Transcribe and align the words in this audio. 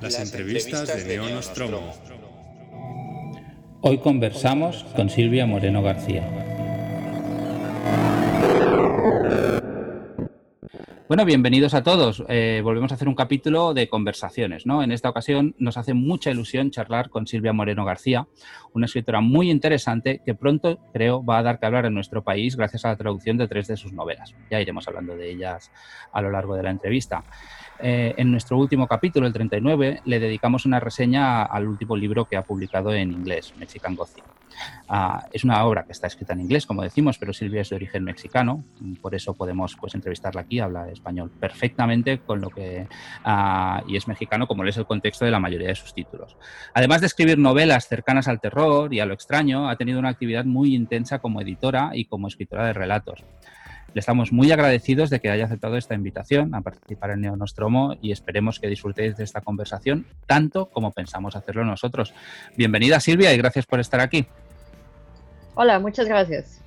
Las 0.00 0.20
entrevistas 0.20 0.86
de 0.86 1.04
Neo 1.04 1.28
Nostromo. 1.28 1.92
Hoy 3.80 3.98
conversamos 3.98 4.84
con 4.94 5.10
Silvia 5.10 5.46
Moreno 5.46 5.82
García. 5.82 6.22
Bueno, 11.08 11.24
bienvenidos 11.24 11.72
a 11.72 11.82
todos. 11.82 12.22
Eh, 12.28 12.60
volvemos 12.62 12.92
a 12.92 12.96
hacer 12.96 13.08
un 13.08 13.14
capítulo 13.14 13.72
de 13.72 13.88
conversaciones, 13.88 14.66
¿no? 14.66 14.82
En 14.82 14.92
esta 14.92 15.08
ocasión 15.08 15.54
nos 15.58 15.78
hace 15.78 15.94
mucha 15.94 16.30
ilusión 16.30 16.70
charlar 16.70 17.08
con 17.08 17.26
Silvia 17.26 17.54
Moreno 17.54 17.86
García, 17.86 18.26
una 18.74 18.84
escritora 18.84 19.22
muy 19.22 19.50
interesante 19.50 20.20
que 20.24 20.34
pronto 20.34 20.78
creo 20.92 21.24
va 21.24 21.38
a 21.38 21.42
dar 21.42 21.58
que 21.58 21.64
hablar 21.64 21.86
en 21.86 21.94
nuestro 21.94 22.22
país 22.22 22.56
gracias 22.56 22.84
a 22.84 22.88
la 22.88 22.96
traducción 22.96 23.38
de 23.38 23.48
tres 23.48 23.68
de 23.68 23.78
sus 23.78 23.94
novelas. 23.94 24.34
Ya 24.50 24.60
iremos 24.60 24.86
hablando 24.86 25.16
de 25.16 25.30
ellas 25.30 25.72
a 26.12 26.20
lo 26.20 26.30
largo 26.30 26.54
de 26.56 26.62
la 26.62 26.70
entrevista. 26.70 27.24
Eh, 27.80 28.14
en 28.16 28.30
nuestro 28.30 28.58
último 28.58 28.86
capítulo, 28.86 29.26
el 29.26 29.32
39, 29.32 30.02
le 30.04 30.18
dedicamos 30.18 30.66
una 30.66 30.80
reseña 30.80 31.42
al 31.44 31.68
último 31.68 31.96
libro 31.96 32.24
que 32.24 32.36
ha 32.36 32.42
publicado 32.42 32.92
en 32.92 33.12
inglés, 33.12 33.54
Mexican 33.58 33.94
Gothic. 33.94 34.24
Ah, 34.88 35.26
es 35.32 35.44
una 35.44 35.64
obra 35.64 35.84
que 35.84 35.92
está 35.92 36.06
escrita 36.06 36.32
en 36.32 36.40
inglés, 36.40 36.66
como 36.66 36.82
decimos, 36.82 37.18
pero 37.18 37.32
Silvia 37.32 37.60
es 37.60 37.70
de 37.70 37.76
origen 37.76 38.04
mexicano, 38.04 38.64
por 39.00 39.14
eso 39.14 39.34
podemos 39.34 39.76
pues, 39.78 39.94
entrevistarla 39.94 40.40
aquí, 40.40 40.58
habla 40.58 40.88
español 40.88 41.30
perfectamente 41.30 42.18
con 42.18 42.40
lo 42.40 42.50
que 42.50 42.88
ah, 43.24 43.82
y 43.86 43.96
es 43.96 44.08
mexicano, 44.08 44.46
como 44.46 44.64
es 44.64 44.76
el 44.76 44.86
contexto 44.86 45.24
de 45.24 45.30
la 45.30 45.38
mayoría 45.38 45.68
de 45.68 45.74
sus 45.74 45.94
títulos. 45.94 46.36
Además 46.74 47.00
de 47.00 47.06
escribir 47.06 47.38
novelas 47.38 47.86
cercanas 47.86 48.28
al 48.28 48.40
terror 48.40 48.92
y 48.92 49.00
a 49.00 49.06
lo 49.06 49.14
extraño, 49.14 49.68
ha 49.68 49.76
tenido 49.76 49.98
una 49.98 50.08
actividad 50.08 50.44
muy 50.44 50.74
intensa 50.74 51.18
como 51.20 51.40
editora 51.40 51.90
y 51.92 52.06
como 52.06 52.28
escritora 52.28 52.66
de 52.66 52.72
relatos. 52.72 53.24
Le 53.94 54.00
estamos 54.00 54.32
muy 54.32 54.52
agradecidos 54.52 55.10
de 55.10 55.20
que 55.20 55.30
haya 55.30 55.46
aceptado 55.46 55.76
esta 55.76 55.94
invitación 55.94 56.54
a 56.54 56.60
participar 56.60 57.10
en 57.10 57.22
Neonostromo 57.22 57.96
y 58.02 58.12
esperemos 58.12 58.60
que 58.60 58.68
disfrutéis 58.68 59.16
de 59.16 59.24
esta 59.24 59.40
conversación 59.40 60.06
tanto 60.26 60.66
como 60.70 60.92
pensamos 60.92 61.36
hacerlo 61.36 61.64
nosotros. 61.64 62.12
Bienvenida 62.56 63.00
Silvia 63.00 63.32
y 63.32 63.38
gracias 63.38 63.66
por 63.66 63.80
estar 63.80 64.00
aquí. 64.00 64.26
Hola, 65.54 65.78
muchas 65.78 66.06
gracias. 66.06 66.62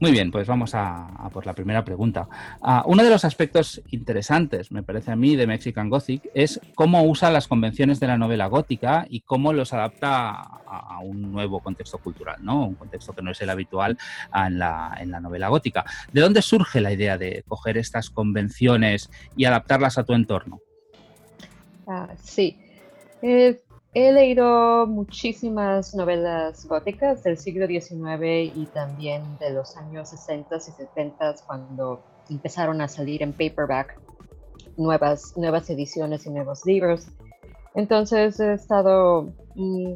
Muy 0.00 0.10
bien, 0.10 0.30
pues 0.30 0.46
vamos 0.46 0.74
a, 0.74 1.30
por 1.32 1.46
la 1.46 1.52
primera 1.52 1.84
pregunta. 1.84 2.28
Ah, 2.60 2.82
uno 2.86 3.04
de 3.04 3.10
los 3.10 3.24
aspectos 3.24 3.80
interesantes, 3.90 4.72
me 4.72 4.82
parece 4.82 5.12
a 5.12 5.16
mí, 5.16 5.36
de 5.36 5.46
Mexican 5.46 5.88
Gothic 5.88 6.28
es 6.34 6.60
cómo 6.74 7.04
usa 7.04 7.30
las 7.30 7.46
convenciones 7.46 8.00
de 8.00 8.08
la 8.08 8.18
novela 8.18 8.46
gótica 8.46 9.06
y 9.08 9.20
cómo 9.20 9.52
los 9.52 9.72
adapta 9.72 10.30
a, 10.30 10.98
un 11.02 11.32
nuevo 11.32 11.60
contexto 11.60 11.98
cultural, 11.98 12.36
¿no? 12.40 12.66
Un 12.66 12.74
contexto 12.74 13.12
que 13.12 13.22
no 13.22 13.30
es 13.30 13.40
el 13.40 13.50
habitual 13.50 13.96
en 14.34 14.58
la, 14.58 14.96
en 14.98 15.10
la 15.10 15.20
novela 15.20 15.48
gótica. 15.48 15.84
¿De 16.12 16.20
dónde 16.20 16.42
surge 16.42 16.80
la 16.80 16.92
idea 16.92 17.16
de 17.16 17.44
coger 17.46 17.78
estas 17.78 18.10
convenciones 18.10 19.10
y 19.36 19.44
adaptarlas 19.44 19.98
a 19.98 20.04
tu 20.04 20.12
entorno? 20.12 20.60
Ah, 21.86 22.08
sí. 22.22 22.58
Eh, 23.22 23.60
He 23.96 24.10
leído 24.10 24.88
muchísimas 24.88 25.94
novelas 25.94 26.66
góticas 26.66 27.22
del 27.22 27.38
siglo 27.38 27.68
XIX 27.68 28.52
y 28.52 28.66
también 28.74 29.22
de 29.38 29.50
los 29.50 29.76
años 29.76 30.08
60 30.08 30.56
y 30.56 30.60
70 30.60 31.34
cuando 31.46 32.02
empezaron 32.28 32.80
a 32.80 32.88
salir 32.88 33.22
en 33.22 33.32
paperback 33.32 33.96
nuevas, 34.76 35.36
nuevas 35.36 35.70
ediciones 35.70 36.26
y 36.26 36.30
nuevos 36.30 36.66
libros. 36.66 37.06
Entonces 37.76 38.40
he 38.40 38.54
estado 38.54 39.32
mm, 39.54 39.92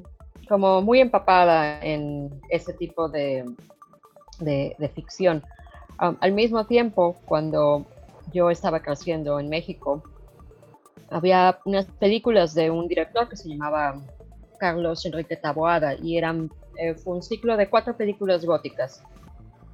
como 0.48 0.80
muy 0.80 1.00
empapada 1.00 1.80
en 1.80 2.40
ese 2.50 2.74
tipo 2.74 3.08
de, 3.08 3.44
de, 4.38 4.90
ficción. 4.94 5.42
Um, 6.00 6.16
al 6.20 6.30
mismo 6.32 6.66
tiempo, 6.66 7.16
cuando 7.24 7.84
yo 8.32 8.48
estaba 8.50 8.78
creciendo 8.78 9.40
en 9.40 9.48
México, 9.48 10.04
había 11.10 11.58
unas 11.64 11.86
películas 11.86 12.54
de 12.54 12.70
un 12.70 12.88
director 12.88 13.28
que 13.28 13.36
se 13.36 13.48
llamaba 13.48 14.00
Carlos 14.58 15.04
Enrique 15.06 15.36
Taboada 15.36 15.94
y 15.94 16.18
eran, 16.18 16.50
eh, 16.78 16.94
fue 16.94 17.14
un 17.14 17.22
ciclo 17.22 17.56
de 17.56 17.68
cuatro 17.68 17.96
películas 17.96 18.44
góticas. 18.44 19.02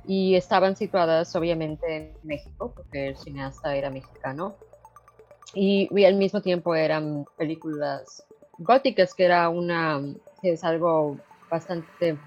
Y 0.07 0.35
estaban 0.35 0.77
situadas 0.77 1.35
obviamente 1.35 1.97
en 1.97 2.17
México 2.23 2.73
porque 2.77 3.09
el 3.09 3.17
cineasta 3.17 3.75
era 3.75 3.91
mexicano. 3.91 4.57
Y, 5.55 5.89
y, 5.91 6.05
al 6.05 6.17
mismo 6.17 6.43
tiempo 6.43 6.75
eran 6.75 7.25
películas 7.37 8.27
góticas 8.59 9.15
que 9.15 9.25
era 9.25 9.49
una 9.49 10.01
es 10.43 10.65
algo 10.65 11.17
bastante 11.51 12.19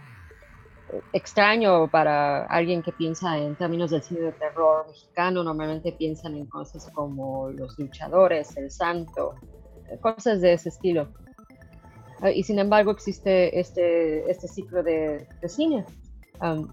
extraño 1.13 1.89
para 1.89 2.45
alguien 2.45 2.81
que 2.81 2.91
piensa 2.91 3.37
en 3.37 3.55
términos 3.55 3.91
del 3.91 4.01
cine 4.01 4.21
de 4.21 4.31
terror 4.33 4.87
mexicano. 4.87 5.43
Normalmente 5.43 5.91
piensan 5.91 6.35
en 6.35 6.45
cosas 6.45 6.89
como 6.93 7.49
los 7.49 7.77
luchadores, 7.77 8.55
el 8.57 8.71
santo, 8.71 9.35
cosas 10.01 10.41
de 10.41 10.53
ese 10.53 10.69
estilo. 10.69 11.07
Ah, 12.21 12.31
y 12.31 12.43
sin 12.43 12.59
embargo 12.59 12.91
existe 12.91 13.59
este, 13.59 14.29
este 14.29 14.47
ciclo 14.47 14.81
de, 14.81 15.27
cine. 15.47 15.85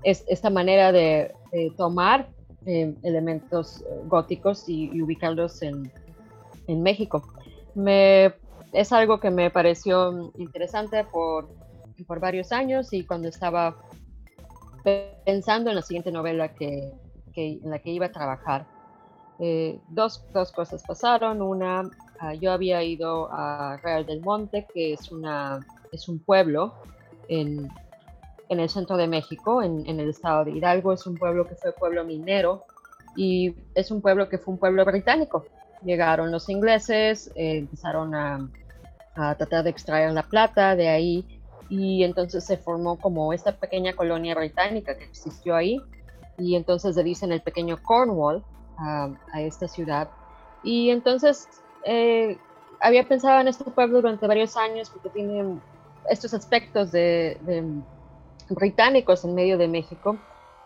es, 0.02 0.24
esta 0.28 0.50
manera 0.50 0.90
de, 0.92 1.34
tomar 1.76 2.28
em, 2.66 2.96
elementos 3.02 3.82
eh, 3.82 4.00
góticos 4.06 4.68
y, 4.68 5.02
ubicarlos 5.02 5.62
en, 5.62 5.92
en 6.66 6.82
México. 6.82 7.22
Me, 7.74 8.32
es 8.72 8.92
algo 8.92 9.20
que 9.20 9.30
me 9.30 9.50
pareció 9.50 10.32
interesante 10.38 11.04
por, 11.04 11.48
por 12.06 12.20
varios 12.20 12.50
años 12.50 12.92
y 12.92 13.04
cuando 13.04 13.28
estaba 13.28 13.76
pensando 15.24 15.70
en 15.70 15.76
la 15.76 15.82
siguiente 15.82 16.12
novela 16.12 16.54
que, 16.54 16.92
en 17.34 17.70
la 17.70 17.78
que 17.78 17.90
iba 17.90 18.06
a 18.06 18.12
trabajar, 18.12 18.66
eh, 19.40 19.80
dos, 19.88 20.24
dos, 20.32 20.52
cosas 20.52 20.84
pasaron. 20.86 21.42
Una, 21.42 21.82
ah, 22.20 22.34
yo 22.34 22.52
había 22.52 22.82
ido 22.82 23.28
a 23.32 23.78
Real 23.82 24.06
del 24.06 24.20
Monte, 24.20 24.66
que 24.72 24.92
es, 24.92 25.10
una, 25.10 25.60
es 25.90 26.08
un 26.08 26.20
pueblo 26.20 26.74
en, 27.28 27.68
en 28.48 28.60
el 28.60 28.68
centro 28.68 28.96
de 28.96 29.08
México, 29.08 29.62
en, 29.62 29.88
el 29.88 30.08
estado 30.08 30.44
de 30.44 30.52
Hidalgo. 30.52 30.92
Es 30.92 31.06
un 31.06 31.16
pueblo 31.16 31.46
que 31.46 31.56
fue 31.56 31.72
pueblo 31.72 32.04
minero 32.04 32.64
y 33.16 33.56
es 33.74 33.90
un 33.90 34.00
pueblo 34.00 34.28
que 34.28 34.38
fue 34.38 34.54
un 34.54 34.60
pueblo 34.60 34.84
británico. 34.84 35.46
Llegaron 35.82 36.30
los 36.30 36.48
ingleses, 36.48 37.30
eh, 37.34 37.58
empezaron 37.58 38.14
a, 38.14 38.48
a 39.16 39.34
tratar 39.34 39.64
de 39.64 39.70
extraer 39.70 40.12
la 40.12 40.22
plata 40.22 40.76
de 40.76 40.88
ahí 40.88 41.40
y 41.68 42.04
entonces 42.04 42.44
se 42.44 42.56
formó 42.56 42.98
como 42.98 43.32
esta 43.32 43.56
pequeña 43.56 43.94
colonia 43.94 44.34
británica 44.34 44.96
que 44.96 45.04
existió 45.04 45.56
ahí. 45.56 45.80
Y 46.38 46.56
entonces 46.56 46.96
le 46.96 47.04
dicen 47.04 47.32
el 47.32 47.42
pequeño 47.42 47.80
Cornwall 47.82 48.44
a 48.76 49.40
esta 49.40 49.68
ciudad. 49.68 50.10
Y 50.62 50.90
entonces 50.90 51.48
eh, 51.84 52.38
había 52.80 53.06
pensado 53.06 53.40
en 53.40 53.48
este 53.48 53.64
pueblo 53.64 54.00
durante 54.00 54.26
varios 54.26 54.56
años 54.56 54.90
porque 54.90 55.10
tiene 55.10 55.60
estos 56.08 56.34
aspectos 56.34 56.90
de, 56.92 57.38
británicos 58.50 59.24
en 59.24 59.34
medio 59.34 59.56
de 59.56 59.68
México 59.68 60.18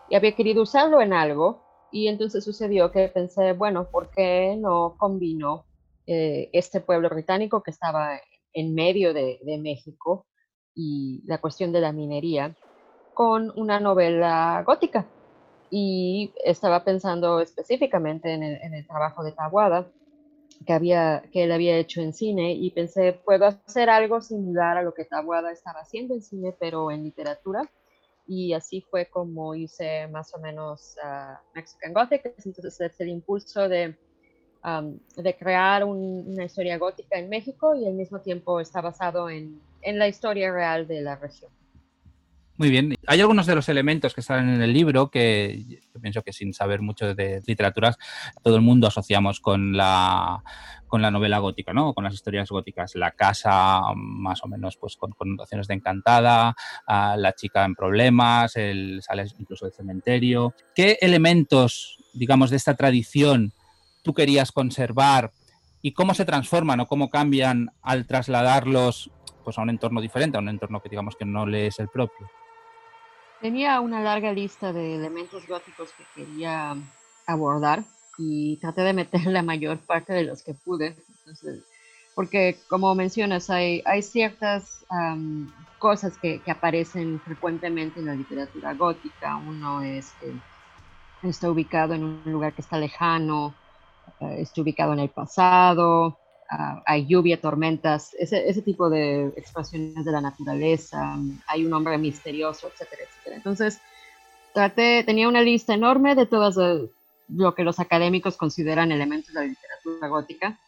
y 0.09 0.15
había 0.15 0.35
querido 0.35 0.63
usarlo 0.63 1.01
en 1.01 1.13
algo. 1.13 1.63
Y 1.91 2.07
entonces 2.07 2.43
sucedió 2.43 2.91
que 2.91 3.07
pensé, 3.07 3.53
bueno, 3.53 3.89
¿por 3.89 4.09
qué 4.11 4.55
no 4.59 4.95
combino 4.97 5.65
eh, 6.07 6.49
este 6.53 6.81
pueblo 6.81 7.09
británico 7.09 7.63
que 7.63 7.71
estaba 7.71 8.19
en 8.53 8.73
medio 8.73 9.13
de, 9.13 9.39
de 9.43 9.57
México 9.57 10.25
y 10.75 11.21
la 11.25 11.39
cuestión 11.39 11.71
de 11.71 11.81
la 11.81 11.91
minería 11.91 12.55
con 13.19 13.51
una 13.57 13.81
novela 13.81 14.63
gótica. 14.65 15.05
Y 15.69 16.33
estaba 16.45 16.85
pensando 16.85 17.41
específicamente 17.41 18.33
en 18.33 18.43
el, 18.43 18.87
trabajo 18.87 19.25
de 19.25 19.33
Tabuada 19.33 19.87
que, 20.65 20.71
había, 20.71 21.23
que 21.31 21.43
él 21.43 21.51
había 21.51 21.77
hecho 21.77 21.99
en 21.99 22.13
cine 22.13 22.53
y 22.53 22.71
pensé, 22.71 23.11
puedo 23.11 23.45
hacer 23.45 23.89
algo 23.89 24.21
similar 24.21 24.77
a 24.77 24.83
lo 24.83 24.93
que 24.93 25.03
Tabuada 25.03 25.51
estaba 25.51 25.81
haciendo 25.81 26.13
en 26.13 26.21
cine, 26.21 26.55
pero 26.57 26.91
en 26.91 27.03
literatura. 27.03 27.69
Y 28.25 28.53
así 28.53 28.81
fue 28.89 29.07
como 29.07 29.53
hice 29.53 30.07
más 30.07 30.33
o 30.33 30.39
menos 30.39 30.95
Mexican 31.53 31.93
Gothic. 31.93 32.33
Entonces 32.45 32.79
es 32.79 33.01
el 33.01 33.09
impulso 33.09 33.67
de, 33.67 33.97
de 35.17 35.37
crear 35.37 35.83
una 35.83 36.45
historia 36.45 36.77
gótica 36.77 37.19
en 37.19 37.27
México 37.27 37.75
y 37.75 37.85
al 37.85 37.95
mismo 37.95 38.21
tiempo 38.21 38.61
está 38.61 38.79
basado 38.79 39.29
en 39.29 39.59
en 39.81 39.99
la 39.99 40.07
historia 40.07 40.51
real 40.51 40.87
de 40.87 41.01
la 41.01 41.15
región. 41.15 41.51
Muy 42.59 42.69
bien. 42.69 42.93
Hay 43.07 43.21
algunos 43.21 43.45
de 43.45 43.55
los 43.55 43.69
elementos 43.69 44.13
que 44.13 44.21
salen 44.21 44.49
en 44.49 44.61
el 44.61 44.73
libro 44.73 45.09
que 45.09 45.63
yo 45.93 46.01
pienso 46.01 46.21
que 46.23 46.33
sin 46.33 46.53
saber 46.53 46.81
mucho 46.81 47.15
de 47.15 47.41
literaturas, 47.47 47.97
todo 48.43 48.57
el 48.57 48.61
mundo 48.61 48.87
asociamos 48.87 49.39
con 49.39 49.77
la, 49.77 50.43
con 50.85 51.01
la 51.01 51.09
novela 51.09 51.37
gótica, 51.37 51.71
¿no? 51.71 51.93
Con 51.93 52.03
las 52.03 52.15
historias 52.15 52.49
góticas. 52.49 52.95
La 52.95 53.11
casa, 53.11 53.79
más 53.95 54.43
o 54.43 54.49
menos, 54.49 54.75
pues 54.75 54.97
con 54.97 55.11
connotaciones 55.11 55.69
de 55.69 55.75
encantada, 55.75 56.53
la 56.85 57.33
chica 57.33 57.63
en 57.63 57.75
problemas, 57.75 58.57
el, 58.57 59.01
sale 59.03 59.25
incluso 59.37 59.63
del 59.63 59.73
cementerio. 59.73 60.53
¿Qué 60.75 60.97
elementos, 60.99 62.03
digamos, 62.13 62.49
de 62.49 62.57
esta 62.57 62.75
tradición 62.75 63.53
tú 64.01 64.13
querías 64.13 64.51
conservar 64.51 65.31
y 65.81 65.93
cómo 65.93 66.13
se 66.13 66.25
transforman 66.25 66.81
o 66.81 66.87
cómo 66.87 67.09
cambian 67.09 67.71
al 67.81 68.05
trasladarlos 68.05 69.11
pues, 69.49 69.57
a 69.57 69.63
un 69.63 69.71
entorno 69.71 69.99
diferente, 69.99 70.37
a 70.37 70.41
un 70.41 70.49
entorno 70.49 70.79
que 70.79 70.89
digamos 70.89 71.15
que 71.15 71.25
no 71.25 71.43
le 71.47 71.65
es 71.65 71.79
el 71.79 71.87
propio. 71.87 72.29
Tenía 73.41 73.79
una 73.79 73.99
larga 73.99 74.31
lista 74.31 74.71
de 74.71 74.93
elementos 74.93 75.47
góticos 75.47 75.91
que 75.93 76.03
quería 76.13 76.77
abordar 77.25 77.83
y 78.19 78.57
traté 78.57 78.81
de 78.81 78.93
meter 78.93 79.25
la 79.25 79.41
mayor 79.41 79.79
parte 79.79 80.13
de 80.13 80.23
los 80.23 80.43
que 80.43 80.53
pude. 80.53 80.95
porque 82.13 82.59
como 82.67 82.93
mencionas, 82.93 83.49
hay, 83.49 83.81
ciertas 84.03 84.85
cosas 85.79 86.15
que, 86.19 86.43
aparecen 86.45 87.19
frecuentemente 87.21 88.01
en 88.01 88.05
la 88.05 88.13
literatura 88.13 88.75
gótica. 88.75 89.35
Uno 89.37 89.81
está 91.23 91.49
ubicado 91.49 91.95
en 91.95 92.03
un 92.03 92.21
lugar 92.25 92.53
que 92.53 92.61
está 92.61 92.77
lejano, 92.77 93.55
eh, 94.19 94.41
está 94.41 94.61
ubicado 94.61 94.93
en 94.93 94.99
el 94.99 95.09
pasado, 95.09 96.18
ah, 96.49 96.81
hay 96.85 97.05
lluvia, 97.05 97.39
tormentas, 97.39 98.15
ese, 98.19 98.49
ese, 98.49 98.61
tipo 98.61 98.89
de 98.89 99.27
expresiones 99.37 100.03
de 100.03 100.11
la 100.11 100.21
naturaleza, 100.21 101.17
hay 101.47 101.65
un 101.65 101.73
hombre 101.73 101.97
misterioso, 101.97 102.67
etcétera, 102.67 103.03
etcétera. 103.03 103.35
Entonces, 103.37 103.79
traté, 104.53 105.03
tenía 105.03 105.27
una 105.27 105.41
lista 105.41 105.73
enorme 105.73 106.15
de 106.15 106.25
todas 106.25 106.55
lo 107.27 107.55
que 107.55 107.63
los 107.63 107.79
académicos 107.79 108.37
consideran 108.37 108.91
elementos 108.91 109.33
de 109.33 109.39
la 109.41 109.45
literatura 109.45 110.07
gótica 110.07 110.59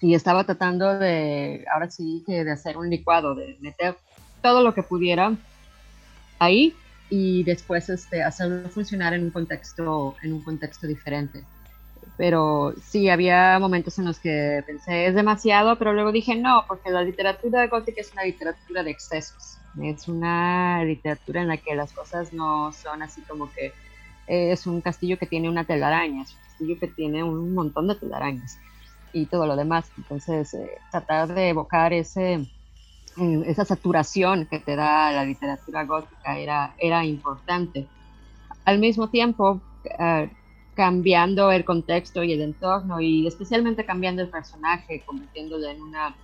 y 0.00 0.14
estaba 0.14 0.44
tratando 0.44 0.98
de, 0.98 1.64
ahora 1.72 1.88
sí, 1.90 2.24
de 2.26 2.50
hacer 2.50 2.76
un 2.76 2.90
licuado, 2.90 3.36
de 3.36 3.56
meter 3.60 3.96
todo 4.42 4.62
lo 4.62 4.74
que 4.74 4.82
pudiera 4.82 5.32
ahí 6.40 6.74
y 7.08 7.44
después 7.44 7.88
este, 7.88 8.22
hacerlo 8.22 8.68
funcionar 8.68 9.14
en 9.14 9.24
un 9.24 9.30
contexto, 9.30 10.16
en 10.22 10.32
un 10.32 10.42
contexto 10.42 10.86
diferente. 10.86 11.44
Pero 12.16 12.74
sí, 12.80 13.08
había 13.08 13.58
momentos 13.58 13.98
en 13.98 14.04
los 14.04 14.20
que 14.20 14.62
pensé, 14.66 15.06
es 15.06 15.14
demasiado, 15.14 15.78
pero 15.78 15.92
luego 15.92 16.12
dije, 16.12 16.36
no, 16.36 16.64
porque 16.68 16.90
la 16.90 17.02
literatura 17.02 17.66
gótica 17.68 18.00
es 18.00 18.12
una 18.12 18.24
literatura 18.24 18.82
de 18.82 18.90
excesos. 18.90 19.58
Es 19.82 20.06
una 20.08 20.84
literatura 20.84 21.42
en 21.42 21.48
la 21.48 21.56
que 21.56 21.74
las 21.74 21.92
cosas 21.92 22.32
no 22.32 22.72
son 22.72 23.02
así 23.02 23.22
como 23.24 23.50
que 23.52 23.72
es 24.26 24.66
un 24.66 24.80
castillo 24.82 25.18
que 25.18 25.26
tiene 25.26 25.48
una 25.48 25.64
telaraña, 25.64 26.22
es 26.22 26.34
un 26.34 26.40
castillo 26.42 26.76
que 26.80 26.88
tiene 26.88 27.24
un 27.24 27.54
montón 27.54 27.88
de 27.88 27.96
telarañas 27.96 28.58
y 29.12 29.26
todo 29.28 29.46
lo 29.46 29.56
demás. 29.56 29.92
Entonces, 29.96 30.54
eh, 30.54 30.70
tratar 30.90 31.34
de 31.34 31.48
evocar 31.50 31.92
ese, 31.92 32.38
mm, 33.16 33.42
esa 33.44 33.64
saturación 33.64 34.46
que 34.50 34.60
te 34.60 34.76
da 34.76 35.12
la 35.12 35.24
literatura 35.24 35.84
gótica 35.84 36.38
era, 36.38 36.74
era 36.78 37.04
importante. 37.04 37.88
Al 38.64 38.78
mismo 38.78 39.10
tiempo, 39.10 39.62
ah, 39.98 40.26
cambiando 40.74 41.52
el 41.52 41.64
contexto 41.64 42.22
y 42.22 42.32
el 42.32 42.40
entorno 42.40 43.00
y 43.00 43.26
especialmente 43.26 43.84
cambiando 43.84 44.22
el 44.22 44.28
personaje, 44.28 45.02
convirtiéndolo 45.04 45.68
en 45.68 45.82
una 45.82 46.16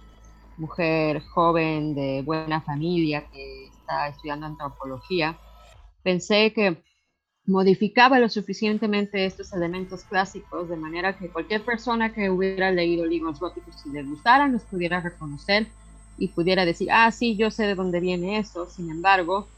mujer 0.56 1.20
joven 1.20 1.94
de 1.94 2.22
buena 2.22 2.60
familia 2.60 3.26
que 3.32 3.66
está 3.66 4.08
estudiando 4.08 4.46
antropología, 4.46 5.38
pensé 6.02 6.52
que 6.52 6.82
modificaba 7.46 8.18
lo 8.18 8.28
suficientemente 8.28 9.24
estos 9.24 9.52
elementos 9.52 10.04
clásicos 10.04 10.68
de 10.68 10.76
manera 10.76 11.16
que 11.16 11.30
cualquier 11.30 11.64
persona 11.64 12.12
que 12.12 12.28
hubiera 12.28 12.70
leído 12.70 13.06
libros 13.06 13.40
góticos 13.40 13.74
y 13.86 13.90
le 13.90 14.02
gustaran 14.02 14.52
los 14.52 14.62
pudiera 14.62 15.00
reconocer 15.00 15.66
y 16.18 16.28
pudiera 16.28 16.64
decir, 16.64 16.88
ah, 16.90 17.10
sí, 17.10 17.36
yo 17.36 17.50
sé 17.50 17.66
de 17.66 17.74
dónde 17.74 18.00
viene 18.00 18.38
eso, 18.38 18.66
sin 18.66 18.90
embargo, 18.90 19.48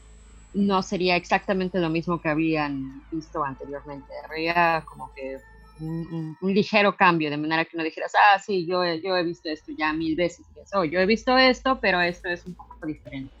no 0.53 0.81
sería 0.81 1.15
exactamente 1.15 1.79
lo 1.79 1.89
mismo 1.89 2.21
que 2.21 2.29
habían 2.29 3.03
visto 3.11 3.43
anteriormente. 3.43 4.11
Habría 4.25 4.83
como 4.85 5.13
que 5.13 5.37
un, 5.79 6.37
ligero 6.41 6.95
cambio, 6.95 7.29
de 7.29 7.37
manera 7.37 7.65
que 7.65 7.77
no 7.77 7.83
dijeras, 7.83 8.13
ah, 8.15 8.39
sí, 8.39 8.65
yo, 8.65 8.83
yo 8.95 9.17
he 9.17 9.23
visto 9.23 9.49
esto 9.49 9.71
ya 9.77 9.93
mil 9.93 10.15
veces, 10.15 10.45
oh, 10.73 10.83
yo 10.83 10.99
he 10.99 11.05
visto 11.05 11.37
esto, 11.37 11.79
pero 11.79 12.01
esto 12.01 12.29
es 12.29 12.45
un 12.45 12.53
poco 12.53 12.85
diferente. 12.85 13.33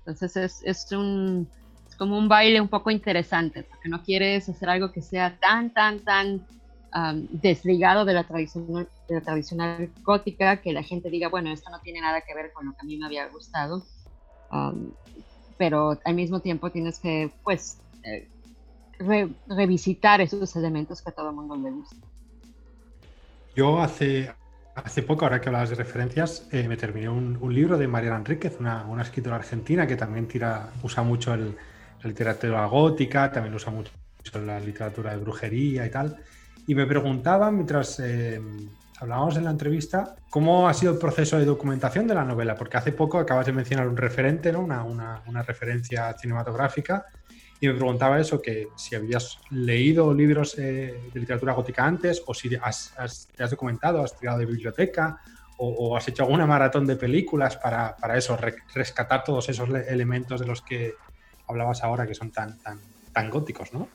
Entonces 0.00 0.36
es, 0.36 0.62
es 0.64 0.92
un, 0.92 1.48
como 1.96 2.18
un 2.18 2.28
baile 2.28 2.60
un 2.60 2.68
poco 2.68 2.90
interesante, 2.90 3.62
porque 3.64 3.88
no 3.88 4.02
quieres 4.02 4.48
hacer 4.48 4.68
algo 4.68 4.92
que 4.92 5.02
sea 5.02 5.38
tan, 5.38 5.72
tan, 5.72 6.00
tan 6.00 6.46
desligado 7.30 8.04
de 8.04 8.14
la, 8.14 8.24
tradicional, 8.24 8.88
de 9.08 9.14
la 9.14 9.20
tradicional 9.20 9.90
gótica, 10.02 10.60
que 10.60 10.72
la 10.72 10.82
gente 10.82 11.10
diga, 11.10 11.28
bueno, 11.28 11.52
esto 11.52 11.70
no 11.70 11.80
tiene 11.80 12.00
nada 12.00 12.22
que 12.22 12.34
ver 12.34 12.52
con 12.52 12.66
lo 12.66 12.72
que 12.72 12.78
a 12.80 12.84
mí 12.84 12.96
me 12.96 13.06
había 13.06 13.28
gustado, 13.28 13.84
pero 15.58 15.98
al 16.04 16.14
mismo 16.14 16.40
tiempo 16.40 16.70
tienes 16.70 16.98
que, 17.00 17.30
pues, 17.42 17.78
eh, 18.04 18.28
revisitar 19.48 20.20
esos 20.20 20.56
elementos 20.56 21.02
que 21.02 21.10
a 21.10 21.12
todo 21.12 21.30
el 21.30 21.36
mundo 21.36 21.56
le 21.56 21.70
gusta. 21.70 21.96
Yo 23.54 23.80
hace, 23.80 24.32
hace 24.74 25.02
poco, 25.02 25.24
ahora 25.24 25.40
que 25.40 25.48
hablabas 25.48 25.70
de 25.70 25.76
referencias, 25.76 26.48
eh, 26.52 26.66
me 26.68 26.76
terminé 26.76 27.08
un, 27.08 27.38
libro 27.52 27.76
de 27.76 27.88
Mariana 27.88 28.18
Enríquez, 28.18 28.56
una, 28.60 28.86
escritora 29.02 29.36
argentina 29.36 29.86
que 29.86 29.96
también 29.96 30.28
tira, 30.28 30.70
usa 30.82 31.02
mucho 31.02 31.34
el, 31.34 31.56
la 32.02 32.08
literatura 32.08 32.66
gótica, 32.66 33.30
también 33.32 33.54
usa 33.54 33.72
mucho 33.72 33.90
la 34.44 34.60
literatura 34.60 35.12
de 35.12 35.18
brujería 35.18 35.86
y 35.86 35.90
tal. 35.90 36.16
Y 36.66 36.74
me 36.74 36.86
preguntaban, 36.86 37.54
mientras 37.54 37.98
eh, 38.00 38.40
hablábamos 39.00 39.36
en 39.36 39.44
la 39.44 39.50
entrevista, 39.50 40.16
cómo 40.30 40.68
ha 40.68 40.74
sido 40.74 40.92
el 40.92 40.98
proceso 40.98 41.38
de 41.38 41.44
documentación 41.44 42.06
de 42.06 42.14
la 42.14 42.24
novela, 42.24 42.54
porque 42.54 42.76
hace 42.76 42.92
poco 42.92 43.18
acabas 43.18 43.46
de 43.46 43.52
mencionar 43.52 43.88
un 43.88 43.96
referente, 43.96 44.52
¿no? 44.52 44.60
una, 44.60 44.82
una, 44.84 45.22
una 45.26 45.42
referencia 45.42 46.14
cinematográfica, 46.18 47.06
y 47.60 47.66
me 47.66 47.74
preguntaba 47.74 48.20
eso, 48.20 48.40
que 48.40 48.68
si 48.76 48.94
habías 48.94 49.38
leído 49.50 50.14
libros 50.14 50.56
eh, 50.58 51.10
de 51.12 51.20
literatura 51.20 51.54
gótica 51.54 51.84
antes, 51.84 52.22
o 52.26 52.34
si 52.34 52.50
has, 52.62 52.94
te 53.36 53.42
has 53.42 53.50
documentado, 53.50 54.02
has 54.02 54.16
tirado 54.16 54.38
de 54.38 54.46
biblioteca, 54.46 55.20
o, 55.56 55.68
o, 55.68 55.96
has 55.96 56.06
hecho 56.06 56.22
alguna 56.22 56.46
maratón 56.46 56.86
de 56.86 56.94
películas 56.94 57.56
para, 57.56 57.96
para 57.96 58.16
eso, 58.16 58.38
rescatar 58.74 59.24
todos 59.24 59.48
esos 59.48 59.68
elementos 59.88 60.40
de 60.40 60.46
los 60.46 60.62
que 60.62 60.94
hablabas 61.48 61.82
ahora 61.82 62.06
que 62.06 62.14
son 62.14 62.30
tan, 62.30 62.58
tan, 62.58 62.78
tan 63.12 63.28
góticos, 63.28 63.72
¿no? 63.72 63.88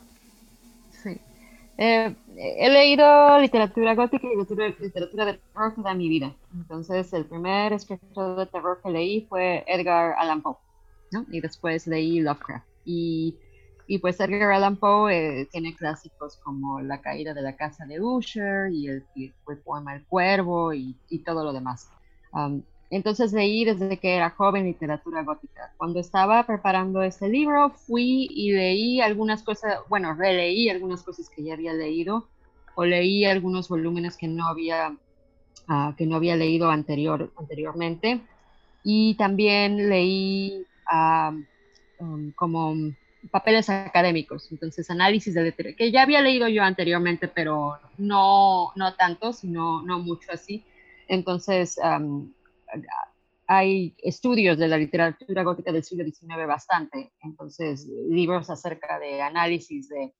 Eh, 1.77 2.15
he 2.37 2.69
leído 2.69 3.39
literatura 3.39 3.95
gótica 3.95 4.27
y 4.27 4.35
literatura, 4.35 5.25
de 5.25 5.39
terror 5.39 5.73
toda 5.75 5.93
mi 5.93 6.07
vida. 6.07 6.35
Entonces, 6.53 7.11
el 7.13 7.25
primer 7.25 7.73
escritor 7.73 8.37
de 8.37 8.45
terror 8.45 8.79
que 8.83 8.91
leí 8.91 9.21
fue 9.27 9.63
Edgar 9.67 10.15
Allan 10.17 10.41
Poe, 10.41 10.57
¿no? 11.11 11.25
Y 11.31 11.41
después 11.41 11.87
leí 11.87 12.19
Lovecraft. 12.19 12.67
Y, 12.85 13.37
y 13.87 13.97
pues 13.97 14.19
Edgar 14.19 14.51
Allan 14.51 14.77
Poe 14.77 15.41
eh, 15.41 15.47
tiene 15.51 15.75
clásicos 15.75 16.37
como 16.37 16.81
La 16.81 17.01
caída 17.01 17.33
de 17.33 17.41
la 17.41 17.55
casa 17.55 17.85
de 17.85 18.01
Usher 18.01 18.71
y 18.71 18.87
el, 18.87 19.03
poema 19.63 19.95
El 19.95 20.05
Cuervo 20.05 20.73
y, 20.73 20.95
y 21.09 21.19
todo 21.19 21.43
lo 21.43 21.53
demás. 21.53 21.89
Um, 22.33 22.63
entonces 22.95 23.33
leí 23.33 23.65
desde 23.65 23.97
que 23.97 24.15
era 24.15 24.29
joven 24.29 24.65
literatura 24.65 25.23
gótica. 25.23 25.73
Cuando 25.77 25.99
estaba 25.99 26.45
preparando 26.45 27.01
este 27.01 27.27
libro, 27.27 27.71
fui 27.71 28.27
y 28.29 28.51
leí 28.51 29.01
algunas 29.01 29.41
cosas, 29.41 29.79
bueno, 29.89 30.13
releí 30.13 30.69
algunas 30.69 31.01
cosas 31.01 31.29
que 31.29 31.43
ya 31.43 31.53
había 31.53 31.73
leído 31.73 32.27
o 32.75 32.85
leí 32.85 33.25
algunos 33.25 33.67
volúmenes 33.67 34.15
que 34.17 34.27
no 34.27 34.47
había, 34.47 34.95
ah, 35.67 35.95
que 35.97 36.05
no 36.05 36.15
había 36.15 36.35
leído 36.35 36.69
anterior, 36.69 37.31
anteriormente. 37.37 38.21
Y 38.83 39.15
también 39.15 39.89
leí 39.89 40.65
ah, 40.87 41.33
um, 41.99 42.31
como 42.33 42.75
papeles 43.31 43.69
académicos, 43.69 44.51
entonces 44.51 44.89
análisis 44.89 45.33
de 45.33 45.43
literatura, 45.43 45.77
que 45.77 45.91
ya 45.91 46.03
había 46.03 46.21
leído 46.21 46.47
yo 46.47 46.61
anteriormente, 46.61 47.27
pero 47.27 47.77
no, 47.97 48.71
no 48.75 48.93
tanto, 48.95 49.33
sino 49.33 49.81
no 49.81 49.99
mucho 49.99 50.31
así. 50.31 50.63
Entonces, 51.07 51.79
hay 53.47 53.95
estudios 53.97 54.57
de 54.57 54.67
la 54.67 54.77
literatura 54.77 55.43
gótica 55.43 55.71
del 55.71 55.83
siglo 55.83 56.05
XIX 56.05 56.47
bastante, 56.47 57.11
entonces 57.21 57.87
libros 58.09 58.49
acerca 58.49 58.99
de 58.99 59.21
análisis 59.21 59.89
de 59.89 60.13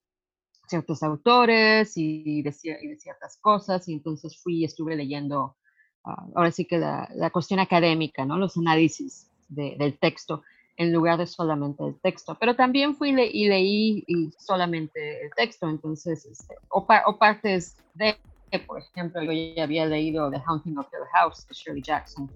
ciertos 0.68 1.04
autores 1.04 1.94
y 1.96 2.42
de, 2.42 2.52
ciertas 2.52 3.38
cosas, 3.40 3.88
y 3.88 3.94
entonces 3.94 4.38
fui 4.42 4.60
y 4.60 4.66
estuve 4.66 4.96
leyendo, 4.96 5.56
ah, 6.04 6.26
ahora 6.36 6.52
sí 6.52 6.66
que 6.66 6.78
la, 6.78 7.30
cuestión 7.32 7.60
académica, 7.60 8.26
¿no? 8.26 8.38
los 8.38 8.58
análisis 8.58 9.30
del 9.50 9.98
texto 10.00 10.44
en 10.76 10.92
lugar 10.92 11.20
de 11.20 11.28
solamente 11.28 11.86
el 11.86 12.00
texto, 12.00 12.36
pero 12.40 12.56
también 12.56 12.96
fui 12.96 13.10
y 13.12 13.48
leí 13.48 14.04
solamente 14.40 15.24
el 15.26 15.32
texto, 15.36 15.70
entonces, 15.70 16.26
este, 16.26 16.56
o, 16.70 16.88
o 17.06 17.18
partes 17.18 17.78
de 17.94 18.18
por 18.60 18.82
ejemplo, 18.82 19.22
yo 19.24 19.32
ya 19.32 19.64
había 19.64 19.86
leído 19.86 20.30
The 20.30 20.42
Haunting 20.46 20.78
of 20.78 20.88
Hill 20.92 21.08
House 21.14 21.48
de 21.48 21.54
Shirley 21.54 21.82
Jackson 21.82 22.30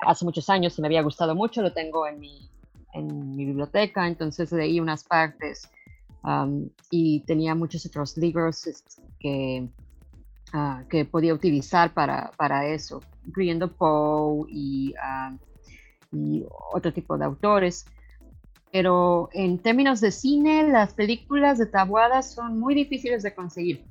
hace 0.00 0.24
muchos 0.24 0.48
años 0.48 0.78
y 0.78 0.82
me 0.82 0.88
había 0.88 1.02
gustado 1.02 1.34
mucho, 1.34 1.62
lo 1.62 1.72
tengo 1.72 2.06
en 2.06 2.18
mi, 2.20 2.48
biblioteca, 2.92 4.08
entonces 4.08 4.50
leí 4.50 4.80
unas 4.80 5.04
partes 5.04 5.70
um, 6.24 6.68
y 6.90 7.20
tenía 7.20 7.54
muchos 7.54 7.86
otros 7.86 8.16
libros 8.16 8.66
este, 8.66 9.00
que, 9.20 9.68
uh, 10.52 10.88
que 10.88 11.04
podía 11.04 11.32
utilizar 11.32 11.94
para, 11.94 12.66
eso, 12.66 13.00
incluyendo 13.24 13.70
Poe 13.70 14.46
y, 14.48 14.94
y 16.12 16.44
otro 16.72 16.92
tipo 16.92 17.16
de 17.16 17.26
autores. 17.26 17.86
Pero 18.72 19.28
en 19.32 19.58
términos 19.58 20.00
de 20.00 20.10
cine, 20.10 20.68
las 20.68 20.94
películas 20.94 21.58
de 21.58 21.66
Tabuada 21.66 22.22
son 22.22 22.58
muy 22.58 22.74
difíciles 22.74 23.22
de 23.22 23.34
conseguir 23.34 23.84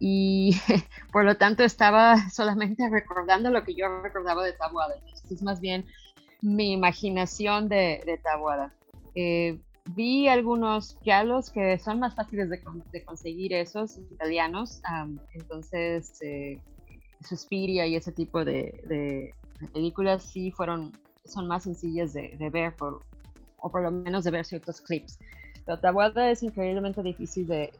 y 0.00 0.56
por 1.12 1.24
lo 1.24 1.36
tanto 1.36 1.64
estaba 1.64 2.16
solamente 2.30 2.88
recordando 2.88 3.50
lo 3.50 3.64
que 3.64 3.74
yo 3.74 4.02
recordaba 4.02 4.44
de 4.44 4.52
Tabuada. 4.52 4.94
es 5.30 5.42
más 5.42 5.60
bien 5.60 5.86
mi 6.40 6.72
imaginación 6.72 7.68
de, 7.68 8.02
de 8.06 8.18
Tabuada. 8.18 8.72
Eh, 9.14 9.58
vi 9.94 10.28
algunos 10.28 10.98
giallos 11.02 11.50
que 11.50 11.78
son 11.78 11.98
más 12.00 12.14
fáciles 12.14 12.50
de, 12.50 12.60
conseguir 13.04 13.52
esos 13.52 13.98
italianos, 13.98 14.80
entonces 15.32 16.20
eh, 16.22 16.60
Suspiria 17.26 17.86
y 17.86 17.96
ese 17.96 18.12
tipo 18.12 18.44
de, 18.44 19.34
películas 19.72 20.22
sí 20.22 20.50
fueron, 20.50 20.92
son 21.24 21.48
más 21.48 21.64
sencillas 21.64 22.12
de, 22.12 22.36
ver, 22.52 22.74
por, 22.76 23.02
o 23.58 23.70
por 23.70 23.82
lo 23.82 23.90
menos 23.90 24.24
de 24.24 24.30
ver 24.30 24.44
ciertos 24.44 24.80
clips. 24.80 25.18
Pero 25.64 25.78
Tabuada 25.80 26.30
es 26.30 26.42
increíblemente 26.42 27.02
difícil 27.02 27.46
de, 27.46 27.72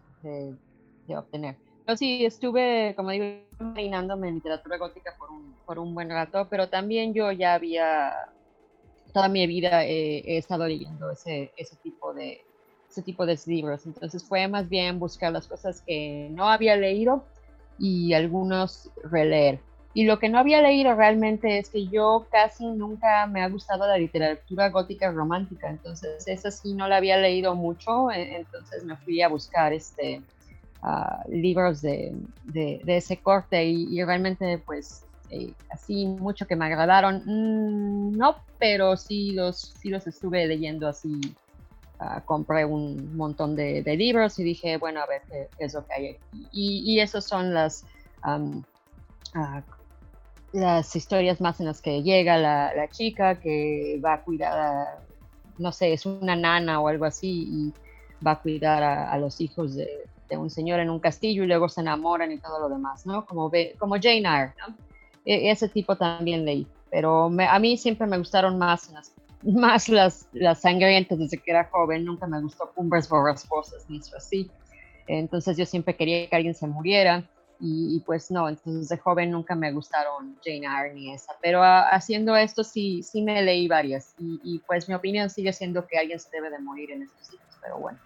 obtener. 1.08 1.56
Yo 1.88 1.97
sí 1.97 2.26
estuve, 2.26 2.92
como 2.97 3.09
digo, 3.11 3.25
marinándome 3.59 4.28
en 4.28 4.35
literatura 4.35 4.76
gótica 4.76 5.14
por 5.18 5.30
un, 5.30 5.57
por 5.64 5.78
un 5.78 5.95
buen 5.95 6.11
rato, 6.11 6.47
pero 6.50 6.68
también 6.68 7.14
yo 7.14 7.33
ya 7.33 7.54
había, 7.54 8.12
toda 9.14 9.30
mi 9.30 9.47
vida 9.47 9.87
he 9.87 10.37
estado 10.37 10.68
leyendo 10.68 11.11
ese, 11.11 11.50
ese 11.57 11.76
tipo 11.76 12.12
de, 12.12 12.45
ese 12.90 13.02
tipo 13.02 13.25
de 13.25 13.38
libros. 13.47 13.87
Entonces 13.87 14.23
fue 14.23 14.47
más 14.49 14.68
bien 14.68 14.99
buscar 14.99 15.33
las 15.33 15.49
cosas 15.49 15.80
que 15.80 16.28
no 16.30 16.50
había 16.50 16.76
leído 16.76 17.25
y 17.78 18.12
algunos 18.12 18.90
releer. 19.04 19.59
Y 19.95 20.04
lo 20.04 20.18
que 20.18 20.28
no 20.28 20.38
había 20.38 20.61
leído 20.61 20.95
realmente 20.95 21.57
es 21.57 21.71
que 21.71 21.87
yo 21.87 22.26
casi 22.30 22.66
nunca 22.66 23.26
me 23.26 23.42
ha 23.42 23.49
gustado 23.49 23.87
la 23.87 23.97
literatura 23.97 24.68
gótica 24.68 25.11
romántica, 25.11 25.71
entonces 25.71 26.28
esa 26.28 26.50
sí 26.50 26.75
no 26.75 26.87
la 26.87 26.99
había 26.99 27.16
leído 27.16 27.54
mucho, 27.54 28.11
e, 28.11 28.37
entonces 28.37 28.85
me 28.85 28.97
fui 28.99 29.23
a 29.23 29.28
buscar 29.28 29.73
este, 29.73 30.21
ah, 30.82 31.23
libros 31.28 31.80
de, 31.82 32.14
de, 32.44 32.80
ese 32.87 33.18
corte 33.18 33.64
y, 33.64 34.02
realmente 34.04 34.58
pues 34.58 35.04
eh, 35.30 35.52
así 35.70 36.06
mucho 36.06 36.47
que 36.47 36.56
me 36.56 36.66
agradaron, 36.66 37.23
mm, 37.25 38.16
no, 38.16 38.37
pero 38.58 38.97
sí 38.97 39.32
los, 39.32 39.75
sí 39.80 39.90
los 39.90 40.06
estuve 40.06 40.47
leyendo 40.47 40.88
así 40.88 41.20
Ah, 42.00 42.23
compré 42.25 42.64
un 42.64 43.16
montón 43.16 43.56
de, 43.56 43.82
libros 43.97 44.38
y 44.38 44.44
dije, 44.44 44.76
bueno, 44.76 45.00
a 45.00 45.06
ver 45.06 45.23
qué, 45.28 45.49
es 45.58 45.75
lo 45.75 45.85
que 45.85 45.94
hay 45.94 46.06
aquí. 46.11 46.47
Y, 46.52 47.00
esas 47.00 47.25
son 47.25 47.52
las, 47.52 47.85
ah, 48.23 49.62
las 50.52 50.94
historias 50.94 51.40
más 51.40 51.58
en 51.58 51.66
las 51.66 51.82
que 51.82 52.04
llega 52.04 52.38
la, 52.38 52.88
chica 52.90 53.40
que 53.40 54.00
va 54.04 54.14
a 54.14 54.23
cuidar, 54.23 55.00
no 55.58 55.73
sé, 55.73 55.92
es 55.92 56.06
una 56.06 56.37
nana 56.37 56.80
o 56.80 56.87
algo 56.87 57.04
así 57.04 57.49
y 57.50 57.75
va 58.25 58.32
a 58.32 58.40
cuidar 58.42 58.85
a, 58.85 59.18
los 59.18 59.40
hijos 59.40 59.75
de, 59.75 59.88
un 60.37 60.50
señor 60.50 60.80
en 60.80 60.90
un 60.90 61.00
castillo 61.00 61.44
y 61.44 61.47
luego 61.47 61.68
se 61.68 61.80
enamoran 61.80 62.32
y 62.32 62.38
todo 62.38 62.61
lo 62.61 62.68
demás, 62.68 63.06
¿no? 63.06 63.25
Como, 63.25 63.50
como 63.78 63.94
Jane 63.94 64.18
Eyre, 64.18 64.54
¿no? 64.58 64.75
E, 65.25 65.50
ese 65.50 65.68
tipo 65.68 65.97
también 65.97 66.44
leí, 66.44 66.66
pero 66.90 67.25
a 67.26 67.58
mí 67.58 67.76
siempre 67.76 68.06
me 68.06 68.18
gustaron 68.18 68.58
más 68.58 68.90
las 68.90 69.12
más 69.42 69.88
las, 69.88 70.26
sangrientas 70.61 71.18
desde 71.18 71.38
que 71.38 71.50
era 71.50 71.64
joven, 71.64 72.04
nunca 72.04 72.26
me 72.26 72.40
gustó 72.40 72.70
Cumbres 72.75 73.08
Borrascosas 73.08 73.88
ni 73.88 73.99
eso 73.99 74.16
así. 74.16 74.50
Entonces 75.06 75.56
yo 75.56 75.64
siempre 75.64 75.97
quería 75.97 76.28
que 76.28 76.37
alguien 76.37 76.54
se 76.54 76.66
muriera 76.66 77.25
y, 77.61 78.00
pues 78.06 78.30
no, 78.30 78.49
entonces 78.49 78.88
de 78.88 78.99
joven 78.99 79.32
nunca 79.32 79.56
me 79.56 79.73
gustaron 79.73 80.38
Jane 80.44 80.66
Eyre 80.66 80.94
ni 80.94 81.12
esa, 81.12 81.32
pero 81.42 81.61
haciendo 81.64 82.37
esto 82.37 82.62
sí, 82.62 83.02
sí 83.02 83.20
me 83.23 83.42
leí 83.42 83.66
varias 83.66 84.14
y, 84.18 84.61
pues 84.66 84.88
mi 84.88 84.94
opinión 84.94 85.28
sigue 85.30 85.52
siendo 85.52 85.87
que 85.87 85.99
alguien 85.99 86.20
se 86.20 86.30
debe 86.30 86.50
de 86.50 86.58
morir 86.61 86.92
en 86.92 87.02
estos 87.02 87.26
sitios, 87.26 87.58
pero 87.61 87.78
bueno. 87.78 87.99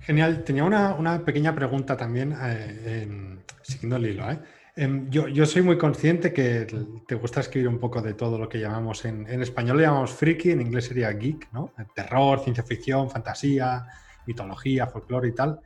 Genial, 0.00 0.44
tenía 0.44 0.64
una, 0.64 0.94
una 0.94 1.24
pequeña 1.24 1.54
pregunta 1.54 1.96
también, 1.96 2.34
eh, 2.42 3.38
siguiendo 3.62 3.96
el 3.96 4.06
hilo. 4.06 4.30
¿eh? 4.30 4.38
Em, 4.76 5.10
yo, 5.10 5.28
yo, 5.28 5.44
soy 5.44 5.62
muy 5.62 5.76
consciente 5.76 6.32
que 6.32 6.66
te 7.06 7.14
gusta 7.14 7.40
escribir 7.40 7.68
un 7.68 7.78
poco 7.78 8.00
de 8.00 8.14
todo 8.14 8.38
lo 8.38 8.48
que 8.48 8.58
llamamos 8.58 9.04
en, 9.04 9.28
en 9.28 9.42
español, 9.42 9.76
le 9.76 9.82
llamamos 9.82 10.12
friki, 10.12 10.52
en 10.52 10.62
inglés 10.62 10.86
sería 10.86 11.10
geek, 11.10 11.52
¿no? 11.52 11.74
Terror, 11.94 12.40
ciencia 12.40 12.64
ficción, 12.64 13.10
fantasía, 13.10 13.86
mitología, 14.26 14.86
folclore 14.86 15.28
y 15.28 15.32
tal. 15.32 15.60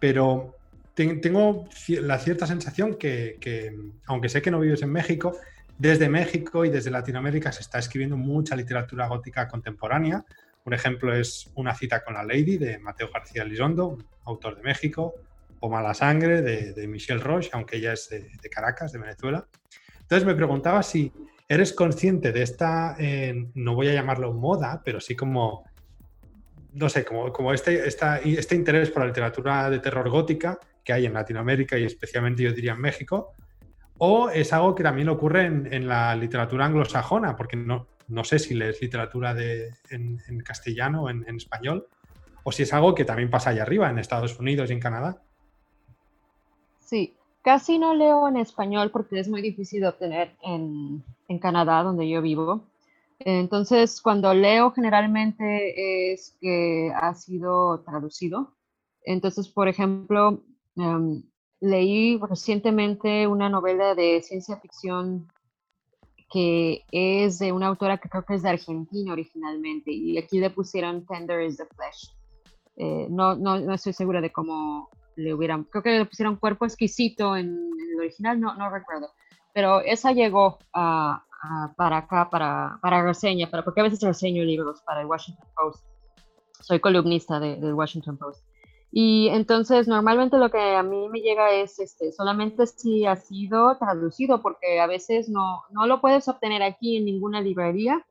Pero 0.00 0.56
tengo 0.94 1.68
la 1.88 2.18
cierta 2.18 2.46
sensación 2.46 2.94
que, 2.94 3.36
que, 3.40 3.76
aunque 4.06 4.28
sé 4.28 4.40
que 4.40 4.50
no 4.50 4.58
vives 4.58 4.82
en 4.82 4.90
México, 4.90 5.36
desde 5.78 6.08
México 6.08 6.64
y 6.64 6.70
desde 6.70 6.90
Latinoamérica 6.90 7.52
se 7.52 7.60
está 7.60 7.78
escribiendo 7.78 8.16
mucha 8.16 8.56
literatura 8.56 9.06
gótica 9.06 9.46
contemporánea. 9.46 10.24
Un 10.66 10.74
ejemplo 10.74 11.14
es 11.14 11.50
Una 11.54 11.74
cita 11.74 12.02
con 12.02 12.14
la 12.14 12.24
Lady 12.24 12.58
de 12.58 12.78
Mateo 12.78 13.08
García 13.14 13.44
Lizondo, 13.44 13.96
autor 14.24 14.56
de 14.56 14.62
México, 14.62 15.14
o 15.60 15.70
Mala 15.70 15.94
Sangre 15.94 16.42
de, 16.42 16.86
Michelle 16.88 17.22
Roche, 17.22 17.50
aunque 17.52 17.76
ella 17.76 17.92
es 17.92 18.10
de, 18.10 18.50
Caracas, 18.50 18.92
de 18.92 18.98
Venezuela. 18.98 19.46
Entonces 20.00 20.26
me 20.26 20.34
preguntaba 20.34 20.82
si 20.82 21.12
eres 21.48 21.72
consciente 21.72 22.32
de 22.32 22.42
esta, 22.42 22.96
eh, 22.98 23.48
no 23.54 23.76
voy 23.76 23.88
a 23.88 23.94
llamarlo 23.94 24.32
moda, 24.32 24.82
pero 24.84 25.00
sí 25.00 25.14
como, 25.14 25.64
no 26.72 26.88
sé, 26.88 27.04
como, 27.04 27.32
como 27.32 27.52
este, 27.52 27.86
este 27.86 28.54
interés 28.56 28.90
por 28.90 29.02
la 29.02 29.08
literatura 29.08 29.70
de 29.70 29.78
terror 29.78 30.10
gótica 30.10 30.58
que 30.82 30.92
hay 30.92 31.06
en 31.06 31.14
Latinoamérica 31.14 31.78
y 31.78 31.84
especialmente 31.84 32.42
yo 32.42 32.52
diría 32.52 32.72
en 32.72 32.80
México, 32.80 33.34
o 33.98 34.30
es 34.30 34.52
algo 34.52 34.74
que 34.74 34.82
también 34.82 35.08
ocurre 35.08 35.46
en, 35.46 35.88
la 35.88 36.14
literatura 36.16 36.66
anglosajona, 36.66 37.36
porque 37.36 37.56
no, 37.56 37.86
no 38.08 38.24
sé 38.24 38.38
si 38.38 38.54
lees 38.54 38.80
literatura 38.80 39.34
de, 39.34 39.74
en, 39.90 40.18
castellano 40.44 41.04
o 41.04 41.10
en, 41.10 41.24
en 41.28 41.36
español, 41.36 41.86
o 42.44 42.52
si 42.52 42.62
es 42.62 42.72
algo 42.72 42.94
que 42.94 43.04
también 43.04 43.30
pasa 43.30 43.50
allá 43.50 43.62
arriba, 43.62 43.90
en 43.90 43.98
Estados 43.98 44.38
Unidos 44.38 44.70
y 44.70 44.74
en 44.74 44.80
Canadá. 44.80 45.22
Sí, 46.78 47.16
casi 47.42 47.78
no 47.78 47.94
leo 47.94 48.28
en 48.28 48.36
español 48.36 48.90
porque 48.92 49.18
es 49.18 49.28
muy 49.28 49.42
difícil 49.42 49.80
de 49.80 49.88
obtener 49.88 50.36
en, 50.42 51.02
Canadá, 51.40 51.82
donde 51.82 52.08
yo 52.08 52.22
vivo. 52.22 52.64
Entonces, 53.18 54.00
cuando 54.00 54.32
leo 54.32 54.70
generalmente 54.70 56.12
es 56.12 56.36
que 56.40 56.92
ha 56.94 57.14
sido 57.14 57.80
traducido. 57.80 58.54
Entonces, 59.02 59.48
por 59.48 59.66
ejemplo, 59.66 60.42
em, 60.76 61.22
leí 61.60 62.18
recientemente 62.18 63.26
una 63.26 63.48
novela 63.48 63.94
de 63.94 64.22
ciencia 64.22 64.56
ficción 64.58 65.28
que 66.30 66.84
es 66.90 67.38
de 67.38 67.52
una 67.52 67.68
autora 67.68 67.98
que 67.98 68.08
creo 68.08 68.24
que 68.24 68.34
es 68.34 68.42
de 68.42 68.50
Argentina 68.50 69.12
originalmente 69.12 69.92
y 69.92 70.18
aquí 70.18 70.38
le 70.38 70.50
pusieron 70.50 71.06
Tender 71.06 71.42
is 71.42 71.56
the 71.56 71.66
Flesh. 71.66 72.14
Eh, 72.76 73.06
no, 73.08 73.34
no, 73.34 73.58
no, 73.58 73.74
estoy 73.74 73.92
segura 73.92 74.20
de 74.20 74.30
cómo, 74.30 74.90
le 75.16 75.34
hubieran, 75.34 75.64
creo 75.64 75.82
que 75.82 75.98
le 75.98 76.06
pusieron 76.06 76.36
cuerpo 76.36 76.64
exquisito 76.64 77.36
en, 77.36 77.48
el 77.48 77.98
original, 77.98 78.38
no, 78.38 78.54
no 78.54 78.70
recuerdo, 78.70 79.10
pero 79.52 79.80
esa 79.80 80.12
llegó 80.12 80.58
a, 80.74 81.24
para 81.76 81.98
acá, 81.98 82.28
para, 82.30 82.78
para 82.82 83.02
reseña, 83.02 83.50
para, 83.50 83.64
porque 83.64 83.80
a 83.80 83.84
veces 83.84 84.00
reseño 84.00 84.44
libros 84.44 84.82
para 84.82 85.00
el 85.00 85.06
Washington 85.06 85.48
Post. 85.56 85.84
Soy 86.60 86.80
columnista 86.80 87.38
del 87.40 87.74
Washington 87.74 88.18
Post. 88.18 88.45
Y 88.98 89.28
entonces 89.28 89.86
normalmente 89.86 90.38
lo 90.38 90.50
que 90.50 90.74
a 90.74 90.82
mí 90.82 91.10
me 91.10 91.20
llega 91.20 91.52
es 91.52 91.78
este, 91.78 92.12
solamente 92.12 92.66
si 92.66 93.04
ha 93.04 93.14
sido 93.16 93.76
traducido, 93.76 94.40
porque 94.40 94.80
a 94.80 94.86
veces 94.86 95.28
no, 95.28 95.64
no 95.70 95.86
lo 95.86 96.00
puedes 96.00 96.28
obtener 96.28 96.62
aquí 96.62 96.96
en 96.96 97.04
ninguna 97.04 97.42
librería 97.42 98.06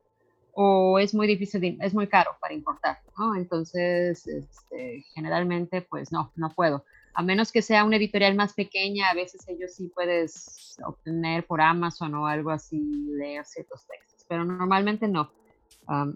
o 0.52 1.00
es 1.00 1.12
muy 1.12 1.26
difícil, 1.26 1.76
es 1.80 1.92
muy 1.92 2.06
caro 2.06 2.36
para 2.40 2.54
importar, 2.54 2.98
¿no? 3.18 3.34
Entonces, 3.34 4.28
este, 4.28 5.04
generalmente, 5.12 5.82
pues 5.82 6.12
no, 6.12 6.30
no 6.36 6.50
puedo 6.54 6.84
a 7.16 7.22
menos 7.22 7.50
que 7.50 7.62
sea 7.62 7.84
una 7.84 7.96
editorial 7.96 8.34
más 8.34 8.52
pequeña, 8.52 9.08
a 9.08 9.14
veces 9.14 9.40
ellos 9.48 9.74
sí 9.74 9.90
puedes 9.92 10.76
obtener 10.84 11.46
por 11.46 11.62
Amazon 11.62 12.14
o 12.14 12.26
algo 12.26 12.50
así, 12.50 12.78
leer 13.08 13.44
ciertos 13.46 13.86
textos, 13.86 14.24
pero 14.28 14.44
normalmente 14.44 15.08
no. 15.08 15.32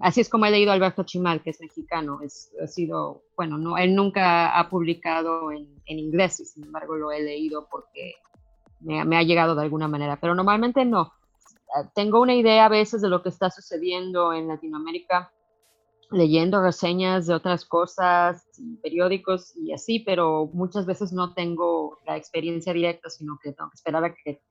Así 0.00 0.20
es 0.20 0.28
como 0.28 0.46
he 0.46 0.50
leído 0.50 0.72
Alberto 0.72 1.04
Chimal, 1.04 1.42
que 1.42 1.50
es 1.50 1.60
mexicano. 1.60 2.20
Es, 2.22 2.52
ha 2.62 2.66
sido, 2.66 3.22
bueno, 3.36 3.58
no, 3.58 3.78
él 3.78 3.94
nunca 3.94 4.58
ha 4.58 4.68
publicado 4.68 5.52
en, 5.52 5.68
inglés, 5.86 6.40
y 6.40 6.44
sin 6.44 6.64
embargo 6.64 6.96
lo 6.96 7.12
he 7.12 7.22
leído 7.22 7.68
porque 7.70 8.14
me, 8.80 9.16
ha 9.16 9.22
llegado 9.22 9.54
de 9.54 9.62
alguna 9.62 9.88
manera, 9.88 10.18
pero 10.20 10.34
normalmente 10.34 10.84
no. 10.84 11.12
Tengo 11.94 12.20
una 12.20 12.34
idea 12.34 12.66
a 12.66 12.68
veces 12.68 13.00
de 13.00 13.08
lo 13.08 13.22
que 13.22 13.28
está 13.28 13.50
sucediendo 13.50 14.32
en 14.32 14.48
Latinoamérica 14.48 15.32
leyendo 16.10 16.60
reseñas 16.60 17.26
de 17.26 17.34
otras 17.34 17.64
cosas, 17.64 18.44
periódicos 18.82 19.54
y 19.56 19.72
así, 19.72 20.00
pero 20.00 20.50
muchas 20.52 20.86
veces 20.86 21.12
no 21.12 21.34
tengo 21.34 21.98
la 22.06 22.16
experiencia 22.16 22.72
directa, 22.72 23.08
sino 23.08 23.38
que 23.40 23.52
tengo 23.52 23.70
que 23.70 23.76
esperar 23.76 24.04
a 24.04 24.14
que 24.14 24.42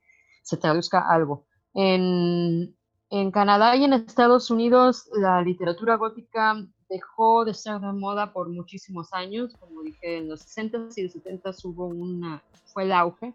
se 0.41 0.57
traduzca 0.57 1.05
algo. 1.09 1.45
En, 1.73 2.75
en 3.09 3.31
Canadá 3.31 3.75
y 3.75 3.83
en 3.83 3.93
Estados 3.93 4.51
Unidos 4.51 5.09
la 5.13 5.41
literatura 5.41 5.95
gótica 5.95 6.63
dejó 6.89 7.45
de 7.45 7.53
ser 7.53 7.79
de 7.79 7.91
moda 7.91 8.33
por 8.33 8.49
muchísimos 8.49 9.13
años, 9.13 9.55
como 9.59 9.81
dije, 9.81 10.17
en 10.17 10.29
los 10.29 10.41
60s 10.41 10.97
y 10.97 11.03
los 11.03 11.15
70s 11.15 11.65
hubo 11.65 11.87
una, 11.87 12.43
fue 12.73 12.83
el 12.83 12.91
auge, 12.91 13.33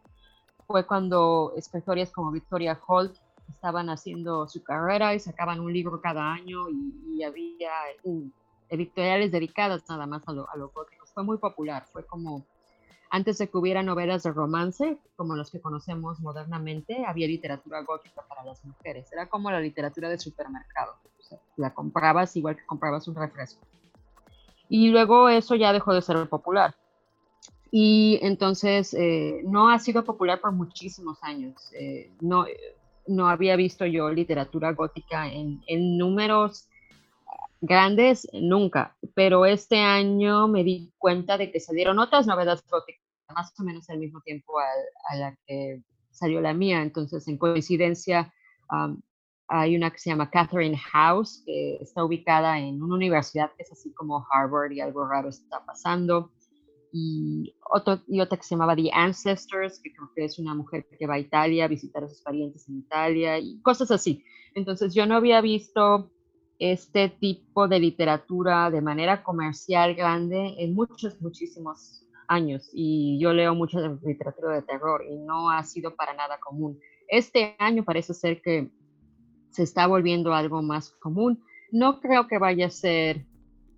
fue 0.66 0.86
cuando 0.86 1.52
escritores 1.56 2.10
como 2.10 2.30
Victoria 2.30 2.80
Holt 2.86 3.16
estaban 3.48 3.90
haciendo 3.90 4.48
su 4.48 4.62
carrera 4.62 5.14
y 5.14 5.20
sacaban 5.20 5.60
un 5.60 5.72
libro 5.72 6.00
cada 6.00 6.32
año 6.32 6.68
y, 6.70 7.22
había 7.22 7.70
editoriales 8.68 9.30
dedicadas 9.30 9.88
nada 9.88 10.06
más 10.06 10.26
a 10.26 10.32
lo, 10.32 10.50
a 10.50 10.56
lo 10.56 10.68
gótico. 10.70 11.06
Fue 11.06 11.22
muy 11.22 11.38
popular, 11.38 11.86
fue 11.90 12.04
como 12.04 12.44
antes 13.14 13.38
de 13.38 13.48
que 13.48 13.56
hubiera 13.56 13.84
novelas 13.84 14.24
de 14.24 14.32
romance, 14.32 14.98
como 15.14 15.36
los 15.36 15.48
que 15.48 15.60
conocemos 15.60 16.18
modernamente, 16.18 17.04
había 17.06 17.28
literatura 17.28 17.80
gótica 17.82 18.22
para 18.28 18.42
las 18.42 18.64
mujeres. 18.64 19.06
Era 19.12 19.28
como 19.28 19.52
la 19.52 19.60
literatura 19.60 20.08
de 20.08 20.18
supermercado. 20.18 20.94
la 21.56 21.72
comprabas 21.72 22.34
igual 22.34 22.56
que 22.56 22.66
comprabas 22.66 23.06
un 23.06 23.14
refresco. 23.14 23.64
Y 24.68 24.88
luego 24.88 25.28
eso 25.28 25.54
ya 25.54 25.72
dejó 25.72 25.94
de 25.94 26.02
ser 26.02 26.28
popular. 26.28 26.74
y 27.70 28.18
entonces 28.20 28.92
eh, 28.94 29.42
no 29.44 29.68
ha 29.68 29.78
sido 29.78 30.04
popular 30.04 30.40
por 30.40 30.50
muchísimos 30.50 31.22
años. 31.22 31.54
Eh, 31.72 32.10
no, 32.20 32.46
no 33.06 33.28
había 33.28 33.54
visto 33.54 33.86
yo 33.86 34.10
literatura 34.10 34.72
gótica 34.72 35.28
en, 35.28 35.62
en, 35.68 35.98
números 35.98 36.66
grandes 37.60 38.28
nunca, 38.32 38.96
pero 39.14 39.46
este 39.46 39.78
año 39.78 40.48
me 40.48 40.64
di 40.64 40.90
cuenta 40.98 41.38
de 41.38 41.52
que 41.52 41.60
salieron 41.60 42.00
otras 42.00 42.26
novelas 42.26 42.64
góticas 42.68 43.03
más 43.34 43.52
o 43.58 43.64
menos 43.64 43.88
al 43.90 43.98
mismo 43.98 44.20
tiempo 44.22 44.54
a, 44.58 45.16
la 45.16 45.36
que 45.46 45.82
salió 46.10 46.40
la 46.40 46.54
mía. 46.54 46.82
Entonces, 46.82 47.26
en 47.28 47.38
coincidencia, 47.38 48.32
hay 49.48 49.76
una 49.76 49.90
que 49.90 49.98
se 49.98 50.10
llama 50.10 50.30
Catherine 50.30 50.78
House, 50.92 51.42
que 51.44 51.76
está 51.76 52.04
ubicada 52.04 52.58
en 52.58 52.82
una 52.82 52.94
universidad 52.94 53.50
que 53.56 53.62
es 53.62 53.72
así 53.72 53.92
como 53.92 54.26
Harvard 54.30 54.72
y 54.72 54.80
algo 54.80 55.06
raro 55.06 55.28
está 55.28 55.64
pasando 55.64 56.32
y, 56.96 57.56
otro, 57.72 58.00
y 58.06 58.20
otra 58.20 58.38
que 58.38 58.44
se 58.44 58.54
llamaba 58.54 58.76
The 58.76 58.88
Ancestors, 58.92 59.80
que 59.82 59.92
creo 59.92 60.10
que 60.14 60.24
es 60.26 60.38
una 60.38 60.54
mujer 60.54 60.86
que 60.96 61.08
va 61.08 61.14
a 61.14 61.18
Italia 61.18 61.64
a 61.64 61.68
visitar 61.68 62.04
a 62.04 62.08
sus 62.08 62.22
parientes 62.22 62.68
en 62.68 62.78
Italia 62.78 63.36
y 63.40 63.60
cosas 63.62 63.90
así. 63.90 64.24
Entonces 64.54 64.94
yo 64.94 65.04
no 65.04 65.16
había 65.16 65.40
visto 65.40 66.12
este 66.60 67.08
tipo 67.08 67.66
de 67.66 67.80
literatura 67.80 68.70
de 68.70 68.80
manera 68.80 69.24
comercial 69.24 69.96
grande 69.96 70.54
en 70.58 70.72
muchos, 70.72 71.20
muchísimos 71.20 72.03
años 72.28 72.70
y 72.72 73.18
yo 73.20 73.32
leo 73.32 73.54
mucha 73.54 73.78
literatura 74.02 74.54
de 74.54 74.62
terror 74.62 75.04
y 75.08 75.16
no 75.16 75.50
ha 75.50 75.62
sido 75.64 75.94
para 75.94 76.14
nada 76.14 76.38
común. 76.38 76.78
Este 77.08 77.54
año 77.58 77.84
parece 77.84 78.14
ser 78.14 78.40
que 78.40 78.70
se 79.50 79.62
está 79.62 79.86
volviendo 79.86 80.34
algo 80.34 80.62
más 80.62 80.90
común. 80.90 81.42
No 81.70 82.00
creo 82.00 82.26
que 82.26 82.38
vaya 82.38 82.66
a 82.66 82.70
ser 82.70 83.24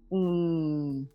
un 0.08 1.10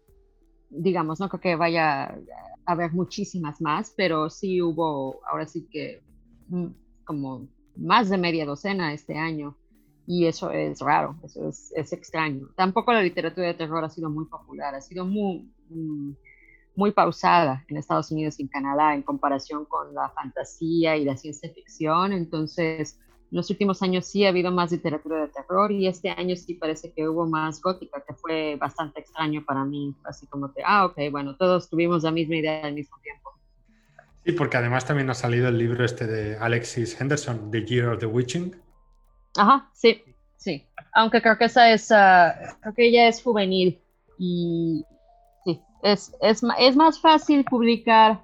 digamos, 0.72 1.20
no 1.20 1.30
creo 1.30 1.42
que 1.42 1.56
vaya 1.56 2.06
a 2.06 2.18
haber 2.66 2.94
muchísimas 2.94 3.62
más, 3.62 3.94
pero 3.96 4.30
sí 4.30 4.62
hubo, 4.62 5.20
ahora 5.28 5.46
sí 5.46 5.68
que 5.70 6.02
mm, 6.48 6.68
como 7.06 7.48
más 7.76 8.10
de 8.10 8.18
media 8.18 8.46
docena 8.46 8.94
este 8.94 9.18
año. 9.18 9.58
Y 10.08 10.26
eso 10.26 10.50
es 10.52 10.80
raro, 10.80 11.16
eso 11.24 11.48
es, 11.48 11.72
es 11.76 11.94
extraño. 11.94 12.50
Tampoco 12.56 12.92
la 12.92 13.04
literatura 13.04 13.48
de 13.48 13.54
terror 13.54 13.84
ha 13.84 13.90
sido 13.90 14.10
muy 14.10 14.26
popular, 14.26 14.74
ha 14.74 14.82
sido 14.82 15.06
muy, 15.06 15.50
mm, 15.70 16.12
muy 16.76 16.92
pausada 16.92 17.66
en 17.68 17.78
Estados 17.78 18.12
Unidos 18.12 18.40
y 18.40 18.44
en 18.44 18.48
Canadá 18.48 18.94
en 18.94 19.02
comparación 19.02 19.66
con 19.66 19.94
la 19.94 20.10
fantasía 20.10 20.96
y 20.98 21.06
la 21.06 21.18
ciencia 21.18 21.52
ficción. 21.54 22.14
Entonces, 22.14 22.98
en 23.32 23.38
los 23.38 23.50
últimos 23.50 23.82
años 23.82 24.06
sí 24.06 24.26
ha 24.26 24.30
habido 24.30 24.52
más 24.52 24.72
literatura 24.72 25.22
de 25.22 25.28
terror 25.30 25.72
y 25.72 25.88
este 25.88 26.10
año 26.10 26.36
sí 26.36 26.56
parece 26.56 26.92
que 26.92 27.08
hubo 27.08 27.26
más 27.26 27.62
gótica, 27.62 28.04
que 28.06 28.14
fue 28.14 28.58
bastante 28.58 29.00
extraño 29.00 29.44
para 29.46 29.64
mí, 29.64 29.96
así 30.04 30.28
como 30.28 30.54
que, 30.54 30.62
ah, 30.66 30.86
ok, 30.86 30.98
bueno, 31.12 31.36
todos 31.38 31.70
tuvimos 31.70 32.04
la 32.04 32.12
misma 32.12 32.36
idea 32.36 32.66
al 32.66 32.74
mismo 32.74 32.98
tiempo. 33.02 33.32
Sí, 34.26 34.34
porque 34.34 34.58
además 34.58 34.86
también 34.86 35.10
ha 35.10 35.14
salido 35.14 35.48
el 35.48 35.58
libro 35.58 35.84
este 35.84 36.06
de 36.08 36.38
Alexis 36.38 37.00
Henderson, 37.00 37.50
The 37.52 37.66
Year 37.66 37.88
of 37.88 38.00
the 38.00 38.06
Witching. 38.06 38.56
Ajá, 39.38 39.70
sí, 39.74 40.04
sí. 40.38 40.68
Aunque 40.94 41.22
creo 41.22 41.38
que 41.38 41.46
esa 41.46 41.72
es, 41.72 41.90
uh, 41.90 42.56
creo 42.60 42.74
que 42.76 42.88
ella 42.88 43.08
es 43.08 43.24
juvenil 43.24 43.80
y 44.20 44.86
es, 45.84 46.14
es, 46.22 46.42
es 46.60 46.76
más 46.76 47.00
fácil 47.00 47.44
publicar 47.44 48.22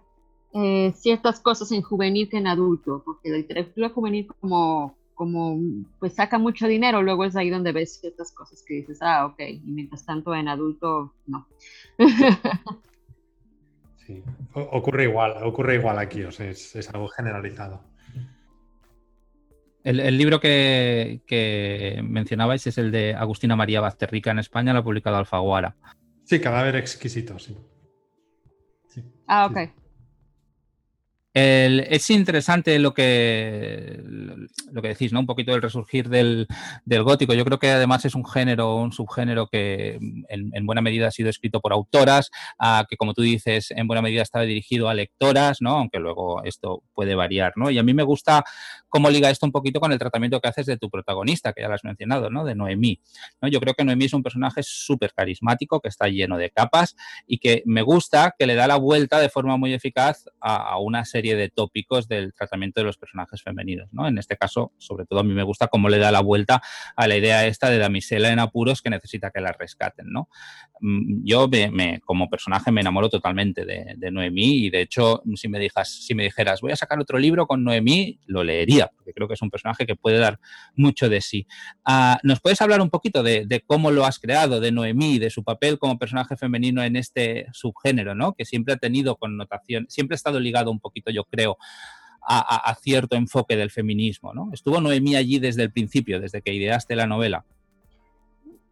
eh, 0.54 0.94
ciertas 0.96 1.40
cosas 1.40 1.72
en 1.72 1.82
juvenil 1.82 2.30
que 2.30 2.38
en 2.38 2.48
adulto, 2.48 3.02
porque 3.06 3.30
la 3.30 3.38
literatura 3.38 3.90
juvenil 3.90 4.28
como 4.40 4.96
como 5.18 5.60
pues 5.98 6.14
saca 6.14 6.38
mucho 6.38 6.68
dinero, 6.68 7.02
luego 7.02 7.26
es 7.26 7.36
ahí 7.36 7.50
donde 7.50 7.72
ves 7.72 8.00
ciertas 8.00 8.32
cosas 8.32 8.64
que 8.66 8.76
dices, 8.76 9.00
ah, 9.02 9.26
ok, 9.26 9.40
y 9.40 9.62
mientras 9.66 10.06
tanto 10.06 10.34
en 10.36 10.48
adulto, 10.48 11.16
no. 11.26 11.48
Sí, 14.06 14.24
ocurre 14.54 15.04
igual, 15.04 15.44
ocurre 15.44 15.76
igual 15.76 16.00
aquí, 16.00 16.24
o 16.24 16.32
sea, 16.32 16.50
es, 16.50 16.90
algo 16.94 17.10
generalizado. 17.10 17.82
El, 19.84 20.18
libro 20.18 20.40
que, 20.40 21.20
que, 21.28 22.00
mencionabais 22.06 22.66
es 22.68 22.78
el 22.78 22.90
de 22.90 23.16
Agustina 23.16 23.58
María 23.58 23.82
Bazterrica 23.82 24.32
en 24.32 24.40
España, 24.40 24.72
lo 24.72 24.80
ha 24.80 24.84
publicado 24.84 25.18
Alfaguara. 25.18 25.76
Sí, 26.28 26.42
Cadáver 26.42 26.76
Exquisito, 26.76 27.40
sí. 27.40 27.56
ah, 29.28 29.46
ok 29.46 29.87
es 31.40 32.10
interesante 32.10 32.80
lo 32.80 32.94
que, 32.94 34.02
lo 34.72 34.82
que 34.82 34.88
decís, 34.88 35.14
¿no? 35.14 35.20
Un 35.20 35.28
poquito 35.28 35.52
del 35.52 35.62
resurgir 35.62 36.10
del, 36.10 36.48
gótico. 37.04 37.34
Yo 37.34 37.46
creo 37.46 37.60
que 37.60 37.70
además 37.70 38.06
es 38.06 38.16
un 38.16 38.26
género, 38.26 38.76
un 38.78 38.92
subgénero 38.92 39.48
que 39.48 40.00
en, 40.30 40.66
buena 40.66 40.82
medida 40.82 41.08
ha 41.08 41.12
sido 41.12 41.30
escrito 41.30 41.60
por 41.62 41.74
autoras, 41.74 42.32
que 42.90 42.98
como 42.98 43.14
tú 43.14 43.22
dices, 43.22 43.72
en 43.72 43.88
buena 43.88 44.02
medida 44.02 44.24
estaba 44.24 44.46
dirigido 44.46 44.90
a 44.90 44.96
lectoras, 44.96 45.62
¿no? 45.62 45.72
Aunque 45.78 46.00
luego 46.00 46.44
esto 46.44 46.82
puede 46.94 47.14
variar, 47.14 47.54
¿no? 47.56 47.70
Y 47.70 47.78
a 47.78 47.84
mí 47.84 47.94
me 47.94 48.04
gusta 48.04 48.44
cómo 48.90 49.10
liga 49.10 49.30
esto 49.30 49.46
un 49.46 49.52
poquito 49.52 49.80
con 49.80 49.92
el 49.92 50.00
tratamiento 50.00 50.40
que 50.42 50.48
haces 50.48 50.66
de 50.66 50.78
tu 50.78 50.90
protagonista, 50.90 51.54
que 51.54 51.62
ya 51.62 51.68
lo 51.68 51.76
has 51.76 51.84
mencionado, 51.84 52.32
¿no? 52.32 52.46
De 52.46 52.56
Noemí. 52.56 53.00
¿no? 53.42 53.48
Yo 53.48 53.60
creo 53.60 53.76
que 53.76 53.84
Noemí 53.84 54.06
es 54.06 54.14
un 54.14 54.24
personaje 54.24 54.64
súper 54.64 55.14
carismático, 55.14 55.82
que 55.82 55.90
está 55.90 56.08
lleno 56.08 56.38
de 56.38 56.50
capas 56.50 56.96
y 57.28 57.38
que 57.38 57.62
me 57.66 57.84
gusta 57.84 58.34
que 58.38 58.48
le 58.48 58.56
da 58.56 58.68
la 58.68 58.78
vuelta 58.78 59.20
de 59.20 59.30
forma 59.30 59.58
muy 59.58 59.74
eficaz 59.74 60.26
a 60.40 60.80
una 60.80 61.06
serie 61.06 61.27
de 61.36 61.50
tópicos 61.50 62.08
del 62.08 62.34
tratamiento 62.34 62.82
de 62.82 62.86
los 62.86 62.98
personajes 62.98 63.42
femeninos. 63.42 63.90
¿no? 63.92 64.08
En 64.08 64.18
este 64.18 64.38
caso, 64.38 64.74
sobre 64.78 65.06
todo 65.06 65.20
a 65.20 65.24
mí 65.24 65.34
me 65.34 65.44
gusta 65.44 65.68
cómo 65.68 65.90
le 65.90 65.98
da 65.98 66.12
la 66.12 66.22
vuelta 66.22 66.62
a 66.96 67.08
la 67.08 67.18
idea 67.18 67.46
esta 67.46 67.70
de 67.70 67.78
damisela 67.78 68.32
en 68.32 68.40
apuros 68.40 68.82
que 68.82 68.90
necesita 68.90 69.32
que 69.32 69.42
la 69.42 69.52
rescaten. 69.52 70.08
¿no? 70.10 70.30
Mm, 70.82 71.26
yo 71.26 71.48
me, 71.48 72.00
como 72.06 72.30
personaje 72.30 72.72
me 72.72 72.82
enamoro 72.82 73.10
totalmente 73.10 73.66
de, 73.66 74.12
Noemí 74.12 74.66
y 74.66 74.70
de 74.70 74.82
hecho 74.82 75.22
si 75.36 75.50
me, 75.50 75.70
si 75.84 76.16
me 76.16 76.24
dijeras 76.24 76.62
voy 76.62 76.72
a 76.72 76.76
sacar 76.78 77.00
otro 77.00 77.20
libro 77.20 77.46
con 77.46 77.64
Noemí, 77.64 78.20
lo 78.26 78.44
leería 78.44 78.88
porque 78.96 79.14
creo 79.14 79.28
que 79.28 79.34
es 79.34 79.42
un 79.42 79.50
personaje 79.50 79.86
que 79.86 79.96
puede 79.96 80.18
dar 80.18 80.40
mucho 80.76 81.10
de 81.10 81.22
sí. 81.22 81.48
Ah, 81.84 82.20
¿Nos 82.24 82.40
puedes 82.40 82.62
hablar 82.62 82.82
un 82.82 82.90
poquito 82.90 83.24
de, 83.24 83.46
de, 83.46 83.62
cómo 83.62 83.92
lo 83.92 84.06
has 84.06 84.20
creado, 84.20 84.60
de 84.60 84.72
Noemí, 84.72 85.20
de 85.20 85.30
su 85.30 85.44
papel 85.44 85.78
como 85.78 85.98
personaje 85.98 86.36
femenino 86.36 86.84
en 86.84 86.96
este 86.96 87.48
subgénero, 87.52 88.16
¿no? 88.16 88.34
que 88.34 88.46
siempre 88.46 88.74
ha 88.74 88.78
tenido 88.78 89.18
connotación, 89.18 89.86
siempre 89.90 90.16
ha 90.16 90.18
estado 90.18 90.40
ligado 90.40 90.72
un 90.72 90.80
poquito 90.80 91.12
yo 91.12 91.17
creo, 91.24 91.58
a, 92.30 92.76
cierto 92.82 93.16
enfoque 93.16 93.56
del 93.56 93.72
feminismo. 93.72 94.34
¿no? 94.34 94.50
¿Estuvo 94.52 94.82
Noemí 94.82 95.16
allí 95.16 95.40
desde 95.40 95.64
el 95.64 95.72
principio, 95.72 96.20
desde 96.20 96.42
que 96.42 96.54
ideaste 96.54 96.96
la 96.96 97.08
novela? 97.08 97.46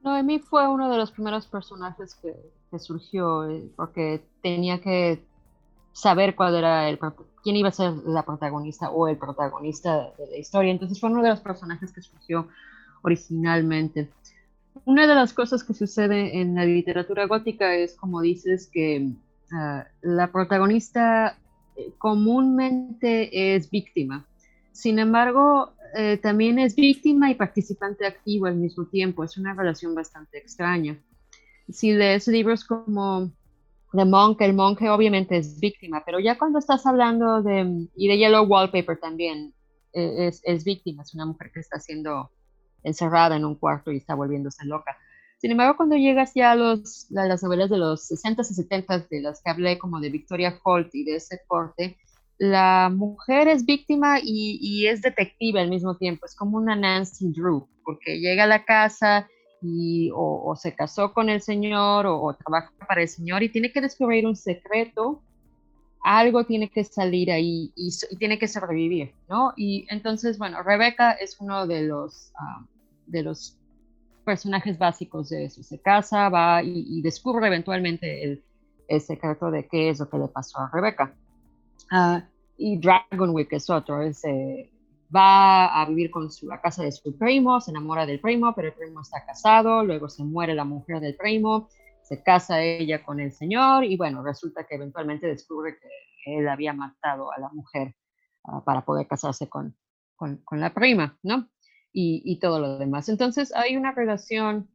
Noemí 0.01 0.39
fue 0.39 0.67
uno 0.67 0.91
de 0.91 0.97
los 0.97 1.11
primeros 1.11 1.47
personajes 1.47 2.15
que, 2.15 2.35
surgió, 2.77 3.49
eh, 3.49 3.63
porque 3.77 4.21
tenía 4.41 4.81
que 4.81 5.23
saber 5.93 6.35
cuál 6.35 6.55
era 6.55 6.89
el 6.89 6.99
quién 7.41 7.55
iba 7.55 7.69
a 7.69 7.71
ser 7.71 7.93
la 8.05 8.25
protagonista 8.25 8.89
o 8.89 9.07
el 9.07 9.17
protagonista 9.17 10.11
de 10.17 10.27
la 10.29 10.37
historia. 10.37 10.71
Entonces 10.71 10.99
fue 10.99 11.09
uno 11.09 11.23
de 11.23 11.29
los 11.29 11.39
personajes 11.39 11.93
que 11.93 12.01
surgió 12.01 12.49
originalmente. 13.01 14.09
Una 14.83 15.07
de 15.07 15.15
las 15.15 15.31
cosas 15.31 15.63
que 15.63 15.73
sucede 15.73 16.41
en 16.41 16.55
la 16.55 16.65
literatura 16.65 17.27
gótica 17.27 17.75
es, 17.75 17.95
como 17.95 18.19
dices, 18.19 18.69
que 18.71 19.09
ah, 19.53 19.85
la 20.01 20.27
protagonista 20.27 21.37
comúnmente 21.97 23.55
es 23.55 23.69
víctima. 23.69 24.25
Sin 24.71 24.99
embargo, 24.99 25.73
eh, 25.95 26.17
también 26.17 26.59
es 26.59 26.75
víctima 26.75 27.31
y 27.31 27.35
participante 27.35 28.05
activo 28.05 28.47
al 28.47 28.55
mismo 28.55 28.85
tiempo. 28.85 29.23
Es 29.23 29.37
una 29.37 29.53
relación 29.53 29.95
bastante 29.95 30.37
extraña. 30.37 30.97
Si 31.69 31.93
lees 31.93 32.27
libros 32.27 32.65
como 32.65 33.31
The 33.93 34.05
Monk, 34.05 34.41
el 34.41 34.53
monje 34.53 34.89
obviamente 34.89 35.37
es 35.37 35.59
víctima, 35.59 36.03
pero 36.05 36.19
ya 36.19 36.37
cuando 36.37 36.59
estás 36.59 36.85
hablando 36.85 37.41
de, 37.41 37.87
y 37.95 38.07
de 38.07 38.17
Yellow 38.17 38.45
Wallpaper 38.45 38.97
también, 38.97 39.53
eh, 39.93 40.27
es, 40.27 40.41
es 40.43 40.65
víctima, 40.65 41.03
es 41.03 41.13
una 41.13 41.25
mujer 41.25 41.51
que 41.53 41.61
está 41.61 41.79
siendo 41.79 42.29
encerrada 42.83 43.37
en 43.37 43.45
un 43.45 43.55
cuarto 43.55 43.91
y 43.91 43.97
está 43.97 44.13
volviéndose 44.13 44.65
loca. 44.65 44.97
Sin 45.37 45.51
embargo, 45.51 45.77
cuando 45.77 45.95
llegas 45.95 46.33
ya 46.33 46.51
a, 46.51 46.55
los, 46.55 47.07
las 47.09 47.43
novelas 47.43 47.69
de 47.69 47.77
los 47.77 48.09
60s 48.09 48.51
y 48.51 48.63
70s, 48.63 49.09
de 49.09 49.21
las 49.21 49.41
que 49.41 49.49
hablé 49.49 49.77
como 49.77 49.99
de 49.99 50.09
Victoria 50.09 50.57
Holt 50.63 50.93
y 50.95 51.03
de 51.03 51.17
ese 51.17 51.41
corte, 51.47 51.97
la 52.37 52.91
mujer 52.93 53.47
es 53.47 53.65
víctima 53.65 54.17
y, 54.21 54.87
es 54.87 55.01
detective 55.01 55.59
al 55.59 55.69
mismo 55.69 55.95
tiempo, 55.97 56.25
es 56.25 56.35
como 56.35 56.57
una 56.57 56.75
Nancy 56.75 57.31
Drew, 57.31 57.67
porque 57.83 58.19
llega 58.19 58.43
a 58.43 58.47
la 58.47 58.65
casa 58.65 59.27
y 59.61 60.09
o, 60.13 60.53
se 60.55 60.75
casó 60.75 61.13
con 61.13 61.29
el 61.29 61.41
señor 61.41 62.05
o, 62.07 62.33
trabaja 62.33 62.71
para 62.87 63.01
el 63.01 63.07
señor 63.07 63.43
y 63.43 63.49
tiene 63.49 63.71
que 63.71 63.81
descubrir 63.81 64.25
un 64.25 64.35
secreto, 64.35 65.21
algo 66.03 66.45
tiene 66.45 66.69
que 66.69 66.83
salir 66.83 67.31
ahí 67.31 67.71
y, 67.75 67.89
tiene 68.17 68.37
que 68.37 68.47
sobrevivir, 68.47 69.13
¿no? 69.29 69.53
Y 69.55 69.85
entonces, 69.89 70.37
bueno, 70.37 70.61
Rebeca 70.61 71.11
es 71.11 71.39
uno 71.39 71.67
de 71.67 71.83
los, 71.83 72.31
ah, 72.37 72.65
de 73.07 73.23
los 73.23 73.57
personajes 74.25 74.77
básicos 74.77 75.29
de 75.29 75.45
eso. 75.45 75.63
Se 75.63 75.79
casa, 75.79 76.29
va 76.29 76.61
y, 76.63 77.01
descubre 77.01 77.47
eventualmente 77.47 78.23
el, 78.23 79.01
secreto 79.01 79.49
de 79.49 79.67
qué 79.67 79.89
es 79.89 79.99
lo 79.99 80.09
que 80.09 80.17
le 80.17 80.27
pasó 80.27 80.59
a 80.59 80.69
Rebeca. 80.73 81.13
Uh, 81.91 82.19
y 82.57 82.77
Dragonwick 82.77 83.53
es 83.53 83.69
otro, 83.69 84.01
eh, 84.01 84.71
va 85.15 85.81
a 85.81 85.85
vivir 85.87 86.11
con 86.11 86.31
su, 86.31 86.47
la 86.47 86.61
casa 86.61 86.83
de 86.83 86.91
su 86.91 87.17
primo, 87.17 87.61
se 87.61 87.71
enamora 87.71 88.05
del 88.05 88.19
primo, 88.19 88.53
pero 88.55 88.69
el 88.69 88.73
primo 88.73 89.01
está 89.01 89.25
casado, 89.25 89.83
luego 89.83 90.09
se 90.09 90.23
muere 90.23 90.53
la 90.53 90.65
mujer 90.65 90.99
del 90.99 91.15
primo 91.15 91.69
se 92.05 92.21
casa 92.21 92.61
ella 92.61 93.03
con 93.03 93.19
el 93.19 93.31
señor 93.31 93.83
y 93.83 93.97
bueno, 93.97 94.23
resulta 94.23 94.65
que 94.65 94.75
eventualmente 94.75 95.25
descubre 95.25 95.77
que 95.79 96.37
él 96.37 96.47
había 96.47 96.71
matado 96.71 97.31
a 97.33 97.39
la 97.39 97.49
mujer 97.49 97.95
ah, 98.43 98.63
para 98.63 98.85
poder 98.85 99.07
casarse 99.07 99.49
con, 99.49 99.75
con, 100.15 100.39
la 100.51 100.73
prima, 100.73 101.17
¿no? 101.23 101.49
Y, 101.97 102.21
y, 102.25 102.39
todo 102.39 102.59
lo 102.59 102.77
demás. 102.77 103.07
Entonces 103.07 103.53
hay 103.55 103.77
una 103.77 103.93
relación 103.93 104.67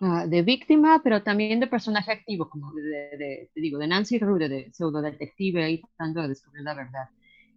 ah, 0.00 0.26
de 0.26 0.40
víctima, 0.40 1.02
pero 1.04 1.22
también 1.22 1.60
de 1.60 1.66
personaje 1.66 2.12
activo, 2.12 2.48
como 2.48 2.72
de, 2.72 3.50
digo, 3.54 3.78
de 3.78 3.86
Nancy 3.86 4.18
Rude, 4.18 4.48
de 4.48 4.72
pseudo 4.72 5.02
detective, 5.02 5.62
ahí 5.62 5.82
tratando 5.82 6.22
de 6.22 6.28
descubrir 6.28 6.62
la 6.62 6.72
verdad. 6.72 7.10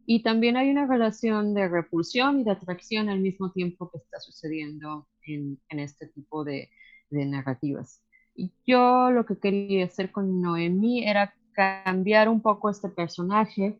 Y 0.05 0.21
también 0.21 0.57
hay 0.57 0.69
una 0.69 0.85
relación 0.85 1.53
de 1.53 1.69
repulsión 1.69 2.41
y 2.41 2.43
de 2.43 2.51
atracción 2.51 3.07
al 3.07 3.21
mismo 3.21 3.51
tiempo 3.53 3.89
que 3.89 3.99
está 3.99 4.19
sucediendo 4.19 5.07
en, 5.25 5.57
en 5.69 5.79
este 5.79 6.07
tipo 6.07 6.43
de, 6.43 6.69
de 7.09 7.25
narrativas. 7.25 8.01
Yo 8.65 9.11
lo 9.11 9.25
que 9.25 9.37
quería 9.37 9.85
hacer 9.85 10.11
con 10.11 10.41
Noemí 10.41 11.07
era 11.07 11.33
cambiar 11.53 12.27
un 12.27 12.41
poco 12.41 12.69
este 12.69 12.89
personaje 12.89 13.79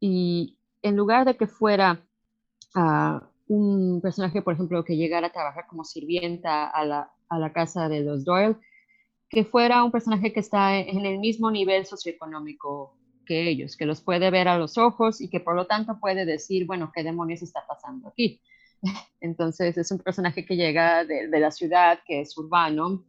y 0.00 0.56
en 0.82 0.96
lugar 0.96 1.24
de 1.24 1.36
que 1.36 1.46
fuera 1.46 2.02
uh, 2.74 3.20
un 3.48 4.00
personaje, 4.00 4.42
por 4.42 4.54
ejemplo, 4.54 4.84
que 4.84 4.96
llegara 4.96 5.28
a 5.28 5.32
trabajar 5.32 5.66
como 5.68 5.84
sirvienta 5.84 6.68
a 6.68 6.84
la, 6.84 7.10
a 7.28 7.38
la 7.38 7.52
casa 7.52 7.88
de 7.88 8.00
los 8.00 8.24
Doyle, 8.24 8.56
que 9.28 9.44
fuera 9.44 9.84
un 9.84 9.90
personaje 9.90 10.32
que 10.32 10.40
está 10.40 10.78
en 10.78 11.04
el 11.04 11.18
mismo 11.18 11.50
nivel 11.50 11.86
socioeconómico 11.86 12.96
que 13.26 13.48
ellos, 13.48 13.76
que 13.76 13.86
los 13.86 14.00
puede 14.00 14.30
ver 14.30 14.48
a 14.48 14.58
los 14.58 14.78
ojos 14.78 15.20
y 15.20 15.28
que 15.28 15.40
por 15.40 15.56
lo 15.56 15.66
tanto 15.66 15.98
puede 16.00 16.24
decir, 16.24 16.66
bueno, 16.66 16.92
¿qué 16.94 17.02
demonios 17.02 17.42
está 17.42 17.64
pasando 17.66 18.08
aquí? 18.08 18.40
Entonces 19.20 19.76
es 19.76 19.90
un 19.90 19.98
personaje 19.98 20.46
que 20.46 20.56
llega 20.56 21.04
de, 21.04 21.28
de 21.28 21.40
la 21.40 21.50
ciudad, 21.50 21.98
que 22.06 22.20
es 22.20 22.36
urbano, 22.38 23.04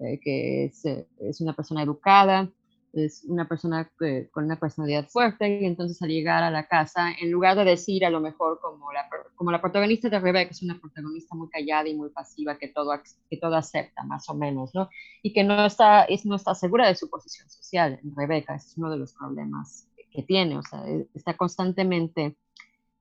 eh, 0.00 0.18
que 0.20 0.64
es, 0.64 0.84
eh, 0.84 1.06
es, 1.20 1.40
una 1.40 1.54
persona 1.54 1.82
educada, 1.82 2.50
es 2.92 3.24
una 3.24 3.46
persona 3.46 3.90
con 4.32 4.44
una 4.44 4.58
personalidad 4.58 5.08
fuerte 5.08 5.60
y 5.60 5.64
entonces 5.64 6.00
al 6.02 6.08
llegar 6.08 6.42
a 6.42 6.50
la 6.50 6.66
casa, 6.66 7.12
en 7.20 7.30
lugar 7.30 7.56
de 7.56 7.64
decir 7.64 8.04
a 8.04 8.10
lo 8.10 8.20
mejor 8.20 8.60
como 8.60 8.92
la, 8.92 9.08
como 9.36 9.50
la 9.50 9.60
protagonista 9.60 10.08
de 10.08 10.18
Rebeca, 10.18 10.50
es 10.50 10.62
una 10.62 10.78
protagonista 10.80 11.34
muy 11.34 11.48
callada 11.48 11.88
y 11.88 11.94
muy 11.94 12.10
pasiva 12.10 12.58
que 12.58 12.68
todo, 12.68 12.92
que 13.28 13.36
todo 13.36 13.56
acepta 13.56 14.02
más 14.04 14.28
o 14.28 14.34
menos, 14.34 14.74
¿no? 14.74 14.88
Y 15.22 15.32
que 15.32 15.44
no 15.44 15.64
está, 15.66 16.04
es, 16.04 16.26
no 16.26 16.36
está 16.36 16.54
segura 16.54 16.88
de 16.88 16.94
su 16.94 17.08
posición 17.08 17.48
social. 17.48 18.00
Rebeca 18.16 18.54
es 18.54 18.74
uno 18.76 18.90
de 18.90 18.98
los 18.98 19.14
problemas 19.14 19.88
que 20.10 20.22
tiene, 20.22 20.58
o 20.58 20.62
sea, 20.62 20.86
e, 20.88 21.06
está 21.14 21.36
constantemente 21.36 22.36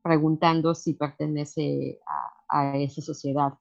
preguntando 0.01 0.75
si 0.75 0.93
pertenece 0.93 1.99
a, 2.49 2.71
a 2.71 2.77
esa 2.77 3.01
sociedad. 3.01 3.53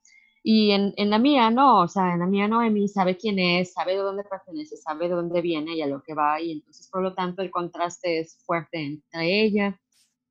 Y 0.51 0.71
en, 0.71 0.95
en, 0.97 1.11
la 1.11 1.19
mía 1.19 1.51
no, 1.51 1.83
o 1.83 1.89
sea, 1.89 2.15
en 2.15 2.21
la 2.21 2.27
mía 2.27 2.49
Noemi 2.49 2.89
sabe 2.89 3.19
quién 3.19 3.39
es, 3.39 3.75
sabe 3.75 3.93
de 3.93 3.99
dónde 3.99 4.25
pertenece, 4.25 4.79
sabe 4.79 5.07
de 5.07 5.15
dónde 5.15 5.43
viene 5.43 5.77
y 5.77 5.83
a 5.83 5.87
lo 5.87 6.03
que 6.03 6.15
va, 6.15 6.41
y 6.41 6.53
entonces 6.53 6.89
por 6.91 7.03
lo 7.03 7.13
tanto 7.13 7.43
el 7.43 7.51
contraste 7.51 8.21
es 8.21 8.39
fuerte 8.47 8.83
entre 8.83 9.43
ella 9.43 9.79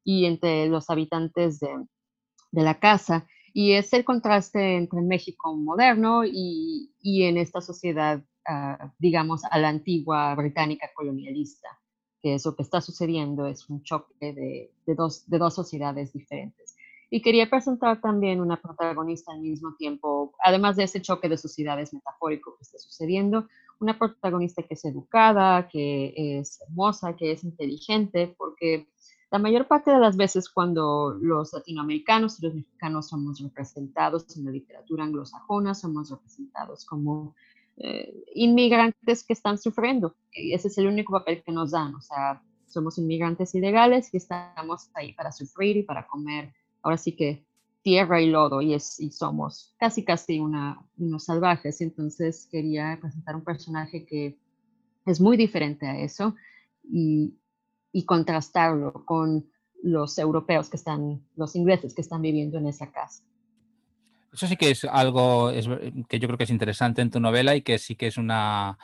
y 0.04 0.26
entre 0.26 0.70
los 0.70 0.90
habitantes 0.90 1.60
de, 1.60 1.86
de 2.52 2.64
la 2.64 2.80
casa. 2.80 3.28
Y 3.54 3.74
es 3.74 3.94
el 3.94 4.04
contraste 4.04 4.78
entre 4.78 5.04
México 5.04 5.56
moderno 5.56 6.26
y, 6.26 6.92
y 7.00 7.26
en 7.26 7.38
esta 7.38 7.62
sociedad, 7.62 8.18
uh, 8.50 8.90
digamos, 8.98 9.44
a 9.44 9.60
la 9.60 9.70
antigua 9.70 10.34
británica 10.34 10.90
colonialista, 10.96 11.80
que 12.24 12.34
es 12.34 12.44
lo 12.44 12.56
que 12.56 12.64
está 12.64 12.82
sucediendo, 12.82 13.46
es 13.46 13.70
un 13.70 13.84
choque 13.84 14.34
de, 14.34 14.74
de, 14.84 14.96
dos, 14.96 15.30
de 15.30 15.38
dos 15.38 15.54
sociedades 15.54 16.12
diferentes. 16.12 16.76
Y 17.10 17.22
quería 17.22 17.50
presentar 17.50 18.02
también 18.02 18.42
una 18.42 18.62
protagonista 18.62 19.32
al 19.32 19.40
mismo 19.40 19.76
tiempo, 19.78 20.34
además 20.44 20.76
de 20.76 20.84
ese 20.84 21.02
choque 21.02 21.30
de 21.30 21.38
sociedades 21.38 21.94
metafórico 21.94 22.56
que 22.58 22.64
está 22.64 22.78
sucediendo, 22.80 23.48
una 23.80 23.98
protagonista 23.98 24.64
que 24.64 24.74
es 24.74 24.84
educada, 24.86 25.70
que 25.70 26.14
es 26.16 26.60
hermosa, 26.62 27.16
que 27.16 27.32
es 27.32 27.44
inteligente, 27.44 28.36
porque 28.38 28.88
la 29.30 29.40
mayor 29.40 29.68
parte 29.68 29.92
de 29.92 30.00
las 30.00 30.16
veces 30.16 30.50
cuando 30.50 31.12
los 31.20 31.54
latinoamericanos 31.54 32.40
y 32.40 32.46
los 32.46 32.56
mexicanos 32.56 33.10
somos 33.10 33.40
representados 33.42 34.38
en 34.38 34.46
la 34.46 34.52
literatura 34.52 35.04
anglosajona, 35.04 35.76
somos 35.76 36.10
representados 36.10 36.86
como 36.86 37.36
eh, 37.78 38.24
inmigrantes 38.34 39.26
que 39.26 39.34
están 39.34 39.58
sufriendo. 39.58 40.16
Ese 40.32 40.70
es 40.70 40.78
el 40.78 40.88
único 40.88 41.12
papel 41.12 41.44
que 41.44 41.52
nos 41.52 41.72
dan, 41.72 41.96
o 41.96 42.02
sea, 42.02 42.42
somos 42.68 42.98
inmigrantes 42.98 43.54
ilegales 43.54 44.14
y 44.14 44.18
estamos 44.18 44.90
ahí 44.94 45.14
para 45.14 45.32
sufrir 45.32 45.78
y 45.78 45.84
para 45.84 46.08
comer 46.08 46.54
ahora 46.88 46.98
sí 46.98 47.16
que 47.16 47.46
tierra 47.82 48.22
y 48.22 48.30
lodo 48.30 48.62
y, 48.62 48.80
somos 48.80 49.76
casi 49.78 50.04
casi 50.04 50.40
unos 50.40 51.24
salvajes. 51.24 51.82
Entonces 51.82 52.48
quería 52.52 52.98
presentar 53.00 53.36
un 53.36 53.44
personaje 53.44 54.06
que 54.06 54.38
es 55.06 55.22
muy 55.22 55.38
diferente 55.38 55.86
a 55.86 56.00
eso 56.00 56.36
y, 56.84 57.38
y 57.92 58.06
contrastarlo 58.06 59.06
con 59.06 59.50
los 59.84 60.18
europeos 60.18 60.70
que 60.70 60.78
están, 60.78 61.22
los 61.36 61.56
ingleses 61.56 61.94
que 61.94 62.02
están 62.02 62.22
viviendo 62.22 62.58
en 62.58 62.68
esa 62.68 62.92
casa. 62.92 63.24
Eso 64.38 64.46
sí 64.46 64.56
que 64.56 64.70
es 64.70 64.86
algo 64.86 65.52
que 66.08 66.20
yo 66.20 66.28
creo 66.28 66.38
que 66.38 66.44
es 66.44 66.52
interesante 66.52 67.02
en 67.02 67.10
tu 67.10 67.20
novela 67.20 67.56
y 67.56 67.64
que 67.64 67.80
sí 67.80 67.96
que 67.96 68.06
es 68.06 68.18
una, 68.18 68.78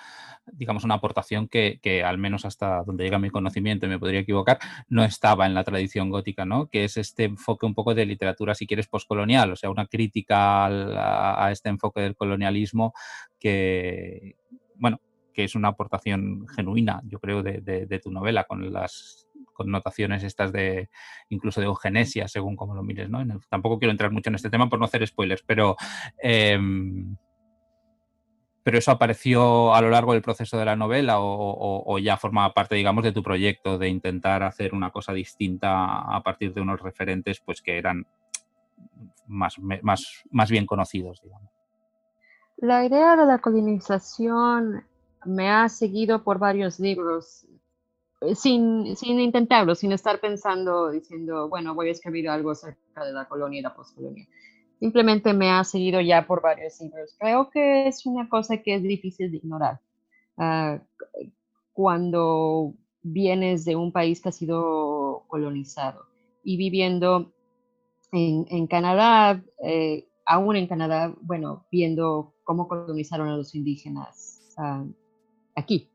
digamos, 0.52 0.84
una 0.84 0.96
aportación 0.96 1.48
que, 1.48 1.80
que, 1.80 2.04
al 2.04 2.18
menos 2.18 2.44
hasta 2.44 2.82
donde 2.84 3.04
llega 3.04 3.20
mi 3.20 3.30
conocimiento, 3.30 3.86
y 3.86 3.90
me 3.90 4.00
podría 4.00 4.22
equivocar, 4.22 4.58
no 4.90 5.04
estaba 5.04 5.46
en 5.46 5.54
la 5.54 5.64
tradición 5.64 6.10
gótica, 6.10 6.44
¿no? 6.44 6.70
Que 6.70 6.86
es 6.86 6.98
este 6.98 7.26
enfoque 7.26 7.68
un 7.68 7.76
poco 7.76 7.94
de 7.94 8.08
literatura, 8.08 8.56
si 8.56 8.66
quieres, 8.66 8.88
postcolonial, 8.88 9.52
o 9.52 9.56
sea, 9.56 9.70
una 9.70 9.86
crítica 9.86 10.66
a, 10.66 11.46
a 11.46 11.52
este 11.52 11.70
enfoque 11.70 12.02
del 12.02 12.16
colonialismo 12.16 12.96
que, 13.40 14.36
bueno, 14.78 15.02
que 15.36 15.44
es 15.44 15.54
una 15.54 15.68
aportación 15.68 16.48
genuina, 16.48 17.00
yo 17.06 17.20
creo, 17.20 17.44
de, 17.44 17.62
de, 17.62 17.86
de 17.86 18.00
tu 18.00 18.10
novela, 18.10 18.46
con 18.46 18.74
las 18.74 19.28
connotaciones 19.54 20.24
estas 20.24 20.52
de 20.52 20.90
incluso 21.30 21.62
de 21.62 21.68
eugenesia, 21.68 22.28
según 22.28 22.56
como 22.56 22.76
lo 22.76 22.84
mires, 22.84 23.10
¿no? 23.10 23.24
Tampoco 23.50 23.80
quiero 23.80 23.92
entrar 23.92 24.12
mucho 24.12 24.30
en 24.30 24.36
este 24.36 24.50
tema 24.50 24.70
por 24.70 24.80
no 24.80 24.86
hacer 24.86 25.06
spoilers, 25.08 25.44
pero 25.44 25.76
eh, 26.22 26.60
pero 28.64 28.78
eso 28.78 28.92
apareció 28.92 29.76
a 29.76 29.82
lo 29.82 29.90
largo 29.90 30.14
del 30.14 30.22
proceso 30.22 30.58
de 30.58 30.66
la 30.66 30.78
novela 30.78 31.18
o, 31.20 32.00
ya 32.00 32.16
formaba 32.16 32.54
parte, 32.54 32.76
digamos, 32.76 33.04
de 33.04 33.12
tu 33.12 33.22
proyecto 33.22 33.78
de 33.78 33.90
intentar 33.90 34.42
hacer 34.42 34.74
una 34.74 34.90
cosa 34.90 35.12
distinta 35.14 36.00
a 36.00 36.24
partir 36.24 36.54
de 36.54 36.62
unos 36.62 36.82
referentes 36.82 37.42
pues 37.42 37.62
que 37.62 37.78
eran 37.78 38.08
más, 39.28 39.60
más, 39.60 40.24
más 40.32 40.50
bien 40.50 40.66
conocidos. 40.66 41.22
La 42.58 42.86
idea 42.86 43.18
de 43.18 43.26
la 43.26 43.40
colonización 43.40 44.86
me 45.26 45.50
ha 45.50 45.68
seguido 45.68 46.24
por 46.24 46.40
varios 46.40 46.80
libros, 46.80 47.46
sin, 48.36 48.96
sin 48.96 49.20
intentarlo, 49.20 49.76
sin 49.76 49.92
estar 49.92 50.20
pensando, 50.20 50.92
diciendo, 50.92 51.50
bueno, 51.50 51.74
voy 51.74 51.90
a 51.90 51.92
escribir 51.92 52.30
algo 52.30 52.52
acerca 52.52 53.06
de 53.06 53.14
la 53.14 53.28
colonia 53.28 53.60
y 53.60 53.64
la 53.64 53.74
postcolonia 53.76 54.28
simplemente 54.84 55.34
me 55.34 55.50
ha 55.50 55.64
seguido 55.64 56.02
ya 56.02 56.28
por 56.28 56.42
varios 56.42 56.82
libros. 56.82 57.16
Creo 57.18 57.50
que 57.50 57.88
es 57.88 58.06
una 58.06 58.28
cosa 58.28 58.58
que 58.58 58.76
es 58.76 58.84
difícil 58.84 59.32
de 59.32 59.38
ignorar. 59.38 59.80
Uh, 60.36 60.78
cuando 61.72 62.74
vienes 63.02 63.64
de 63.64 63.78
un 63.78 63.94
país 63.94 64.22
que 64.22 64.28
ha 64.28 64.34
sido 64.34 65.24
colonizado 65.28 66.02
y 66.44 66.58
viviendo 66.58 67.32
en, 68.12 68.46
en 68.50 68.68
Canadá, 68.68 69.42
eh, 69.64 70.10
aún 70.26 70.58
en 70.58 70.68
Canadá, 70.68 71.16
bueno, 71.22 71.66
viendo 71.72 72.34
cómo 72.44 72.68
colonizaron 72.68 73.30
a 73.30 73.38
los 73.38 73.56
indígenas 73.56 74.54
uh, 74.58 74.92
aquí. 75.56 75.93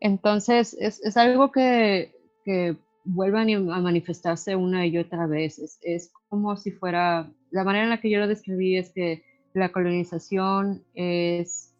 Entonces, 0.00 0.76
es, 0.78 1.02
es 1.04 1.16
algo 1.16 1.52
que, 1.52 2.14
que, 2.44 2.76
vuelvan 3.10 3.48
a 3.70 3.80
manifestarse 3.80 4.54
una 4.54 4.86
y 4.86 4.98
otra 4.98 5.26
vez. 5.26 5.58
Es, 5.58 5.78
es 5.80 6.12
como 6.28 6.56
si 6.58 6.72
fuera 6.72 7.32
la 7.50 7.64
manera 7.64 7.84
en 7.84 7.90
la 7.90 8.00
que 8.00 8.10
yo 8.10 8.18
lo 8.18 8.28
describí 8.28 8.76
es 8.76 8.90
que 8.90 9.24
la 9.54 9.70
colonización 9.70 10.84
es, 10.94 11.74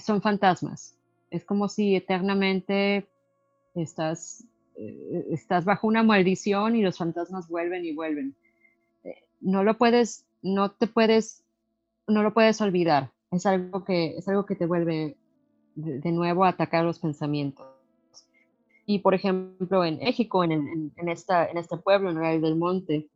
son 0.00 0.22
fantasmas. 0.22 0.96
Es 1.30 1.44
como 1.44 1.68
si 1.68 1.94
eternamente 1.94 3.06
estás, 3.74 4.44
eh, 4.76 5.26
estás 5.30 5.64
bajo 5.64 5.86
una 5.86 6.02
maldición 6.02 6.76
y 6.76 6.82
los 6.82 6.98
fantasmas 6.98 7.48
vuelven 7.48 7.84
y 7.84 7.94
vuelven. 7.94 8.34
Eh, 9.04 9.24
no 9.40 9.62
lo 9.62 9.76
puedes, 9.76 10.26
no 10.42 10.70
te 10.70 10.86
puedes, 10.86 11.44
no 12.06 12.22
lo 12.22 12.32
puedes 12.32 12.60
olvidar. 12.60 13.12
Es 13.30 13.44
algo 13.44 13.84
que, 13.84 14.16
es 14.16 14.26
algo 14.28 14.46
que 14.46 14.56
te 14.56 14.66
vuelve 14.66 15.16
de, 15.78 16.12
nuevo 16.12 16.44
atacar 16.44 16.84
los 16.84 16.98
pensamientos. 16.98 17.66
Y 18.86 19.00
por 19.00 19.14
ejemplo, 19.14 19.84
en 19.84 19.98
México, 19.98 20.42
en, 20.44 20.92
en, 20.96 21.08
esta, 21.08 21.46
en 21.46 21.58
este 21.58 21.76
pueblo, 21.76 22.10
en 22.10 22.16
Real 22.16 22.40
del 22.40 22.56
Monte, 22.56 23.08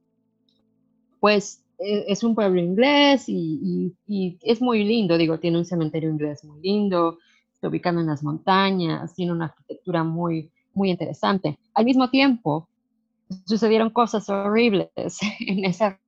pues 1.19 1.63
e, 1.79 2.05
es 2.09 2.23
un 2.23 2.35
pueblo 2.35 2.61
inglés 2.61 3.25
y, 3.29 3.95
es 4.43 4.61
muy 4.61 4.85
lindo, 4.85 5.17
digo, 5.19 5.39
tiene 5.39 5.59
un 5.59 5.65
cementerio 5.65 6.11
inglés 6.11 6.45
muy 6.45 6.61
lindo, 6.61 7.19
está 7.55 7.69
ubicado 7.69 8.01
en 8.01 8.07
las 8.07 8.23
montañas, 8.23 9.15
tiene 9.15 9.33
una 9.33 9.47
arquitectura 9.47 10.05
muy, 10.05 10.51
muy 10.75 10.91
interesante. 10.91 11.59
Al 11.75 11.85
mismo 11.85 12.11
tiempo, 12.11 12.69
sucedieron 13.47 13.91
cosas 13.91 14.29
horribles 14.29 14.91
en 15.41 15.65
esa 15.65 15.99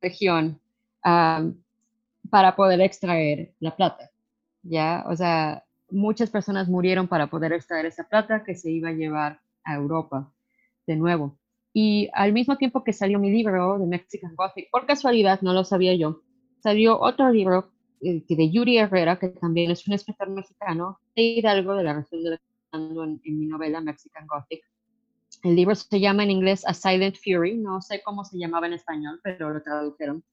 región 0.00 0.60
para 1.02 2.56
poder 2.56 2.80
extraer 2.80 3.52
la 3.60 3.76
plata, 3.76 4.10
¿ya? 4.62 5.04
O 5.08 5.16
sea, 5.16 5.63
muchas 5.94 6.30
personas 6.30 6.68
murieron 6.68 7.08
para 7.08 7.28
poder 7.28 7.52
extraer 7.52 7.86
esa 7.86 8.04
plata 8.08 8.44
que 8.44 8.54
se 8.54 8.70
iba 8.70 8.90
a 8.90 8.92
llevar 8.92 9.40
a 9.64 9.74
Europa 9.74 10.32
de 10.86 10.96
nuevo. 10.96 11.38
Y 11.72 12.08
al 12.12 12.32
mismo 12.32 12.56
tiempo 12.56 12.84
que 12.84 12.92
salió 12.92 13.18
mi 13.18 13.30
libro 13.30 13.78
de 13.78 13.86
Mexican 13.86 14.34
Gothic, 14.36 14.70
por 14.70 14.86
casualidad, 14.86 15.40
no 15.40 15.52
lo 15.52 15.64
sabía 15.64 15.94
yo, 15.94 16.22
salió 16.62 17.00
otro 17.00 17.30
libro 17.30 17.72
eh, 18.00 18.22
de 18.28 18.50
Yuri 18.50 18.78
Herrera, 18.78 19.18
que 19.18 19.28
también 19.28 19.70
es 19.70 19.86
un 19.86 19.94
escritor 19.94 20.30
mexicano, 20.30 21.00
de 21.16 21.22
Hidalgo, 21.22 21.74
de 21.74 21.82
la 21.84 21.94
región 21.94 22.22
de 22.22 22.38
en, 22.72 23.20
en 23.24 23.38
mi 23.38 23.46
novela 23.46 23.80
Mexican 23.80 24.26
Gothic. 24.26 24.64
El 25.42 25.56
libro 25.56 25.74
se 25.74 26.00
llama 26.00 26.24
en 26.24 26.30
inglés 26.30 26.66
A 26.66 26.74
Silent 26.74 27.16
Fury, 27.16 27.56
no 27.56 27.80
sé 27.80 28.02
cómo 28.04 28.24
se 28.24 28.38
llamaba 28.38 28.66
en 28.66 28.72
español, 28.74 29.20
pero 29.22 29.50
lo 29.50 29.62
tradujeron. 29.62 30.24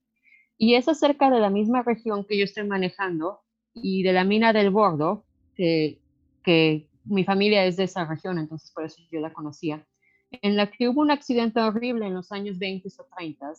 Y 0.57 0.75
es 0.75 0.87
acerca 0.87 1.29
de 1.29 1.39
la 1.39 1.49
misma 1.49 1.83
región 1.83 2.25
que 2.25 2.37
yo 2.37 2.43
estoy 2.43 2.67
manejando 2.67 3.41
y 3.73 4.03
de 4.03 4.13
la 4.13 4.23
mina 4.23 4.53
del 4.53 4.69
Bordo, 4.69 5.25
que, 5.55 5.99
que 6.43 6.87
mi 7.05 7.23
familia 7.23 7.65
es 7.65 7.77
de 7.77 7.83
esa 7.83 8.05
región, 8.05 8.37
entonces 8.37 8.71
por 8.71 8.85
eso 8.85 9.01
yo 9.11 9.19
la 9.19 9.33
conocía 9.33 9.85
en 10.31 10.55
la 10.55 10.71
que 10.71 10.87
hubo 10.87 11.01
un 11.01 11.11
accidente 11.11 11.59
horrible 11.59 12.07
en 12.07 12.13
los 12.13 12.31
años 12.31 12.57
20 12.57 12.87
o 12.97 13.05
30. 13.17 13.53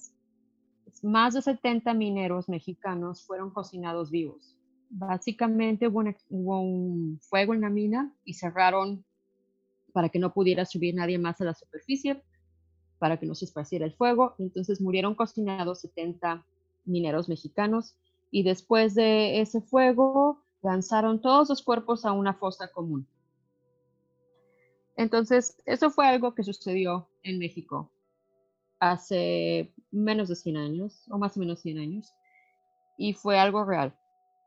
Más 1.02 1.34
de 1.34 1.42
70 1.42 1.92
mineros 1.94 2.48
mexicanos 2.48 3.24
fueron 3.26 3.50
cocinados 3.50 4.10
vivos. 4.10 4.56
Básicamente 4.88 5.88
hubo 5.88 6.00
un, 6.00 6.16
hubo 6.30 6.60
un 6.60 7.20
fuego 7.20 7.54
en 7.54 7.62
la 7.62 7.70
mina 7.70 8.14
y 8.24 8.34
cerraron 8.34 9.04
para 9.92 10.08
que 10.08 10.18
no 10.18 10.32
pudiera 10.32 10.64
subir 10.64 10.94
nadie 10.94 11.18
más 11.18 11.40
a 11.40 11.44
la 11.44 11.54
superficie, 11.54 12.22
para 12.98 13.18
que 13.18 13.26
no 13.26 13.34
se 13.34 13.44
esparciera 13.44 13.84
el 13.84 13.92
fuego. 13.92 14.34
Entonces 14.38 14.80
murieron 14.80 15.14
cocinados 15.14 15.80
70 15.82 16.46
mineros 16.84 17.28
mexicanos 17.28 17.96
y 18.30 18.42
después 18.42 18.94
de 18.94 19.40
ese 19.40 19.60
fuego 19.60 20.42
lanzaron 20.62 21.20
todos 21.20 21.48
los 21.48 21.62
cuerpos 21.62 22.04
a 22.04 22.12
una 22.12 22.34
fosa 22.34 22.68
común. 22.68 23.06
Entonces, 24.96 25.56
eso 25.66 25.90
fue 25.90 26.06
algo 26.06 26.34
que 26.34 26.44
sucedió 26.44 27.08
en 27.22 27.38
México 27.38 27.90
hace 28.82 29.72
menos 29.92 30.28
de 30.28 30.34
100 30.34 30.56
años, 30.56 31.06
o 31.08 31.16
más 31.16 31.36
o 31.36 31.40
menos 31.40 31.60
100 31.60 31.78
años, 31.78 32.12
y 32.98 33.12
fue 33.14 33.38
algo 33.38 33.64
real. 33.64 33.96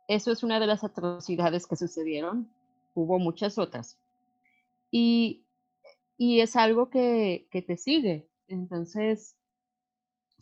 Eso 0.09 0.29
es 0.31 0.43
una 0.43 0.59
de 0.59 0.67
las 0.67 0.83
atrocidades 0.83 1.65
que 1.65 1.77
sucedieron. 1.77 2.51
Hubo 2.93 3.17
muchas 3.17 3.57
otras. 3.57 3.97
Y, 4.91 5.45
es 6.17 6.55
algo 6.57 6.89
que, 6.89 7.47
te 7.49 7.77
sigue. 7.77 8.29
Entonces, 8.47 9.34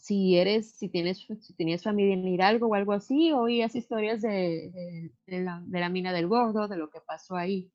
si 0.04 0.36
eres, 0.38 0.72
si 0.72 0.90
tienes, 0.90 1.26
si 1.40 1.54
tienes 1.54 1.82
familia 1.82 2.14
en 2.14 2.28
Hidalgo 2.28 2.68
o 2.68 2.76
algo 2.76 2.92
así, 2.92 3.32
oías 3.32 3.74
historias 3.74 4.22
de, 4.22 5.10
la, 5.28 5.64
de 5.66 5.80
la 5.80 5.88
mina 5.88 6.12
del 6.12 6.28
gordo, 6.28 6.68
de 6.68 6.76
lo 6.76 6.90
que 6.90 7.00
pasó 7.00 7.38
ahí. 7.38 7.72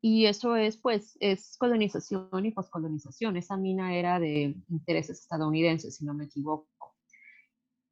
Y 0.00 0.26
eso 0.26 0.54
es, 0.54 0.76
pues, 0.76 1.16
es 1.18 1.56
colonización 1.58 2.46
y 2.46 2.52
poscolonización. 2.52 3.36
Esa 3.36 3.56
mina 3.56 3.96
era 3.96 4.20
de 4.20 4.54
intereses 4.68 5.22
estadounidenses, 5.22 5.96
si 5.96 6.04
no 6.04 6.14
me 6.14 6.26
equivoco. 6.26 6.68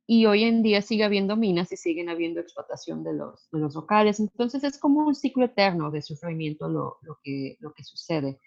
Y 0.06 0.26
hoy 0.26 0.44
en 0.44 0.62
día 0.62 0.80
sigue 0.80 1.02
habiendo 1.02 1.36
minas 1.36 1.72
y 1.72 1.76
siguen 1.76 2.10
habiendo 2.10 2.38
explotación 2.38 3.02
de 3.02 3.14
los, 3.14 3.50
de 3.50 3.58
los 3.58 3.74
locales. 3.74 4.20
Entonces 4.20 4.62
es 4.62 4.78
como 4.78 5.04
un 5.04 5.16
ciclo 5.16 5.46
eterno 5.46 5.90
de 5.90 6.00
sufrimiento 6.02 6.68
lo, 6.68 6.98
lo, 7.02 7.18
que, 7.24 7.56
lo 7.58 7.74
que 7.74 7.82
sucede. 7.82 8.38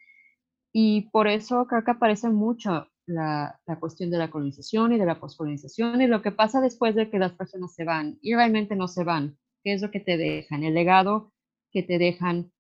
Y 0.72 1.10
por 1.10 1.28
eso 1.28 1.68
creo 1.68 1.84
que 1.84 1.92
aparece 1.92 2.30
mucho 2.30 2.88
la, 3.06 3.60
cuestión 3.80 4.10
de 4.10 4.18
la 4.18 4.30
colonización 4.30 4.94
y 4.94 4.98
de 4.98 5.06
la 5.06 5.20
poscolonización 5.20 6.02
y 6.02 6.08
lo 6.08 6.22
que 6.22 6.32
pasa 6.32 6.62
después 6.62 6.96
de 6.96 7.10
que 7.10 7.20
las 7.20 7.34
personas 7.34 7.74
se 7.74 7.84
van 7.84 8.18
y 8.22 8.36
realmente 8.36 8.76
no 8.76 8.88
se 8.88 9.04
van. 9.04 9.38
¿Qué 9.64 9.74
es 9.74 9.82
lo 9.82 9.92
que 9.92 10.00
te 10.00 10.18
dejan? 10.18 10.64
El 10.64 10.74
legado 10.74 11.32
que 11.72 11.84
te 11.84 11.98
dejan 11.98 12.52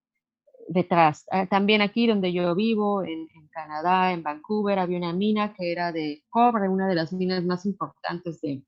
detrás. 0.68 1.26
Ah, 1.32 1.48
también 1.48 1.82
aquí 1.82 2.08
donde 2.08 2.32
yo 2.32 2.56
vivo, 2.56 3.04
en, 3.04 3.28
Canadá, 3.52 4.14
en 4.14 4.24
Vancouver, 4.24 4.80
había 4.80 4.98
una 4.98 5.12
mina 5.12 5.54
que 5.54 5.74
era 5.74 5.92
de 5.92 6.24
cobre, 6.30 6.70
una 6.70 6.88
de 6.88 6.96
las 6.96 7.12
minas 7.12 7.44
más 7.44 7.66
importantes 7.66 8.40
de, 8.40 8.64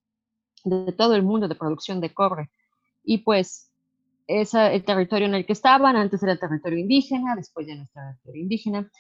de 0.65 0.91
todo 0.91 1.15
el 1.15 1.23
mundo 1.23 1.47
de 1.47 1.55
producción 1.55 2.01
de 2.01 2.13
cobre. 2.13 2.49
Y 3.01 3.19
pues 3.19 3.71
esa, 4.27 4.73
el 4.73 4.83
territorio 4.83 5.27
en 5.27 5.36
el 5.36 5.45
que 5.45 5.53
estaban, 5.53 5.95
antes 5.95 6.21
era 6.21 6.36
territorio 6.36 6.79
indígena, 6.79 7.36
después 7.36 7.67
ya 7.67 7.75
no 7.75 7.83
es 7.83 7.91
territorio 7.91 8.41
indígena, 8.41 8.91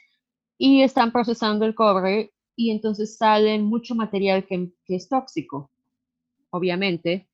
y 0.57 0.83
están 0.83 1.11
procesando 1.11 1.65
el 1.65 1.75
cobre 1.75 2.31
y 2.55 2.71
entonces 2.71 3.17
salen 3.17 3.63
mucho 3.63 3.95
material 3.95 4.45
que, 4.45 4.71
que 4.85 4.95
es 4.95 5.09
tóxico, 5.09 5.71
obviamente, 6.49 7.27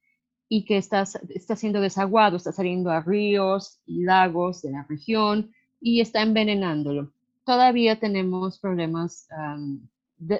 y 0.49 0.65
que 0.65 0.77
está, 0.77 1.03
está 1.29 1.55
siendo 1.55 1.79
desaguado, 1.79 2.37
está 2.37 2.51
saliendo 2.51 2.89
a 2.89 3.01
ríos 3.01 3.79
y 3.85 4.03
lagos 4.03 4.63
de 4.63 4.71
la 4.71 4.85
región 4.89 5.53
y 5.79 6.01
está 6.01 6.23
envenenándolo. 6.23 7.11
Todavía 7.45 7.99
tenemos 7.99 8.59
problemas, 8.59 9.27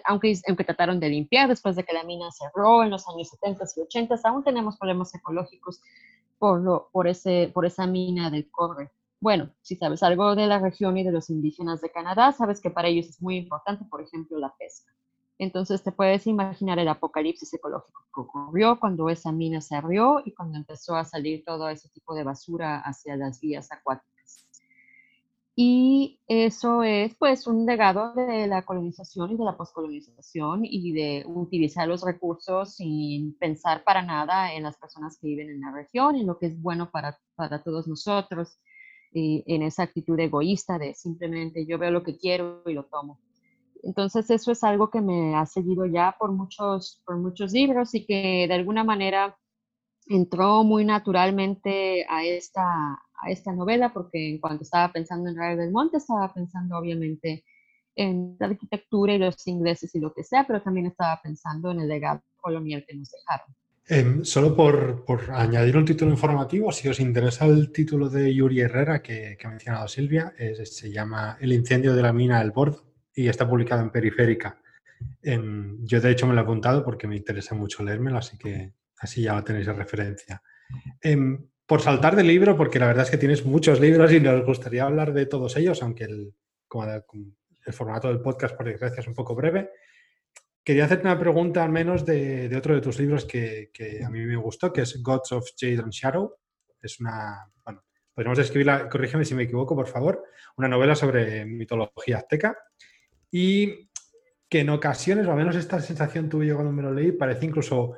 aunque, 0.04 0.34
aunque 0.48 0.64
trataron 0.64 1.00
de 1.00 1.10
limpiar 1.10 1.48
después 1.48 1.76
de 1.76 1.84
que 1.84 1.94
la 1.94 2.04
mina 2.04 2.30
cerró 2.32 2.84
en 2.84 2.90
los 2.90 3.08
años 3.08 3.30
70 3.30 3.66
y 3.76 3.82
80, 3.82 4.16
aún 4.24 4.44
tenemos 4.44 4.78
problemas 4.78 5.14
ecológicos 5.14 5.80
por, 6.40 6.62
lo, 6.62 6.90
por, 6.92 7.08
ese, 7.08 7.52
por 7.54 7.66
esa 7.66 7.86
mina 7.86 8.32
del 8.32 8.50
cobre. 8.50 8.90
Bueno, 9.22 9.52
si 9.62 9.76
sabes 9.76 10.02
algo 10.02 10.36
de 10.36 10.48
la 10.48 10.60
región 10.60 10.98
y 10.98 11.04
de 11.04 11.12
los 11.12 11.30
indígenas 11.30 11.82
de 11.82 11.92
Canadá, 11.92 12.32
sabes 12.32 12.62
que 12.62 12.70
para 12.70 12.88
ellos 12.88 13.08
es 13.08 13.22
muy 13.22 13.36
importante, 13.36 13.84
por 13.86 14.02
ejemplo, 14.02 14.40
la 14.40 14.56
pesca. 14.58 14.94
Entonces 15.38 15.84
te 15.84 15.92
puedes 15.92 16.26
imaginar 16.28 16.80
el 16.80 16.88
apocalipsis 16.88 17.54
ecológico 17.54 18.06
que 18.14 18.22
ocurrió 18.22 18.80
cuando 18.80 19.10
esa 19.10 19.32
mina 19.32 19.62
se 19.62 19.76
abrió 19.76 20.22
y 20.24 20.34
cuando 20.34 20.58
empezó 20.58 20.96
a 20.96 21.06
salir 21.06 21.44
todo 21.46 21.70
ese 21.70 21.90
tipo 21.90 22.14
de 22.14 22.24
basura 22.24 22.80
hacia 22.80 23.16
las 23.16 23.40
vías 23.40 23.72
acuáticas. 23.72 24.46
Y 25.56 26.22
eso 26.28 26.84
es 26.84 27.16
pues 27.16 27.46
un 27.46 27.66
legado 27.66 28.14
de 28.14 28.48
la 28.48 28.62
colonización 28.64 29.32
y 29.32 29.38
de 29.38 29.44
la 29.44 29.58
poscolonización 29.58 30.62
y 30.64 30.94
de 30.94 31.26
utilizar 31.28 31.86
los 31.86 32.02
recursos 32.02 32.76
sin 32.76 33.38
pensar 33.38 33.84
para 33.84 34.02
nada 34.02 34.54
en 34.54 34.64
las 34.64 34.78
personas 34.78 35.18
que 35.20 35.28
viven 35.28 35.50
en 35.50 35.60
la 35.60 35.74
región, 35.74 36.16
y 36.16 36.24
lo 36.24 36.38
que 36.38 36.46
es 36.46 36.62
bueno 36.62 36.90
para, 36.92 37.20
para 37.36 37.62
todos 37.62 37.90
nosotros, 37.90 38.58
en 39.12 39.64
esa 39.64 39.84
actitud 39.84 40.20
egoísta 40.20 40.78
de 40.78 40.94
simplemente 40.94 41.66
yo 41.66 41.78
veo 41.78 41.92
lo 41.92 42.04
que 42.04 42.18
quiero 42.18 42.62
y 42.66 42.74
lo 42.74 42.86
tomo. 42.86 43.20
Entonces 43.84 44.30
eso 44.30 44.52
es 44.52 44.64
algo 44.64 44.90
que 44.90 45.02
me 45.02 45.36
ha 45.36 45.46
seguido 45.46 45.86
ya 45.86 46.16
por 46.20 46.32
muchos, 46.32 47.02
por 47.06 47.18
muchos 47.18 47.52
libros 47.54 47.94
y 47.96 48.06
que 48.06 48.46
de 48.48 48.54
alguna 48.54 48.84
manera 48.84 49.38
entró 50.08 50.64
muy 50.64 50.86
naturalmente 50.86 52.06
a 52.10 52.26
esta, 52.26 52.64
a 53.22 53.30
esta 53.30 53.54
novela, 53.54 53.94
porque 53.94 54.32
en 54.32 54.40
cuanto 54.40 54.64
estaba 54.64 54.92
pensando 54.92 55.30
en 55.30 55.38
Rayo 55.38 55.58
del 55.58 55.72
Monte, 55.72 55.98
estaba 55.98 56.34
pensando 56.34 56.78
obviamente 56.78 57.46
en 57.96 58.36
la 58.40 58.48
arquitectura 58.48 59.14
y 59.14 59.20
los 59.20 59.46
ingleses 59.48 59.94
y 59.96 60.00
lo 60.00 60.14
que 60.14 60.24
sea, 60.24 60.46
pero 60.48 60.62
también 60.62 60.88
estaba 60.88 61.20
pensando 61.22 61.72
en 61.72 61.82
el 61.82 61.88
legado 61.88 62.22
colonial 62.38 62.84
que 62.88 62.96
nos 62.96 63.12
dejaron. 63.12 63.56
Em, 63.92 64.24
solo 64.24 64.56
por, 64.56 65.04
añadir 65.34 65.76
un 65.76 65.84
título 65.84 66.12
informativo, 66.12 66.72
si 66.72 66.88
os 66.88 67.00
interesa 67.00 67.48
el 67.48 67.72
título 67.72 68.08
de 68.08 68.32
Yuri 68.32 68.62
Herrera 68.62 69.02
que, 69.02 69.36
ha 69.44 69.50
mencionado 69.50 69.88
Silvia, 69.88 70.32
se 70.64 70.92
llama 70.92 71.40
El 71.42 71.54
incendio 71.54 71.96
de 71.96 72.04
la 72.04 72.14
mina 72.14 72.38
del 72.38 72.52
Bordo 72.52 72.84
y 73.16 73.28
está 73.28 73.50
publicado 73.50 73.82
en 73.82 73.90
Periférica. 73.90 74.62
Em, 75.24 75.84
yo 75.88 76.00
de 76.00 76.12
hecho 76.12 76.28
me 76.28 76.36
lo 76.36 76.42
he 76.42 76.44
apuntado 76.44 76.86
porque 76.86 77.08
me 77.08 77.16
interesa 77.16 77.56
mucho 77.56 77.84
leérmelo, 77.84 78.20
así 78.20 78.38
que 78.38 78.74
así 79.00 79.24
ya 79.24 79.34
lo 79.34 79.44
tenéis 79.44 79.66
de 79.66 79.74
referencia. 79.74 80.44
Em, 81.02 81.50
por 81.66 81.82
saltar 81.82 82.16
del 82.16 82.28
libro, 82.28 82.56
porque 82.56 82.78
la 82.78 82.86
verdad 82.86 83.06
es 83.06 83.10
que 83.10 83.18
tienes 83.18 83.44
muchos 83.44 83.80
libros 83.80 84.12
y 84.14 84.20
nos 84.20 84.46
gustaría 84.46 84.84
hablar 84.84 85.14
de 85.14 85.26
todos 85.26 85.58
ellos, 85.58 85.82
aunque 85.82 86.04
el, 86.04 86.36
el 87.66 87.74
formato 87.74 88.08
del 88.08 88.22
podcast, 88.22 88.56
por 88.56 88.68
desgracia, 88.68 89.02
es 89.02 89.08
un 89.08 89.16
poco 89.16 89.34
breve. 89.34 89.72
Quería 90.70 90.86
hacerte 90.86 91.08
una 91.08 91.18
pregunta 91.18 91.64
al 91.64 91.72
menos 91.72 92.06
de, 92.06 92.56
otro 92.56 92.76
de 92.76 92.82
tus 92.82 93.00
libros 93.00 93.26
que, 93.26 93.72
a 94.06 94.10
mí 94.12 94.24
me 94.24 94.36
gustó, 94.36 94.72
que 94.72 94.82
es 94.82 95.02
Gods 95.02 95.32
of 95.32 95.50
Jade 95.60 95.80
and 95.80 95.92
Shadow. 95.92 96.36
Es 96.80 97.00
una, 97.00 97.44
bueno, 97.66 97.84
podríamos 98.14 98.38
escribirla, 98.38 98.88
corrígeme 98.88 99.26
si 99.26 99.34
me 99.34 99.46
equivoco, 99.46 99.76
por 99.76 99.88
favor, 99.88 100.24
una 100.58 100.68
novela 100.68 100.94
sobre 100.94 101.44
mitología 101.44 102.18
azteca 102.18 102.56
y 103.32 103.90
que 104.48 104.60
en 104.60 104.70
ocasiones, 104.70 105.26
o 105.26 105.32
al 105.32 105.38
menos 105.38 105.56
esta 105.56 105.82
sensación 105.82 106.30
tuve 106.30 106.46
yo 106.46 106.54
cuando 106.54 106.72
me 106.72 106.84
lo 106.84 106.94
leí, 106.94 107.14
parece 107.14 107.48
incluso 107.48 107.96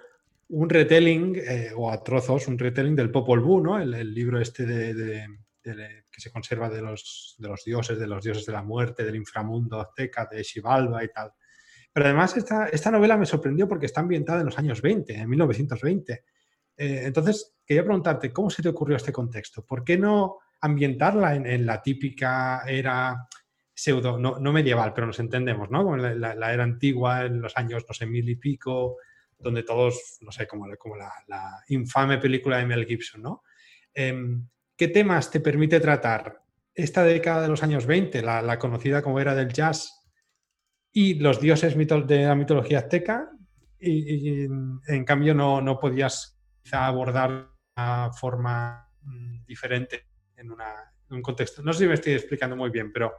un 0.47 0.69
retelling, 0.69 1.35
eh, 1.45 1.71
o 1.75 1.91
a 1.91 2.01
trozos, 2.01 2.47
un 2.47 2.57
retelling 2.57 2.95
del 2.95 3.11
Popol 3.11 3.41
Vuh, 3.41 3.61
¿no? 3.61 3.81
El, 3.81 4.13
libro 4.13 4.39
este 4.39 4.65
de, 4.65 5.27
que 5.61 6.21
se 6.21 6.31
conserva 6.31 6.69
de 6.69 6.81
los, 6.81 7.35
de 7.37 7.49
los 7.49 7.65
dioses, 7.65 7.99
de 7.99 8.07
los 8.07 8.23
dioses 8.23 8.45
de 8.45 8.53
la 8.53 8.63
muerte, 8.63 9.03
del 9.03 9.17
inframundo 9.17 9.81
azteca, 9.81 10.25
de 10.31 10.41
Xibalba 10.41 11.03
y 11.03 11.09
tal. 11.09 11.33
Pero 11.93 12.05
además 12.05 12.37
esta, 12.37 12.67
esta 12.67 12.91
novela 12.91 13.17
me 13.17 13.25
sorprendió 13.25 13.67
porque 13.67 13.85
está 13.85 14.01
ambientada 14.01 14.39
en 14.39 14.45
los 14.45 14.57
años 14.57 14.81
20, 14.81 15.13
en 15.13 15.29
1920. 15.29 16.13
Eh, 16.77 17.01
entonces, 17.05 17.55
quería 17.65 17.83
preguntarte, 17.83 18.31
¿cómo 18.31 18.49
se 18.49 18.63
te 18.63 18.69
ocurrió 18.69 18.97
este 18.97 19.11
contexto? 19.11 19.65
¿Por 19.65 19.83
qué 19.83 19.97
no 19.97 20.37
ambientarla 20.61 21.35
en, 21.35 21.65
la 21.65 21.81
típica 21.81 22.63
era 22.67 23.27
pseudo, 23.73 24.19
no, 24.19 24.53
medieval, 24.53 24.93
pero 24.93 25.07
nos 25.07 25.19
entendemos, 25.19 25.71
¿no? 25.71 25.97
la, 25.97 26.35
la, 26.35 26.53
era 26.53 26.63
antigua, 26.63 27.25
en 27.25 27.41
los 27.41 27.57
años, 27.57 27.83
no 27.87 27.93
sé, 27.93 28.05
mil 28.05 28.29
y 28.29 28.35
pico, 28.35 28.97
donde 29.41 29.63
todos, 29.63 30.17
no 30.21 30.31
sé, 30.31 30.47
como, 30.47 30.67
como 30.77 30.95
la, 30.97 31.63
infame 31.69 32.17
película 32.19 32.57
de 32.57 32.65
Mel 32.65 32.85
Gibson, 32.85 33.21
¿no? 33.21 33.43
Em, 33.93 34.47
¿qué 34.77 34.87
temas 34.87 35.31
te 35.31 35.39
permite 35.39 35.79
tratar 35.79 36.41
esta 36.73 37.03
década 37.03 37.41
de 37.41 37.47
los 37.49 37.63
años 37.63 37.85
20, 37.85 38.21
la, 38.21 38.59
conocida 38.59 39.01
como 39.01 39.19
era 39.19 39.35
del 39.35 39.51
jazz, 39.51 40.00
y 40.93 41.15
los 41.15 41.39
dioses 41.39 41.75
de 41.77 42.25
la 42.25 42.35
mitología 42.35 42.79
azteca? 42.79 43.31
Y, 43.79 44.43
en 44.43 45.05
cambio 45.05 45.33
no, 45.33 45.61
no 45.61 45.79
podías 45.79 46.37
abordar 46.71 47.49
una 47.75 48.11
forma 48.13 48.87
mm, 49.01 49.45
diferente 49.45 50.05
en, 50.37 50.51
un 51.09 51.21
contexto. 51.21 51.61
No 51.63 51.73
sé 51.73 51.79
si 51.79 51.87
me 51.87 51.95
estoy 51.95 52.13
explicando 52.13 52.55
muy 52.55 52.69
bien, 52.69 52.91
pero 52.91 53.13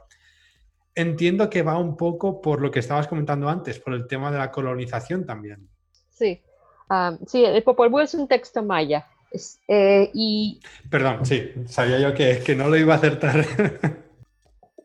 entiendo 0.95 1.49
que 1.49 1.61
va 1.61 1.77
un 1.77 1.97
poco 1.97 2.41
por 2.41 2.61
lo 2.61 2.71
que 2.71 2.79
estabas 2.79 3.07
comentando 3.07 3.49
antes, 3.49 3.79
por 3.79 3.93
el 3.93 4.07
tema 4.07 4.31
de 4.31 4.37
la 4.37 4.51
colonización 4.51 5.25
también. 5.25 5.67
Sí, 6.09 6.41
sí, 7.27 7.45
el 7.45 7.63
Popol 7.63 7.89
Vuh 7.89 8.01
es 8.01 8.13
un 8.13 8.27
texto 8.27 8.63
maya. 8.63 9.07
Eh, 9.67 10.11
y... 10.13 10.61
Perdón, 10.89 11.25
sí, 11.25 11.51
sabía 11.67 11.99
yo 11.99 12.13
que, 12.13 12.39
que 12.45 12.55
no 12.55 12.69
lo 12.69 12.77
iba 12.77 12.93
a 12.93 12.97
acertar. 12.97 13.45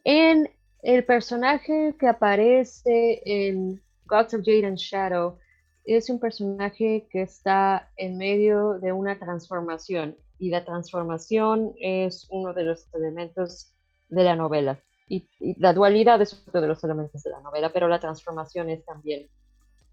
en 0.05 0.51
el 0.83 1.05
personaje 1.05 1.97
que 1.99 2.07
aparece 2.07 3.23
en 3.25 3.83
Gods 4.07 4.35
of 4.35 4.43
Jade 4.45 4.67
and 4.67 4.77
Shadow 4.77 5.38
es 5.85 6.11
un 6.11 6.21
personaje 6.21 7.09
que 7.11 7.23
está 7.23 7.91
en 7.97 8.19
medio 8.19 8.79
de 8.79 8.93
una 8.93 9.19
transformación 9.19 10.17
y 10.38 10.51
la 10.51 10.64
transformación 10.64 11.73
es 11.81 12.27
uno 12.31 12.53
de 12.53 12.64
los 12.64 12.93
elementos 12.95 13.75
de 14.09 14.23
la 14.23 14.37
novela. 14.37 14.81
Y, 15.09 15.29
la 15.59 15.73
dualidad 15.73 16.21
es 16.21 16.45
uno 16.47 16.61
de 16.61 16.69
los 16.69 16.85
elementos 16.85 17.23
de 17.23 17.31
la 17.31 17.41
novela, 17.41 17.73
pero 17.73 17.88
la 17.88 17.99
transformación 17.99 18.69
es 18.69 18.85
también 18.85 19.29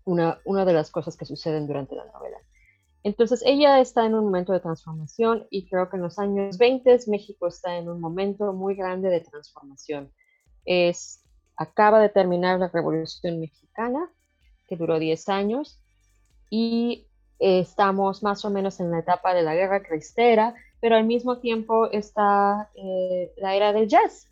una, 0.04 0.39
una 0.45 0.65
de 0.65 0.74
las 0.74 0.91
cosas 0.91 1.17
que 1.17 1.26
suceden 1.26 1.65
durante 1.65 1.95
la 1.95 2.06
novela. 2.06 2.38
Entonces, 3.04 3.41
ella 3.45 3.80
está 3.80 4.06
en 4.06 4.15
un 4.15 4.26
momento 4.26 4.52
de 4.52 4.60
transformación 4.60 5.48
y 5.50 5.67
creo 5.69 5.89
que 5.89 5.95
en 5.95 6.04
los 6.04 6.19
años 6.19 6.58
20 6.58 7.00
México 7.08 7.48
está 7.48 7.78
en 7.78 7.88
un 7.88 8.02
momento 8.02 8.52
muy 8.54 8.76
grande 8.76 9.10
de 9.10 9.21
transformación. 9.21 10.12
Es, 10.65 11.23
acaba 11.58 11.99
de 11.99 12.10
terminar 12.10 12.60
la 12.60 12.69
Revolución 12.69 13.39
Mexicana, 13.39 14.10
que 14.67 14.75
duró 14.75 14.99
10 14.99 15.30
años, 15.30 15.80
y 16.49 17.08
estamos 17.39 18.23
más 18.23 18.45
o 18.45 18.49
menos 18.49 18.80
en 18.80 18.91
la 18.91 18.99
etapa 18.99 19.34
de 19.34 19.43
la 19.43 19.56
guerra 19.56 19.84
cristera, 19.84 20.56
pero 20.80 20.95
al 20.95 21.06
mismo 21.06 21.39
tiempo 21.39 21.89
está 21.91 22.69
eh, 22.75 23.32
la 23.38 23.56
era 23.56 23.73
del 23.73 23.88
jazz 23.88 24.30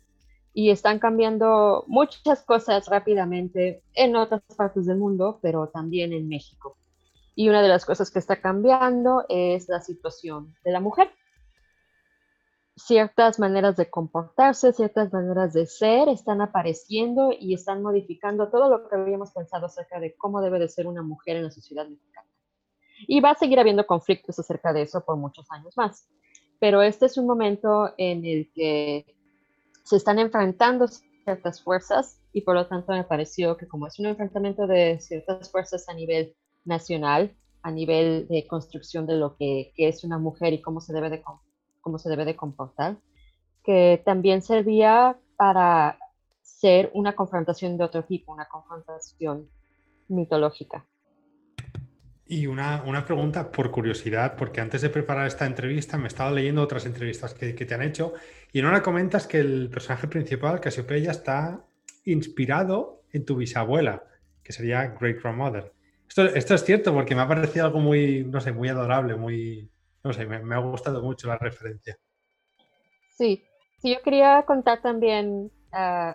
y 0.52 0.70
están 0.70 1.00
cambiando 1.00 1.84
muchas 1.88 2.42
cosas 2.42 2.86
rápidamente 2.86 3.82
en 3.94 4.14
otras 4.14 4.42
partes 4.56 4.86
del 4.86 4.98
mundo, 4.98 5.40
pero 5.42 5.68
también 5.68 6.12
en 6.12 6.28
México. 6.28 6.76
Y 7.34 7.48
una 7.48 7.60
de 7.60 7.68
las 7.68 7.84
cosas 7.84 8.10
que 8.12 8.20
está 8.20 8.40
cambiando 8.40 9.24
es 9.28 9.68
la 9.68 9.80
situación 9.80 10.54
de 10.64 10.70
la 10.70 10.78
mujer. 10.78 11.10
Ciertas 12.76 13.38
maneras 13.38 13.76
de 13.76 13.88
comportarse, 13.88 14.72
ciertas 14.72 15.12
maneras 15.12 15.52
de 15.52 15.66
ser 15.66 16.08
están 16.08 16.40
apareciendo 16.40 17.30
y 17.38 17.54
están 17.54 17.82
modificando 17.82 18.50
todo 18.50 18.68
lo 18.68 18.88
que 18.88 18.96
habíamos 18.96 19.30
pensado 19.30 19.66
acerca 19.66 20.00
de 20.00 20.16
cómo 20.16 20.40
debe 20.40 20.58
de 20.58 20.68
ser 20.68 20.86
una 20.86 21.02
mujer 21.02 21.36
en 21.36 21.44
la 21.44 21.50
sociedad 21.50 21.86
mexicana. 21.88 22.28
Y 23.06 23.20
va 23.20 23.30
a 23.30 23.36
seguir 23.36 23.60
habiendo 23.60 23.86
conflictos 23.86 24.38
acerca 24.38 24.72
de 24.72 24.82
eso 24.82 25.04
por 25.04 25.16
muchos 25.16 25.46
años 25.50 25.76
más. 25.76 26.08
Pero 26.58 26.82
este 26.82 27.06
es 27.06 27.16
un 27.16 27.26
momento 27.26 27.92
en 27.96 28.24
el 28.24 28.50
que 28.52 29.14
se 29.84 29.96
están 29.96 30.18
enfrentando 30.18 30.88
ciertas 30.88 31.62
fuerzas 31.62 32.20
y 32.32 32.42
por 32.42 32.54
lo 32.54 32.66
tanto 32.66 32.92
me 32.92 33.04
pareció 33.04 33.56
que 33.56 33.68
como 33.68 33.86
es 33.86 33.98
un 33.98 34.06
enfrentamiento 34.06 34.66
de 34.66 34.98
ciertas 35.00 35.50
fuerzas 35.50 35.88
a 35.88 35.94
nivel 35.94 36.34
nacional, 36.64 37.36
a 37.62 37.70
nivel 37.70 38.26
de 38.28 38.46
construcción 38.46 39.06
de 39.06 39.16
lo 39.16 39.36
que, 39.36 39.72
es 39.76 40.04
una 40.04 40.18
mujer 40.18 40.52
y 40.52 40.60
cómo 40.60 40.80
se, 40.80 40.92
debe 40.92 41.10
de, 41.10 41.22
cómo 41.84 41.98
se 41.98 42.08
debe 42.08 42.24
de 42.24 42.34
comportar, 42.34 42.96
que 43.62 44.02
también 44.04 44.42
servía 44.42 45.16
para 45.36 45.98
ser 46.42 46.90
una 46.94 47.14
confrontación 47.14 47.76
de 47.76 47.84
otro 47.84 48.04
tipo, 48.04 48.32
una 48.32 48.46
confrontación 48.46 49.48
mitológica. 50.08 50.84
Y 52.26 52.46
una, 52.46 52.82
pregunta 53.04 53.52
por 53.52 53.70
curiosidad, 53.70 54.34
porque 54.34 54.62
antes 54.62 54.80
de 54.80 54.88
preparar 54.88 55.26
esta 55.26 55.44
entrevista 55.44 55.98
me 55.98 56.04
he 56.04 56.08
estado 56.08 56.34
leyendo 56.34 56.62
otras 56.62 56.86
entrevistas 56.86 57.34
que, 57.34 57.52
te 57.52 57.74
han 57.74 57.82
hecho 57.82 58.14
y 58.50 58.60
en 58.60 58.66
una 58.66 58.82
comentas 58.82 59.26
que 59.26 59.40
el 59.40 59.68
personaje 59.68 60.08
principal, 60.08 60.58
Casiopeya, 60.58 61.10
está 61.10 61.66
inspirado 62.06 63.02
en 63.12 63.26
tu 63.26 63.36
bisabuela, 63.36 64.04
que 64.42 64.54
sería 64.54 64.96
Great 64.98 65.22
Grandmother. 65.22 65.74
Esto, 66.08 66.24
esto 66.24 66.54
es 66.54 66.64
cierto 66.64 66.94
porque 66.94 67.14
me 67.14 67.20
ha 67.20 67.28
parecido 67.28 67.66
algo 67.66 67.80
muy, 67.80 68.24
no 68.24 68.40
sé, 68.40 68.52
muy 68.52 68.70
adorable, 68.70 69.16
muy, 69.16 69.70
no 70.04 70.12
sé, 70.12 70.26
me, 70.26 70.54
ha 70.54 70.58
gustado 70.58 71.02
mucho 71.02 71.28
la 71.28 71.38
referencia. 71.38 71.98
Sí, 73.16 73.42
sí, 73.78 73.94
yo 73.94 74.02
quería 74.02 74.44
contar 74.46 74.82
también 74.82 75.50
uh, 75.72 76.12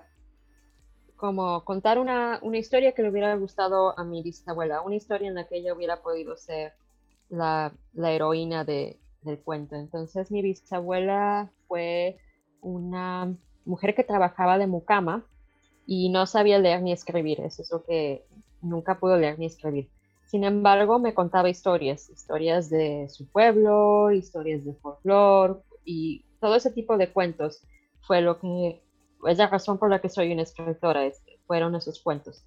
como 1.16 1.66
contar 1.66 1.98
una, 1.98 2.40
una, 2.44 2.58
historia 2.58 2.94
que 2.94 3.02
le 3.02 3.10
hubiera 3.10 3.36
gustado 3.36 3.98
a 3.98 4.04
mi 4.04 4.22
bisabuela, 4.22 4.82
una 4.82 4.96
historia 4.96 5.28
en 5.28 5.36
la 5.36 5.48
que 5.48 5.58
ella 5.58 5.74
hubiera 5.74 6.02
podido 6.02 6.38
ser 6.38 6.74
la, 7.30 7.74
la 7.94 8.12
heroína 8.12 8.64
de, 8.64 9.00
del 9.24 9.40
cuento. 9.40 9.76
Entonces 9.76 10.32
mi 10.32 10.42
bisabuela 10.42 11.52
fue 11.68 12.18
una 12.62 13.36
mujer 13.66 13.96
que 13.96 14.04
trabajaba 14.04 14.58
de 14.58 14.68
mucama 14.68 15.26
y 15.86 16.10
no 16.10 16.28
sabía 16.28 16.60
leer 16.60 16.84
ni 16.84 16.92
escribir, 16.92 17.42
eso 17.42 17.64
es 17.64 17.72
lo 17.72 17.84
que 17.84 18.26
nunca 18.62 19.00
pudo 19.00 19.18
leer 19.18 19.40
ni 19.40 19.48
escribir. 19.48 19.90
Sin 20.30 20.44
embargo, 20.44 21.00
me 21.00 21.16
contaba 21.16 21.50
historias, 21.50 22.08
historias 22.08 22.70
de 22.70 23.10
su 23.10 23.28
pueblo, 23.32 24.12
historias 24.12 24.64
de 24.64 24.76
folclore 24.76 25.56
y 25.84 26.24
todo 26.40 26.56
ese 26.56 26.70
tipo 26.70 27.00
de 27.00 27.12
cuentos 27.12 27.64
fue 28.02 28.22
lo 28.22 28.40
que 28.40 28.80
es 29.28 29.38
la 29.40 29.48
razón 29.48 29.80
por 29.80 29.90
la 29.90 30.00
que 30.00 30.08
soy 30.08 30.32
una 30.32 30.44
escritora, 30.44 31.02
fueron 31.48 31.74
esos 31.74 32.00
cuentos. 32.00 32.46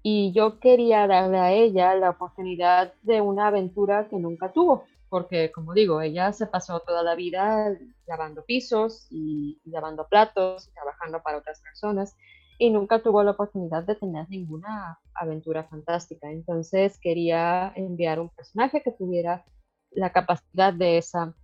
Y 0.00 0.30
yo 0.30 0.60
quería 0.60 1.08
darle 1.08 1.38
a 1.38 1.52
ella 1.52 1.96
la 1.96 2.10
oportunidad 2.10 2.94
de 3.02 3.20
una 3.20 3.48
aventura 3.48 4.06
que 4.08 4.16
nunca 4.16 4.52
tuvo, 4.52 4.84
porque 5.08 5.50
como 5.50 5.74
digo, 5.74 6.00
ella 6.00 6.32
se 6.32 6.46
pasó 6.46 6.78
toda 6.86 7.02
la 7.02 7.16
vida 7.16 7.76
lavando 8.06 8.44
pisos 8.44 9.08
y, 9.10 9.60
lavando 9.64 10.06
platos, 10.06 10.70
trabajando 10.72 11.20
para 11.20 11.38
otras 11.38 11.60
personas, 11.62 12.16
y 12.58 12.70
nunca 12.70 13.02
tuvo 13.02 13.22
la 13.22 13.30
oportunidad 13.30 13.84
de 13.84 13.94
tener 13.94 14.28
ninguna 14.28 14.98
aventura 15.14 15.64
fantástica. 15.64 16.30
Entonces 16.30 16.98
quería 16.98 17.72
enviar 17.76 18.20
un 18.20 18.28
personaje 18.30 18.82
que 18.82 18.92
tuviera 18.92 19.44
la 19.92 20.10
capacidad 20.12 20.72
de 20.72 20.98
esa, 20.98 21.34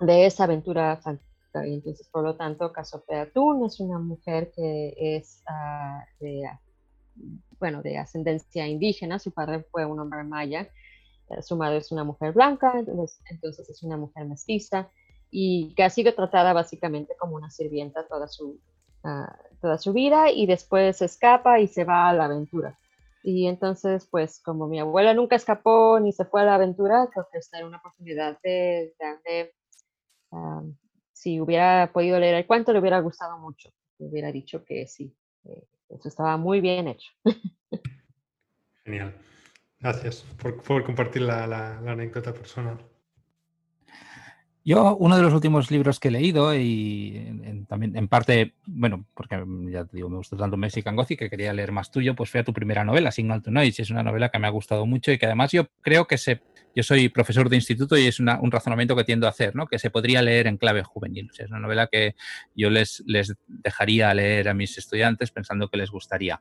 de 0.00 0.26
esa 0.26 0.44
aventura 0.44 0.98
fantástica 0.98 1.32
y 1.66 1.74
entonces, 1.74 2.08
por 2.08 2.24
lo 2.24 2.36
tanto, 2.36 2.72
Cassiopeia 2.72 3.30
Thun 3.30 3.64
es 3.64 3.78
una 3.80 3.98
mujer 3.98 4.52
que 4.54 4.94
es 4.96 5.42
ah, 5.46 6.02
de, 6.18 6.44
bueno, 7.58 7.82
de 7.82 7.98
ascendencia 7.98 8.66
indígena, 8.66 9.18
su 9.18 9.32
padre 9.32 9.64
fue 9.70 9.84
un 9.84 10.00
hombre 10.00 10.24
maya, 10.24 10.70
eh, 11.28 11.42
su 11.42 11.56
madre 11.56 11.78
es 11.78 11.92
una 11.92 12.04
mujer 12.04 12.32
blanca, 12.32 12.72
entonces, 12.78 13.68
es 13.68 13.82
una 13.82 13.98
mujer 13.98 14.26
mestiza 14.26 14.88
y 15.30 15.74
que 15.74 15.82
ha 15.82 15.90
sido 15.90 16.14
tratada 16.14 16.52
básicamente 16.52 17.14
como 17.18 17.36
una 17.36 17.50
sirvienta 17.50 18.06
toda 18.06 18.28
su, 18.28 18.58
ah, 19.04 19.36
toda 19.60 19.78
su 19.78 19.92
vida 19.92 20.30
y 20.30 20.46
después 20.46 21.02
escapa 21.02 21.60
y 21.60 21.68
se 21.68 21.84
va 21.84 22.08
a 22.08 22.12
la 22.12 22.24
aventura. 22.26 22.78
Y 23.22 23.46
entonces, 23.46 24.06
pues 24.10 24.40
como 24.40 24.66
mi 24.66 24.80
abuela 24.80 25.14
nunca 25.14 25.36
escapó 25.36 26.00
ni 26.00 26.12
se 26.12 26.24
fue 26.24 26.42
a 26.42 26.44
la 26.44 26.56
aventura, 26.56 27.08
creo 27.12 27.28
que 27.30 27.38
esta 27.38 27.58
era 27.58 27.66
una 27.66 27.78
oportunidad 27.78 28.38
de 28.42 28.94
darle 28.98 29.54
si 31.12 31.40
hubiera 31.40 31.92
podido 31.92 32.18
leer 32.18 32.34
el 32.34 32.46
cuento, 32.46 32.72
le 32.72 32.80
hubiera 32.80 32.98
gustado 33.00 33.38
mucho. 33.38 33.70
Le 33.98 34.06
hubiera 34.06 34.32
dicho 34.32 34.64
que 34.64 34.86
sí, 34.86 35.14
eso 35.88 36.08
estaba 36.08 36.36
muy 36.36 36.60
bien 36.60 36.88
hecho. 36.88 37.12
Genial. 38.84 39.14
Gracias 39.78 40.24
por, 40.40 40.84
compartir 40.84 41.22
la, 41.22 41.78
anécdota 41.78 42.32
personal. 42.32 42.78
Yo, 44.64 44.96
uno 44.96 45.16
de 45.16 45.22
los 45.22 45.34
últimos 45.34 45.72
libros 45.72 45.98
que 45.98 46.06
he 46.06 46.10
leído, 46.12 46.54
y 46.54 47.64
también 47.68 47.96
en 47.96 48.06
parte, 48.06 48.54
bueno, 48.64 49.06
porque 49.12 49.42
ya 49.70 49.84
te 49.84 49.96
digo, 49.96 50.08
me 50.08 50.18
gusta 50.18 50.36
tanto 50.36 50.56
Mexican 50.56 50.94
Gothic 50.94 51.18
que 51.18 51.30
quería 51.30 51.52
leer 51.52 51.72
más 51.72 51.90
tuyo, 51.90 52.14
pues 52.14 52.30
fue 52.30 52.40
a 52.40 52.44
tu 52.44 52.52
primera 52.52 52.84
novela, 52.84 53.10
Signal 53.10 53.42
to 53.42 53.50
Noise. 53.50 53.82
Es 53.82 53.90
una 53.90 54.04
novela 54.04 54.28
que 54.28 54.38
me 54.38 54.46
ha 54.46 54.50
gustado 54.50 54.86
mucho 54.86 55.10
y 55.10 55.18
que 55.18 55.26
además 55.26 55.50
yo 55.50 55.68
creo 55.80 56.06
que 56.06 56.16
se 56.16 56.42
yo 56.74 56.82
soy 56.82 57.08
profesor 57.08 57.50
de 57.50 57.56
instituto 57.56 57.98
y 57.98 58.06
es 58.06 58.18
un 58.18 58.50
razonamiento 58.50 58.96
que 58.96 59.04
tiendo 59.04 59.26
a 59.26 59.30
hacer, 59.30 59.54
¿no? 59.54 59.66
que 59.66 59.78
se 59.78 59.90
podría 59.90 60.22
leer 60.22 60.46
en 60.46 60.56
clave 60.56 60.82
juvenil. 60.82 61.30
es 61.36 61.50
una 61.50 61.58
novela 61.58 61.86
que 61.86 62.14
yo 62.56 62.70
les, 62.70 63.02
les 63.06 63.34
dejaría 63.46 64.14
leer 64.14 64.48
a 64.48 64.54
mis 64.54 64.78
estudiantes 64.78 65.30
pensando 65.32 65.68
que 65.68 65.76
les 65.76 65.90
gustaría. 65.90 66.40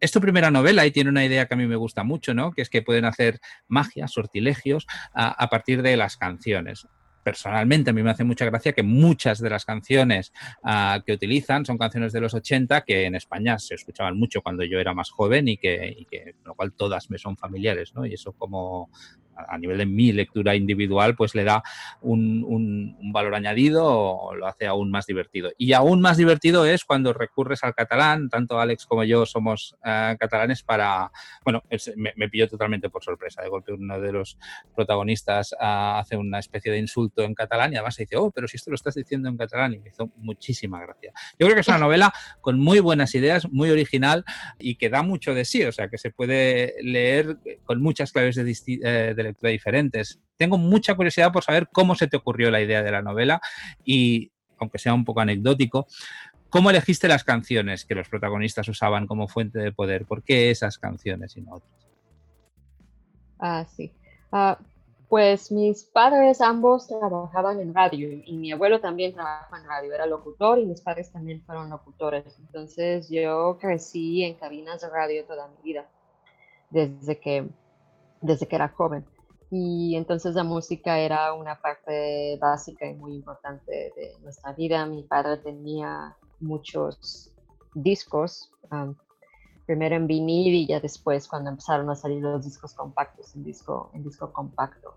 Es 0.00 0.12
tu 0.12 0.20
primera 0.20 0.50
novela 0.50 0.84
y 0.84 0.90
tiene 0.90 1.08
una 1.08 1.24
idea 1.24 1.46
que 1.46 1.54
a 1.54 1.56
mí 1.56 1.66
me 1.66 1.76
gusta 1.76 2.02
mucho, 2.02 2.34
¿no? 2.34 2.52
que 2.52 2.60
es 2.60 2.68
que 2.68 2.82
pueden 2.82 3.06
hacer 3.06 3.40
magia, 3.68 4.06
sortilegios 4.06 4.86
a 5.14 5.48
partir 5.48 5.80
de 5.80 5.96
las 5.96 6.18
canciones 6.18 6.86
personalmente 7.22 7.90
a 7.90 7.92
mí 7.92 8.02
me 8.02 8.10
hace 8.10 8.24
mucha 8.24 8.44
gracia 8.44 8.72
que 8.72 8.82
muchas 8.82 9.38
de 9.38 9.50
las 9.50 9.64
canciones 9.64 10.32
ah, 10.62 11.02
que 11.04 11.12
utilizan 11.12 11.64
son 11.64 11.78
canciones 11.78 12.12
de 12.12 12.20
los 12.20 12.34
80 12.34 12.82
que 12.82 13.04
en 13.04 13.14
España 13.14 13.58
se 13.58 13.74
escuchaban 13.74 14.18
mucho 14.18 14.42
cuando 14.42 14.64
yo 14.64 14.78
era 14.78 14.94
más 14.94 15.10
joven 15.10 15.48
y 15.48 15.56
que, 15.56 15.94
y 15.96 16.06
lo 16.44 16.54
cual 16.54 16.72
todas 16.72 17.10
me 17.10 17.18
son 17.18 17.36
familiares, 17.36 17.94
¿no? 17.94 18.04
Y 18.06 18.14
eso 18.14 18.32
como, 18.32 18.90
a 19.36 19.58
nivel 19.58 19.78
de 19.78 19.86
mi 19.86 20.12
lectura 20.12 20.54
individual, 20.54 21.14
pues 21.16 21.34
le 21.34 21.44
da 21.44 21.62
un, 22.00 22.96
valor 23.12 23.34
añadido 23.34 23.84
o 23.84 24.34
lo 24.34 24.46
hace 24.46 24.66
aún 24.66 24.90
más 24.90 25.06
divertido. 25.06 25.50
Y 25.58 25.72
aún 25.72 26.00
más 26.00 26.16
divertido 26.16 26.64
es 26.64 26.84
cuando 26.84 27.12
recurres 27.12 27.62
al 27.62 27.74
catalán, 27.74 28.28
tanto 28.28 28.58
Alex 28.58 28.86
como 28.86 29.04
yo 29.04 29.26
somos 29.26 29.76
eh, 29.84 30.16
catalanes 30.18 30.62
para, 30.62 31.10
bueno, 31.44 31.62
me, 31.96 32.12
me, 32.16 32.28
pilló 32.28 32.48
totalmente 32.48 32.88
por 32.88 33.04
sorpresa. 33.04 33.42
De 33.42 33.48
golpe 33.48 33.72
uno 33.72 34.00
de 34.00 34.12
los 34.12 34.38
protagonistas 34.74 35.54
ah, 35.60 35.98
hace 35.98 36.16
una 36.16 36.38
especie 36.38 36.72
de 36.72 36.78
insulto 36.78 37.22
en 37.22 37.34
catalán 37.34 37.72
y 37.72 37.76
además 37.76 37.94
se 37.94 38.04
dice, 38.04 38.16
oh, 38.16 38.30
pero 38.30 38.48
si 38.48 38.56
esto 38.56 38.70
lo 38.70 38.76
estás 38.76 38.94
diciendo 38.94 39.28
en 39.28 39.36
catalán 39.36 39.74
y 39.74 39.78
me 39.78 39.90
hizo 39.90 40.10
muchísima 40.16 40.80
gracia. 40.80 41.12
Yo 41.38 41.46
creo 41.46 41.54
que 41.54 41.60
es 41.60 41.68
una 41.68 41.78
novela 41.78 42.12
con 42.40 42.58
muy 42.58 42.80
buenas 42.80 43.14
ideas, 43.14 43.50
muy 43.50 43.70
original 43.70 44.24
y 44.58 44.76
que 44.76 44.88
da 44.88 45.02
mucho 45.02 45.34
de 45.34 45.44
sí, 45.44 45.64
o 45.64 45.72
sea, 45.72 45.88
que 45.88 45.98
se 45.98 46.10
puede 46.10 46.74
leer 46.82 47.36
con 47.64 47.82
muchas 47.82 48.12
claves 48.12 48.36
de, 48.36 48.56
eh, 48.82 49.14
de 49.22 49.30
lectura 49.30 49.50
diferentes. 49.50 50.20
Tengo 50.36 50.58
mucha 50.58 50.94
curiosidad 50.94 51.32
por 51.32 51.44
saber 51.44 51.68
cómo 51.72 51.94
se 51.94 52.06
te 52.06 52.16
ocurrió 52.16 52.50
la 52.50 52.60
idea 52.60 52.82
de 52.82 52.90
la 52.90 53.02
novela 53.02 53.40
y, 53.84 54.32
aunque 54.58 54.78
sea 54.78 54.94
un 54.94 55.04
poco 55.04 55.20
anecdótico, 55.20 55.86
¿cómo 56.48 56.70
elegiste 56.70 57.08
las 57.08 57.24
canciones 57.24 57.84
que 57.84 57.94
los 57.94 58.08
protagonistas 58.08 58.68
usaban 58.68 59.06
como 59.06 59.28
fuente 59.28 59.58
de 59.58 59.72
poder? 59.72 60.04
¿Por 60.04 60.22
qué 60.22 60.50
esas 60.50 60.78
canciones 60.78 61.36
y 61.36 61.42
no 61.42 61.54
otras? 61.54 61.88
Ah, 63.38 63.64
sí. 63.74 63.92
Ah, 64.30 64.58
pues 65.12 65.52
mis 65.52 65.84
padres 65.84 66.40
ambos 66.40 66.88
trabajaban 66.88 67.60
en 67.60 67.74
radio 67.74 68.08
y 68.24 68.34
mi 68.38 68.50
abuelo 68.50 68.80
también 68.80 69.12
trabajaba 69.12 69.58
en 69.58 69.66
radio, 69.66 69.92
era 69.92 70.06
locutor 70.06 70.58
y 70.58 70.64
mis 70.64 70.80
padres 70.80 71.12
también 71.12 71.42
fueron 71.44 71.68
locutores. 71.68 72.38
Entonces 72.38 73.10
yo 73.10 73.58
crecí 73.60 74.24
en 74.24 74.36
cabinas 74.36 74.80
de 74.80 74.88
radio 74.88 75.26
toda 75.26 75.48
mi 75.48 75.62
vida, 75.62 75.86
desde 76.70 77.20
que, 77.20 77.46
desde 78.22 78.48
que 78.48 78.56
era 78.56 78.68
joven. 78.68 79.04
Y 79.54 79.96
entonces 79.96 80.34
la 80.34 80.44
música 80.44 80.98
era 80.98 81.34
una 81.34 81.60
parte 81.60 82.38
básica 82.40 82.86
y 82.86 82.94
muy 82.94 83.16
importante 83.16 83.92
de 83.94 84.16
nuestra 84.22 84.54
vida. 84.54 84.86
Mi 84.86 85.02
padre 85.02 85.36
tenía 85.36 86.16
muchos 86.40 87.34
discos, 87.74 88.50
primero 89.66 89.96
en 89.96 90.06
vinil 90.06 90.54
y 90.54 90.66
ya 90.66 90.80
después 90.80 91.28
cuando 91.28 91.50
empezaron 91.50 91.90
a 91.90 91.94
salir 91.94 92.22
los 92.22 92.42
discos 92.42 92.72
compactos 92.72 93.36
en 93.36 93.44
disco, 93.44 93.90
en 93.92 94.02
disco 94.02 94.32
compacto. 94.32 94.96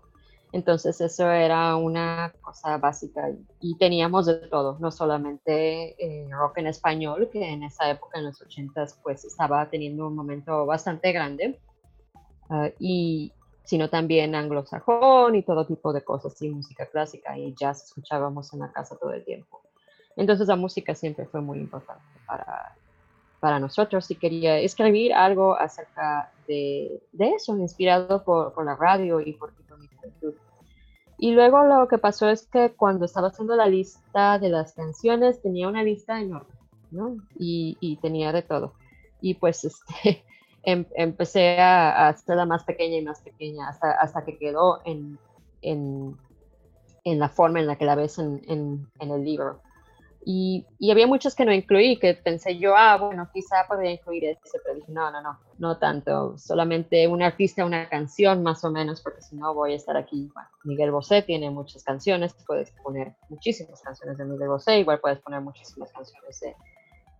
Entonces 0.52 1.02
eso 1.02 1.30
era 1.30 1.76
una 1.76 2.32
cosa 2.40 2.78
básica 2.78 3.28
y 3.60 3.76
teníamos 3.76 4.24
de 4.24 4.36
todo, 4.48 4.78
no 4.80 4.90
solamente 4.90 6.02
eh, 6.02 6.30
rock 6.30 6.56
en 6.56 6.68
español, 6.68 7.28
que 7.30 7.46
en 7.46 7.62
esa 7.62 7.90
época, 7.90 8.18
en 8.18 8.24
los 8.24 8.40
80 8.40 8.86
pues 9.02 9.22
estaba 9.26 9.68
teniendo 9.68 10.06
un 10.06 10.16
momento 10.16 10.64
bastante 10.64 11.12
grande, 11.12 11.60
ah, 12.48 12.70
y, 12.78 13.34
sino 13.66 13.90
también 13.90 14.34
anglosajón 14.36 15.34
y 15.34 15.42
todo 15.42 15.66
tipo 15.66 15.92
de 15.92 16.02
cosas, 16.02 16.40
y 16.40 16.48
música 16.48 16.86
clásica 16.86 17.36
y 17.36 17.52
jazz 17.54 17.82
escuchábamos 17.84 18.54
en 18.54 18.60
la 18.60 18.72
casa 18.72 18.96
todo 18.96 19.12
el 19.12 19.24
tiempo. 19.24 19.60
Entonces 20.14 20.46
la 20.46 20.56
música 20.56 20.94
siempre 20.94 21.26
fue 21.26 21.40
muy 21.40 21.58
importante 21.58 22.04
para, 22.26 22.76
para 23.40 23.58
nosotros 23.58 24.08
y 24.10 24.14
quería 24.14 24.58
escribir 24.58 25.12
algo 25.12 25.58
acerca 25.58 26.32
de, 26.46 27.02
de 27.12 27.30
eso, 27.30 27.56
inspirado 27.58 28.22
por, 28.22 28.54
por, 28.54 28.64
la 28.64 28.76
radio 28.76 29.20
y 29.20 29.32
por, 29.32 29.52
mi 29.78 29.88
juventud. 29.88 30.34
Y 31.18 31.32
luego 31.32 31.64
lo 31.64 31.88
que 31.88 31.98
pasó 31.98 32.28
es 32.30 32.46
que 32.46 32.72
cuando 32.72 33.04
estaba 33.04 33.28
haciendo 33.28 33.56
la 33.56 33.66
lista 33.66 34.38
de 34.38 34.48
las 34.48 34.74
canciones 34.74 35.42
tenía 35.42 35.66
una 35.66 35.82
lista 35.82 36.20
enorme, 36.20 36.54
¿no? 36.92 37.16
Y, 37.36 37.76
y 37.80 37.96
tenía 37.96 38.32
de 38.32 38.42
todo. 38.42 38.74
Y 39.20 39.34
pues 39.34 39.64
este, 39.64 40.24
Em, 40.68 40.84
empecé 40.96 41.60
a, 41.60 42.08
hacerla 42.08 42.44
más 42.44 42.64
pequeña 42.64 42.96
y 42.96 43.02
más 43.02 43.20
pequeña 43.20 43.68
hasta, 43.68 43.92
hasta 43.92 44.24
que 44.24 44.36
quedó 44.36 44.80
en, 44.84 45.16
en, 45.62 46.16
en, 47.04 47.18
la 47.20 47.28
forma 47.28 47.60
en 47.60 47.68
la 47.68 47.76
que 47.76 47.84
la 47.84 47.94
ves 47.94 48.18
en, 48.18 48.42
en 48.48 49.10
el 49.12 49.24
libro. 49.24 49.60
Y, 50.24 50.66
y, 50.80 50.90
había 50.90 51.06
muchos 51.06 51.36
que 51.36 51.44
no 51.44 51.52
incluí, 51.52 52.00
que 52.00 52.14
pensé 52.14 52.58
yo, 52.58 52.74
ah, 52.76 52.96
bueno, 52.96 53.30
quizá 53.32 53.64
podría 53.68 53.92
incluir 53.92 54.24
ese, 54.24 54.58
pero 54.64 54.74
dije, 54.74 54.90
no, 54.90 55.08
no, 55.12 55.22
no, 55.22 55.38
no 55.56 55.78
tanto, 55.78 56.36
solamente 56.36 57.06
un 57.06 57.22
artista, 57.22 57.64
una 57.64 57.88
canción 57.88 58.42
más 58.42 58.64
o 58.64 58.72
menos, 58.72 59.00
porque 59.02 59.22
si 59.22 59.36
no 59.36 59.54
voy 59.54 59.74
a 59.74 59.76
estar 59.76 59.96
aquí. 59.96 60.28
Miguel 60.64 60.90
Bosé 60.90 61.22
tiene 61.22 61.48
muchas 61.48 61.84
canciones, 61.84 62.34
puedes 62.44 62.72
poner 62.82 63.14
muchísimas 63.28 63.80
canciones 63.82 64.18
de 64.18 64.24
Miguel 64.24 64.48
Bosé, 64.48 64.80
igual 64.80 64.98
puedes 64.98 65.20
poner 65.20 65.42
muchísimas 65.42 65.92
canciones 65.92 66.40
de 66.40 66.56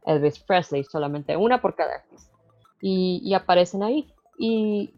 Elvis 0.07 0.41
Presley, 0.41 0.83
solamente 0.83 1.37
una 1.37 1.61
por 1.63 1.77
cada 1.77 1.95
artista 1.95 2.36
y, 2.81 3.35
aparecen 3.35 3.83
ahí. 3.83 4.13
Y 4.39 4.95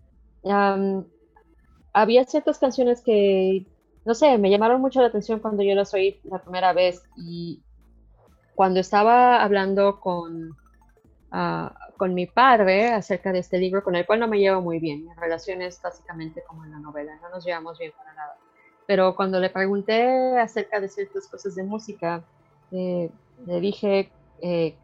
había 1.92 2.24
ciertas 2.24 2.58
canciones 2.58 3.00
que, 3.00 3.66
no 4.04 4.14
sé, 4.14 4.38
me 4.38 4.50
llamaron 4.50 4.80
mucho 4.80 5.00
la 5.00 5.08
atención 5.08 5.40
cuando 5.40 5.62
yo 5.62 5.74
las 5.74 5.92
oí 5.94 6.20
la 6.24 6.38
primera 6.42 6.72
vez 6.72 7.02
y 7.16 7.62
cuando 8.54 8.80
estaba 8.80 9.42
hablando 9.42 10.00
con, 10.00 10.56
ah, 11.30 11.74
con 11.96 12.14
mi 12.14 12.26
padre 12.26 12.88
acerca 12.88 13.32
de 13.32 13.40
este 13.40 13.58
libro, 13.58 13.84
con 13.84 13.94
el 13.96 14.06
cual 14.06 14.20
no 14.20 14.28
me 14.28 14.38
llevo 14.38 14.60
muy 14.62 14.78
bien, 14.78 15.04
mi 15.04 15.14
relación 15.14 15.62
es 15.62 15.80
básicamente 15.80 16.42
como 16.46 16.64
en 16.64 16.72
la 16.72 16.78
novela, 16.78 17.18
no 17.22 17.28
nos 17.28 17.44
llevamos 17.44 17.78
bien 17.78 17.92
para 17.96 18.14
nada. 18.14 18.36
Pero 18.86 19.14
cuando 19.14 19.38
le 19.38 19.50
pregunté 19.50 20.38
acerca 20.38 20.80
de 20.80 20.88
ciertas 20.88 21.28
cosas 21.28 21.54
de 21.54 21.62
música, 21.62 22.24
eh, 22.72 23.10
le 23.46 23.60
dije 23.60 24.10
eh, 24.40 24.76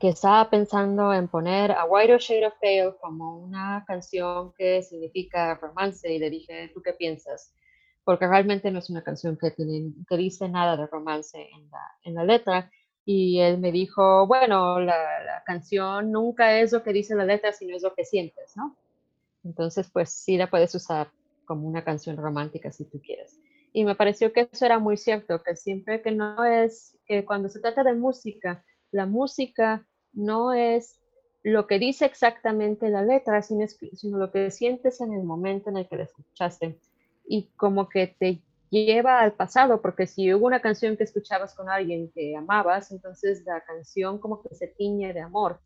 que 0.00 0.08
estaba 0.08 0.48
pensando 0.50 1.12
en 1.12 1.28
poner 1.28 1.72
A 1.72 1.84
Whiter 1.84 2.18
Shade 2.18 2.46
of 2.46 2.54
Pale 2.60 2.94
como 3.00 3.38
una 3.38 3.84
canción 3.86 4.52
que 4.54 4.82
significa 4.82 5.54
romance 5.54 6.12
y 6.12 6.18
le 6.18 6.30
dije, 6.30 6.70
¿tú 6.74 6.82
qué 6.82 6.92
piensas? 6.92 7.52
Porque 8.04 8.26
realmente 8.26 8.70
no 8.70 8.78
es 8.78 8.90
una 8.90 9.02
canción 9.02 9.36
que, 9.36 9.50
tiene, 9.50 9.92
que 10.08 10.16
dice 10.16 10.48
nada 10.48 10.76
de 10.76 10.86
romance 10.86 11.38
en 11.38 11.70
la, 11.70 11.80
en 12.04 12.14
la 12.14 12.24
letra. 12.24 12.70
Y 13.04 13.40
él 13.40 13.58
me 13.58 13.72
dijo, 13.72 14.26
bueno, 14.26 14.80
la, 14.80 15.24
la, 15.24 15.42
canción 15.44 16.12
nunca 16.12 16.60
es 16.60 16.72
lo 16.72 16.82
que 16.82 16.92
dice 16.92 17.14
la 17.14 17.24
letra, 17.24 17.52
sino 17.52 17.74
es 17.74 17.82
lo 17.82 17.94
que 17.94 18.04
sientes, 18.04 18.54
¿no? 18.56 18.76
Entonces, 19.44 19.90
pues 19.90 20.10
sí 20.10 20.36
la 20.36 20.50
puedes 20.50 20.74
usar 20.74 21.10
como 21.46 21.66
una 21.66 21.82
canción 21.84 22.16
romántica 22.16 22.70
si 22.70 22.84
tú 22.84 23.00
quieres. 23.00 23.40
Y 23.72 23.84
me 23.84 23.94
pareció 23.94 24.32
que 24.32 24.48
eso 24.50 24.66
era 24.66 24.78
muy 24.78 24.96
cierto, 24.96 25.42
que 25.42 25.56
siempre 25.56 26.02
que 26.02 26.10
no 26.10 26.44
es, 26.44 26.98
que 27.06 27.24
cuando 27.24 27.48
se 27.48 27.60
trata 27.60 27.82
de 27.82 27.94
música, 27.94 28.64
la 28.90 29.06
música 29.06 29.86
no 30.12 30.52
es 30.52 31.00
lo 31.42 31.66
que 31.66 31.78
dice 31.78 32.04
exactamente 32.04 32.90
la 32.90 33.02
letra, 33.02 33.42
sino, 33.42 33.66
lo 34.18 34.30
que 34.30 34.50
sientes 34.50 35.00
en 35.00 35.12
el 35.12 35.22
momento 35.22 35.70
en 35.70 35.78
el 35.78 35.88
que 35.88 35.96
la 35.96 36.04
escuchaste. 36.04 36.78
Y 37.26 37.50
como 37.56 37.88
que 37.88 38.06
te 38.06 38.42
lleva 38.70 39.20
al 39.20 39.32
pasado, 39.32 39.80
porque 39.80 40.06
si 40.06 40.32
hubo 40.32 40.46
una 40.46 40.60
canción 40.60 40.96
que 40.96 41.04
escuchabas 41.04 41.54
con 41.54 41.68
alguien 41.68 42.10
que 42.14 42.36
amabas, 42.36 42.90
entonces 42.90 43.44
la 43.46 43.62
canción 43.62 44.18
como 44.18 44.42
que 44.42 44.54
se 44.54 44.68
tiñe 44.68 45.12
de 45.12 45.20
amor. 45.20 45.60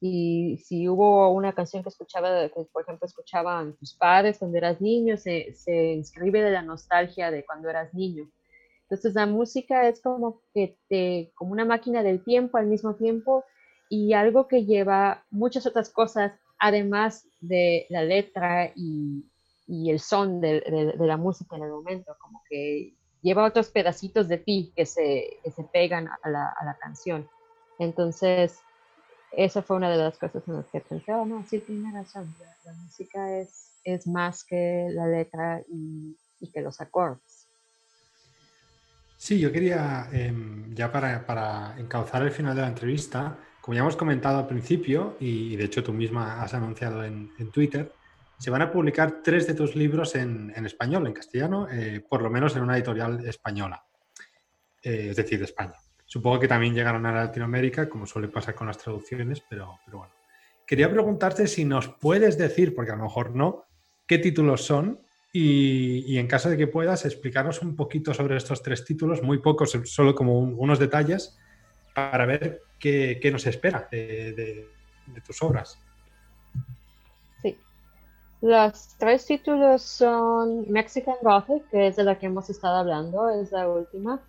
Y 0.00 0.58
si 0.58 0.88
hubo 0.88 1.30
una 1.30 1.54
canción 1.54 1.82
que 1.82 1.88
escuchaba, 1.88 2.48
que 2.48 2.64
por 2.72 2.82
ejemplo 2.82 3.06
escuchaban 3.06 3.74
tus 3.76 3.94
padres 3.94 4.38
cuando 4.38 4.58
eras 4.58 4.80
niño, 4.80 5.16
se, 5.16 5.54
se 5.54 5.92
inscribe 5.92 6.42
de 6.42 6.50
la 6.50 6.62
nostalgia 6.62 7.30
de 7.30 7.44
cuando 7.44 7.70
eras 7.70 7.94
niño. 7.94 8.30
Entonces 8.88 9.14
la 9.14 9.26
música 9.26 9.88
es 9.88 10.00
como 10.00 10.42
que 10.54 10.78
te, 10.88 11.32
como 11.34 11.52
una 11.52 11.64
máquina 11.64 12.04
del 12.04 12.22
tiempo 12.22 12.56
al 12.56 12.66
mismo 12.66 12.94
tiempo 12.94 13.44
y 13.88 14.12
algo 14.12 14.46
que 14.46 14.64
lleva 14.64 15.24
muchas 15.30 15.66
otras 15.66 15.90
cosas, 15.90 16.32
además 16.58 17.26
de 17.40 17.86
la 17.90 18.04
letra 18.04 18.72
y, 18.76 19.24
y 19.66 19.90
el 19.90 19.98
son 19.98 20.40
de, 20.40 20.60
de, 20.96 21.06
la 21.06 21.16
música 21.16 21.56
en 21.56 21.64
el 21.64 21.70
momento, 21.70 22.16
como 22.20 22.42
que 22.48 22.94
lleva 23.22 23.44
otros 23.44 23.70
pedacitos 23.70 24.28
de 24.28 24.38
ti 24.38 24.72
que 24.76 24.86
se, 24.86 25.40
que 25.42 25.50
se 25.50 25.64
pegan 25.64 26.06
a 26.08 26.28
la, 26.28 26.54
a 26.56 26.64
la, 26.64 26.78
canción. 26.78 27.28
Entonces, 27.80 28.60
esa 29.32 29.62
fue 29.62 29.76
una 29.76 29.90
de 29.90 29.96
las 29.96 30.16
cosas 30.16 30.46
en 30.46 30.56
las 30.56 30.66
que 30.66 30.80
pensé, 30.80 31.12
oh, 31.12 31.26
no, 31.26 31.44
sí 31.44 31.58
tiene 31.58 31.92
razón, 31.92 32.32
la, 32.64 32.72
música 32.74 33.36
es, 33.38 33.80
es 33.82 34.06
más 34.06 34.44
que 34.44 34.86
la 34.90 35.08
letra 35.08 35.60
y, 35.68 36.16
y 36.38 36.50
que 36.52 36.60
los 36.60 36.80
acordes. 36.80 37.35
Sí, 39.16 39.40
yo 39.40 39.50
quería, 39.50 40.08
em, 40.12 40.74
ya 40.74 40.92
para, 40.92 41.24
para, 41.24 41.74
encauzar 41.78 42.22
el 42.22 42.30
final 42.30 42.54
de 42.54 42.62
la 42.62 42.68
entrevista, 42.68 43.38
como 43.60 43.74
ya 43.74 43.80
hemos 43.80 43.96
comentado 43.96 44.38
al 44.38 44.46
principio, 44.46 45.16
y, 45.18 45.56
de 45.56 45.64
hecho 45.64 45.82
tú 45.82 45.92
misma 45.92 46.42
has 46.42 46.52
anunciado 46.54 47.02
en, 47.02 47.30
Twitter, 47.50 47.92
se 48.38 48.50
van 48.50 48.62
a 48.62 48.70
publicar 48.70 49.22
tres 49.24 49.46
de 49.46 49.54
tus 49.54 49.74
libros 49.74 50.14
en, 50.14 50.52
español, 50.66 51.06
en 51.06 51.14
castellano, 51.14 51.66
eh, 51.70 52.04
por 52.06 52.20
lo 52.20 52.30
menos 52.30 52.54
en 52.56 52.62
una 52.62 52.76
editorial 52.76 53.26
española, 53.26 53.82
eh, 54.82 55.08
es 55.10 55.16
decir, 55.16 55.38
de 55.38 55.46
España. 55.46 55.74
Supongo 56.04 56.38
que 56.38 56.48
también 56.48 56.74
llegaron 56.74 57.06
a 57.06 57.12
Latinoamérica, 57.12 57.88
como 57.88 58.06
suele 58.06 58.28
pasar 58.28 58.54
con 58.54 58.66
las 58.66 58.78
traducciones, 58.78 59.42
pero, 59.48 59.80
pero 59.84 59.98
bueno. 59.98 60.12
Quería 60.66 60.90
preguntarte 60.90 61.46
si 61.46 61.64
nos 61.64 61.88
puedes 61.88 62.36
decir, 62.36 62.74
porque 62.74 62.92
a 62.92 62.96
lo 62.96 63.04
mejor 63.04 63.34
no, 63.34 63.64
qué 64.06 64.18
títulos 64.18 64.64
son 64.64 65.00
y, 65.38 66.18
en 66.18 66.26
caso 66.26 66.48
de 66.48 66.56
que 66.56 66.66
puedas, 66.66 67.04
explicarnos 67.04 67.60
un 67.60 67.76
poquito 67.76 68.14
sobre 68.14 68.36
estos 68.36 68.62
tres 68.62 68.84
títulos, 68.84 69.22
muy 69.22 69.38
pocos, 69.38 69.78
solo 69.84 70.14
como 70.14 70.38
unos 70.38 70.78
detalles, 70.78 71.36
para 71.94 72.24
ver 72.24 72.62
qué, 72.78 73.20
nos 73.30 73.46
espera 73.46 73.86
de, 73.90 74.66
tus 75.26 75.42
obras. 75.42 75.78
Sí. 77.42 77.58
Los 78.40 78.96
tres 78.98 79.26
títulos 79.26 79.82
son 79.82 80.70
Mexican 80.70 81.16
Gothic, 81.20 81.68
que 81.70 81.88
es 81.88 81.96
de 81.96 82.04
la 82.04 82.18
que 82.18 82.26
hemos 82.26 82.48
estado 82.48 82.76
hablando, 82.76 83.28
es 83.28 83.52
la 83.52 83.68
última, 83.68 84.20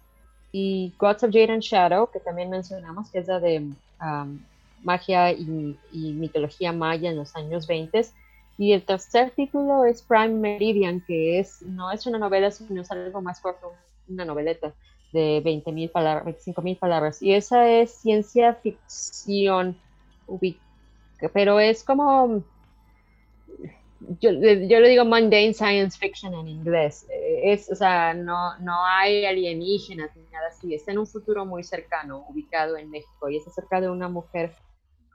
y 0.51 0.93
Gods 0.99 1.23
of 1.23 1.31
Jade 1.31 1.53
and 1.53 1.61
Shadow, 1.61 2.11
que 2.11 2.19
también 2.19 2.49
mencionamos, 2.49 3.09
que 3.11 3.19
es 3.19 3.27
la 3.27 3.39
de 3.39 3.59
um, 4.01 4.39
magia 4.83 5.31
y, 5.31 5.77
mitología 5.93 6.73
maya 6.73 7.09
en 7.09 7.15
los 7.15 7.33
años 7.35 7.65
20. 7.65 8.01
Y 8.57 8.73
el 8.73 8.83
tercer 8.83 9.31
título 9.31 9.85
es 9.85 10.01
Prime 10.01 10.29
Meridian, 10.29 11.01
que 11.01 11.39
es 11.39 11.61
no 11.61 11.91
es 11.91 12.05
una 12.07 12.17
novela, 12.17 12.49
sino 12.49 12.81
es 12.81 12.91
algo 12.91 13.21
más 13.21 13.39
corto, 13.39 13.73
una 14.07 14.25
noveleta 14.25 14.73
de 15.13 15.41
20.000 15.43 15.91
palabras, 15.91 16.25
25.000 16.25 16.79
palabras. 16.79 17.21
Y 17.21 17.33
esa 17.33 17.69
es 17.69 17.91
ciencia 17.91 18.55
ficción, 18.55 19.77
pero 21.33 21.59
es 21.59 21.83
como 21.83 22.43
yo, 24.19 24.31
yo, 24.31 24.79
le 24.79 24.89
digo 24.89 25.05
mundane 25.05 25.53
science 25.53 25.97
fiction 25.97 26.33
en 26.33 26.47
inglés. 26.47 27.05
Eh, 27.09 27.53
es, 27.53 27.71
o 27.71 27.75
sea, 27.75 28.13
no, 28.13 28.57
no 28.59 28.85
hay 28.85 29.25
alienígenas 29.25 30.15
ni 30.15 30.23
nada 30.31 30.47
así. 30.49 30.73
Está 30.73 30.91
en 30.91 30.99
un 30.99 31.07
futuro 31.07 31.45
muy 31.45 31.63
cercano, 31.63 32.25
ubicado 32.29 32.77
en 32.77 32.89
México, 32.89 33.29
y 33.29 33.37
es 33.37 33.47
acerca 33.47 33.81
de 33.81 33.89
una 33.89 34.07
mujer 34.07 34.55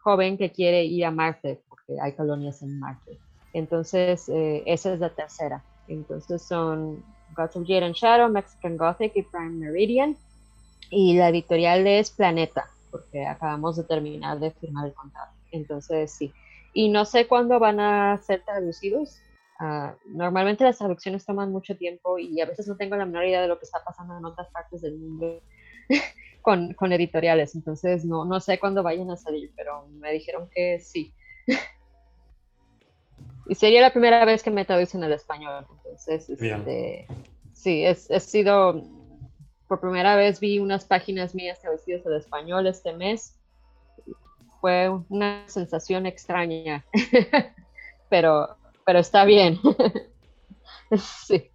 joven 0.01 0.36
que 0.36 0.51
quiere 0.51 0.84
ir 0.84 1.05
a 1.05 1.11
Marte, 1.11 1.62
porque 1.68 1.95
hay 2.01 2.12
colonias 2.12 2.62
en 2.62 2.78
Marte. 2.78 3.18
Entonces, 3.53 4.29
eh, 4.29 4.63
esa 4.67 4.93
es 4.93 5.01
la 5.01 5.11
tercera. 5.11 5.63
Entonces 5.89 6.43
son 6.43 7.05
Gods 7.37 7.57
of 7.57 7.67
Jade 7.67 7.85
and 7.85 7.95
Shadow, 7.95 8.29
Mexican 8.29 8.77
Gothic 8.77 9.13
y 9.17 9.23
Prime 9.23 9.51
Meridian. 9.51 10.17
Y 10.91 11.17
la 11.17 11.31
editorial 11.31 11.87
es 11.87 12.11
Planeta, 12.11 12.69
porque 12.91 13.27
acabamos 13.27 13.77
de 13.77 13.85
terminar 13.85 14.39
de 14.39 14.51
firmar 14.51 14.87
el 14.87 14.95
contrato. 14.95 15.33
Entonces, 15.51 16.13
sí 16.13 16.33
y 16.73 16.89
no 16.89 17.05
sé 17.05 17.27
cuándo 17.27 17.59
van 17.59 17.81
a 17.81 18.21
ser 18.23 18.43
traducidos. 18.45 19.21
Uh, 19.61 19.93
normalmente 20.07 20.65
las 20.65 20.79
traducciones 20.79 21.25
toman 21.25 21.53
mucho 21.53 21.77
tiempo 21.77 22.19
y 22.19 22.41
a 22.41 22.47
veces 22.47 22.67
no 22.67 22.77
tengo 22.77 22.97
la 22.97 23.07
menor 23.07 23.27
idea 23.27 23.43
de 23.43 23.49
lo 23.49 23.59
que 23.59 23.65
está 23.65 23.79
pasando 23.85 24.17
en 24.17 24.25
otras 24.25 24.49
partes 24.51 24.81
del 24.81 24.99
mundo 24.99 25.41
con, 26.43 26.75
con, 26.75 26.93
editoriales, 26.93 27.55
entonces 27.55 28.05
no, 28.05 28.25
no 28.25 28.41
sé 28.41 28.59
cuándo 28.59 28.83
vayan 28.83 29.11
a 29.11 29.17
salir, 29.17 29.53
pero 29.55 29.87
me 29.87 30.13
dijeron 30.13 30.49
que 30.53 30.81
sí. 30.81 31.15
y 33.49 33.55
sería 33.55 33.80
la 33.80 33.90
primera 33.90 34.24
vez 34.24 34.43
que 34.43 34.51
me 34.51 34.64
traducen 34.64 35.03
al 35.05 35.12
español, 35.12 35.66
entonces 35.70 36.30
este, 36.30 37.07
sí, 37.53 37.84
es, 37.84 38.11
es 38.11 38.22
sido, 38.24 38.82
por 39.68 39.80
primera 39.80 40.16
vez 40.16 40.40
vi 40.40 40.59
unas 40.59 40.84
páginas 40.84 41.34
mías 41.34 41.61
traducidas 41.61 42.07
al 42.07 42.16
español 42.16 42.66
este 42.66 42.93
mes 42.93 43.38
fue 44.62 44.88
una 45.09 45.43
sensación 45.49 46.07
extraña, 46.07 46.86
pero, 48.09 48.57
pero 48.86 49.01
está 49.01 49.24
bien. 49.24 49.59
sí. 51.26 51.51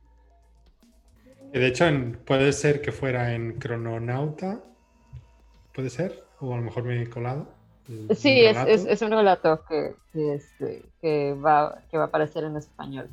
De 1.53 1.67
hecho, 1.67 1.85
puede 2.25 2.51
ser 2.51 2.81
que 2.81 2.91
fuera 2.91 3.33
en 3.33 3.59
Crononauta, 3.59 4.61
¿puede 5.73 5.89
ser? 5.89 6.25
O 6.41 6.53
a 6.53 6.57
lo 6.57 6.63
mejor 6.63 6.83
me 6.83 7.01
he 7.01 7.09
colado. 7.09 7.57
Sí, 8.15 8.41
es, 8.43 9.01
un 9.01 9.11
relato 9.11 9.63
que, 9.67 9.95
este, 10.13 10.83
que, 11.01 11.33
va, 11.33 11.81
que 11.89 11.97
va 11.97 12.05
a 12.05 12.07
aparecer 12.07 12.43
en 12.43 12.57
español. 12.57 13.09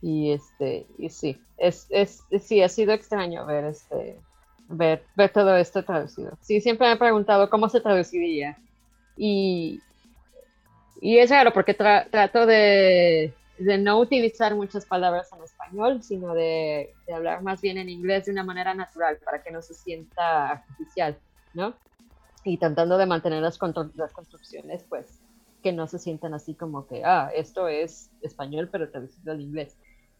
Y 0.00 0.32
este, 0.32 0.86
y 0.98 1.10
sí, 1.10 1.40
es, 1.56 1.86
es, 1.90 2.24
sí, 2.40 2.62
ha 2.62 2.68
sido 2.68 2.92
extraño 2.92 3.46
ver 3.46 3.64
este, 3.64 4.18
ver, 4.68 5.04
ver 5.14 5.30
todo 5.30 5.56
esto 5.56 5.82
traducido. 5.82 6.36
Sí, 6.40 6.60
siempre 6.60 6.86
me 6.86 6.94
he 6.94 6.98
preguntado 6.98 7.50
cómo 7.50 7.68
se 7.68 7.80
traduciría. 7.80 8.56
Y, 9.16 9.80
y 11.00 11.18
es 11.18 11.30
raro 11.30 11.52
porque 11.52 11.74
trato 11.74 12.46
de, 12.46 13.32
de, 13.58 13.78
no 13.78 13.98
utilizar 13.98 14.54
muchas 14.54 14.86
palabras 14.86 15.30
en 15.32 15.42
español, 15.42 16.02
sino 16.02 16.34
de, 16.34 16.92
de, 17.06 17.14
hablar 17.14 17.42
más 17.42 17.60
bien 17.60 17.78
en 17.78 17.88
inglés 17.88 18.26
de 18.26 18.32
una 18.32 18.44
manera 18.44 18.74
natural 18.74 19.18
para 19.24 19.42
que 19.42 19.50
no 19.50 19.62
se 19.62 19.74
sienta 19.74 20.50
artificial, 20.50 21.16
¿no? 21.52 21.74
Y 22.44 22.58
tratando 22.58 22.98
de 22.98 23.06
mantener 23.06 23.42
las, 23.42 23.58
las 23.94 24.12
construcciones, 24.12 24.84
pues, 24.84 25.22
que 25.62 25.72
no 25.72 25.86
se 25.86 25.98
sientan 25.98 26.34
así 26.34 26.54
como 26.54 26.86
que, 26.86 27.02
ah, 27.04 27.30
esto 27.34 27.68
es 27.68 28.10
español, 28.20 28.68
pero 28.70 28.90
traducido 28.90 29.32
al 29.32 29.40
inglés. 29.40 29.78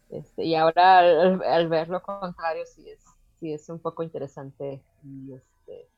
Este, 0.09 0.43
y 0.43 0.55
ahora 0.55 0.99
al, 0.99 1.43
al, 1.43 1.67
ver 1.67 1.89
lo 1.89 2.01
contrario, 2.01 2.63
sí 2.65 2.89
es, 2.89 3.03
sí 3.39 3.53
es 3.53 3.69
un 3.69 3.79
poco 3.79 4.03
interesante 4.03 4.81
y 5.03 5.33
este, 5.33 5.89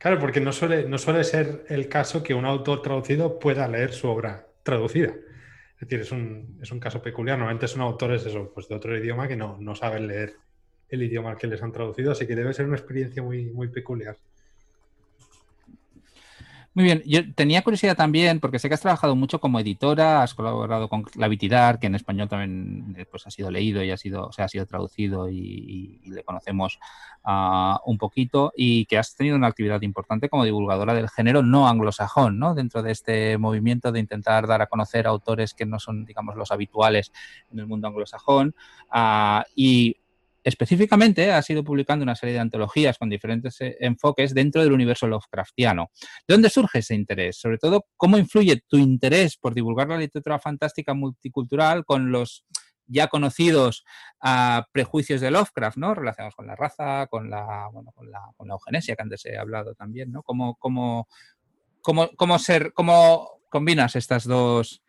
Claro, 0.00 0.18
porque 0.18 0.40
no 0.40 0.50
suele, 0.50 0.88
no 0.88 0.96
suele 0.96 1.22
ser 1.24 1.66
el 1.68 1.86
caso 1.86 2.22
que 2.22 2.32
un 2.32 2.46
autor 2.46 2.80
traducido 2.80 3.38
pueda 3.38 3.68
leer 3.68 3.92
su 3.92 4.08
obra 4.08 4.46
traducida. 4.62 5.08
Es 5.74 5.80
decir, 5.80 6.00
es 6.00 6.10
un, 6.10 6.58
es 6.62 6.72
un 6.72 6.80
caso 6.80 7.02
peculiar. 7.02 7.36
Normalmente 7.36 7.68
son 7.68 7.82
autores 7.82 8.24
eso, 8.24 8.50
pues 8.54 8.66
de 8.66 8.76
otro 8.76 8.96
idioma 8.96 9.28
que 9.28 9.36
no, 9.36 9.58
no 9.60 9.74
saben 9.74 10.06
leer 10.06 10.36
el 10.88 11.02
idioma 11.02 11.32
al 11.32 11.36
que 11.36 11.48
les 11.48 11.62
han 11.62 11.70
traducido, 11.70 12.12
así 12.12 12.26
que 12.26 12.34
debe 12.34 12.54
ser 12.54 12.64
una 12.64 12.76
experiencia 12.76 13.22
muy, 13.22 13.50
muy 13.50 13.68
peculiar. 13.68 14.16
Muy 16.80 16.86
bien, 16.86 17.02
yo 17.04 17.20
tenía 17.34 17.60
curiosidad 17.60 17.94
también, 17.94 18.40
porque 18.40 18.58
sé 18.58 18.68
que 18.68 18.74
has 18.74 18.80
trabajado 18.80 19.14
mucho 19.14 19.38
como 19.38 19.60
editora, 19.60 20.22
has 20.22 20.32
colaborado 20.32 20.88
con 20.88 21.04
La 21.14 21.28
Vitidar, 21.28 21.78
que 21.78 21.88
en 21.88 21.94
español 21.94 22.26
también 22.26 22.94
eh, 22.96 23.04
pues, 23.04 23.26
ha 23.26 23.30
sido 23.30 23.50
leído 23.50 23.84
y 23.84 23.90
ha 23.90 23.98
sido, 23.98 24.28
o 24.28 24.32
sea, 24.32 24.46
ha 24.46 24.48
sido 24.48 24.64
traducido 24.64 25.28
y, 25.28 26.00
le 26.06 26.24
conocemos 26.24 26.78
uh, 27.26 27.76
un 27.84 27.98
poquito, 27.98 28.54
y 28.56 28.86
que 28.86 28.96
has 28.96 29.14
tenido 29.14 29.36
una 29.36 29.48
actividad 29.48 29.82
importante 29.82 30.30
como 30.30 30.46
divulgadora 30.46 30.94
del 30.94 31.10
género 31.10 31.42
no 31.42 31.68
anglosajón, 31.68 32.38
¿no? 32.38 32.54
Dentro 32.54 32.82
de 32.82 32.92
este 32.92 33.36
movimiento 33.36 33.92
de 33.92 34.00
intentar 34.00 34.46
dar 34.46 34.62
a 34.62 34.66
conocer 34.66 35.06
autores 35.06 35.52
que 35.52 35.66
no 35.66 35.78
son, 35.78 36.06
digamos, 36.06 36.34
los 36.34 36.50
habituales 36.50 37.12
en 37.52 37.58
el 37.58 37.66
mundo 37.66 37.88
anglosajón. 37.88 38.54
Uh, 38.90 39.42
y 39.54 39.98
específicamente 40.44 41.32
ha 41.32 41.42
sido 41.42 41.64
publicando 41.64 42.02
una 42.02 42.14
serie 42.14 42.34
de 42.34 42.40
antologías 42.40 42.98
con 42.98 43.08
diferentes 43.08 43.60
eh, 43.60 43.76
enfoques 43.80 44.34
dentro 44.34 44.62
del 44.62 44.72
universo 44.72 45.06
Lovecraftiano. 45.06 45.90
¿De 46.26 46.34
dónde 46.34 46.50
surge 46.50 46.80
ese 46.80 46.94
interés? 46.94 47.38
Sobre 47.38 47.58
todo, 47.58 47.86
¿cómo 47.96 48.18
influye 48.18 48.62
tu 48.66 48.76
interés 48.76 49.36
por 49.36 49.54
divulgar 49.54 49.88
la 49.88 49.98
literatura 49.98 50.38
fantástica 50.38 50.94
multicultural 50.94 51.84
con 51.84 52.10
los 52.10 52.44
ya 52.86 53.06
conocidos 53.06 53.84
uh, 54.24 54.62
prejuicios 54.72 55.20
de 55.20 55.30
Lovecraft, 55.30 55.76
¿no? 55.76 55.94
Relacionados 55.94 56.34
con 56.34 56.46
la 56.46 56.56
raza, 56.56 57.06
con 57.06 57.30
la, 57.30 57.68
bueno, 57.72 57.92
con 57.92 58.10
la, 58.10 58.20
con 58.36 58.48
la 58.48 58.54
eugenesia, 58.54 58.96
que 58.96 59.02
antes 59.02 59.24
he 59.26 59.38
hablado 59.38 59.74
también, 59.74 60.10
¿no? 60.10 60.22
¿Cómo, 60.22 60.56
cómo, 60.56 61.06
cómo, 61.80 62.10
cómo 62.16 62.38
cómo 62.74 63.28
combinas 63.48 63.96
estas 63.96 64.24
dos, 64.24 64.82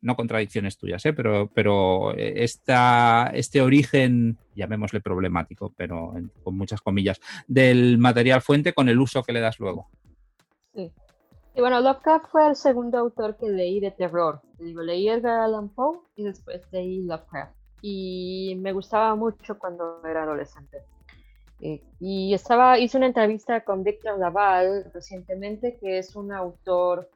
no 0.00 0.16
contradicciones 0.16 0.78
tuyas, 0.78 1.04
¿eh? 1.06 1.12
pero, 1.12 1.50
pero 1.52 2.12
eh, 2.14 2.44
esta, 2.44 3.30
este 3.34 3.60
origen, 3.60 4.38
llamémosle 4.54 5.00
problemático, 5.00 5.72
pero 5.76 6.14
con 6.42 6.56
muchas 6.56 6.80
comillas, 6.80 7.20
del 7.46 7.98
material 7.98 8.40
fuente 8.42 8.72
con 8.72 8.88
el 8.88 9.00
uso 9.00 9.22
que 9.22 9.32
le 9.32 9.40
das 9.40 9.58
luego. 9.58 9.88
Sí. 10.74 10.92
Y 11.54 11.60
bueno, 11.60 11.80
Lovecraft 11.80 12.26
fue 12.30 12.48
el 12.48 12.54
segundo 12.54 12.98
autor 12.98 13.36
que 13.36 13.48
leí 13.48 13.80
de 13.80 13.90
terror. 13.90 14.40
Digo, 14.58 14.80
leí 14.80 15.08
Edgar 15.08 15.40
Allan 15.40 15.68
Poe 15.68 15.98
y 16.14 16.22
después 16.22 16.62
leí 16.70 17.02
Lovecraft. 17.02 17.52
Y 17.82 18.56
me 18.60 18.72
gustaba 18.72 19.16
mucho 19.16 19.58
cuando 19.58 20.00
era 20.06 20.22
adolescente. 20.22 20.84
Eh, 21.60 21.82
y 21.98 22.32
estaba, 22.32 22.78
hice 22.78 22.96
una 22.96 23.06
entrevista 23.06 23.64
con 23.64 23.82
Victor 23.82 24.18
Laval 24.18 24.88
recientemente, 24.94 25.76
que 25.80 25.98
es 25.98 26.14
un 26.14 26.32
autor 26.32 27.10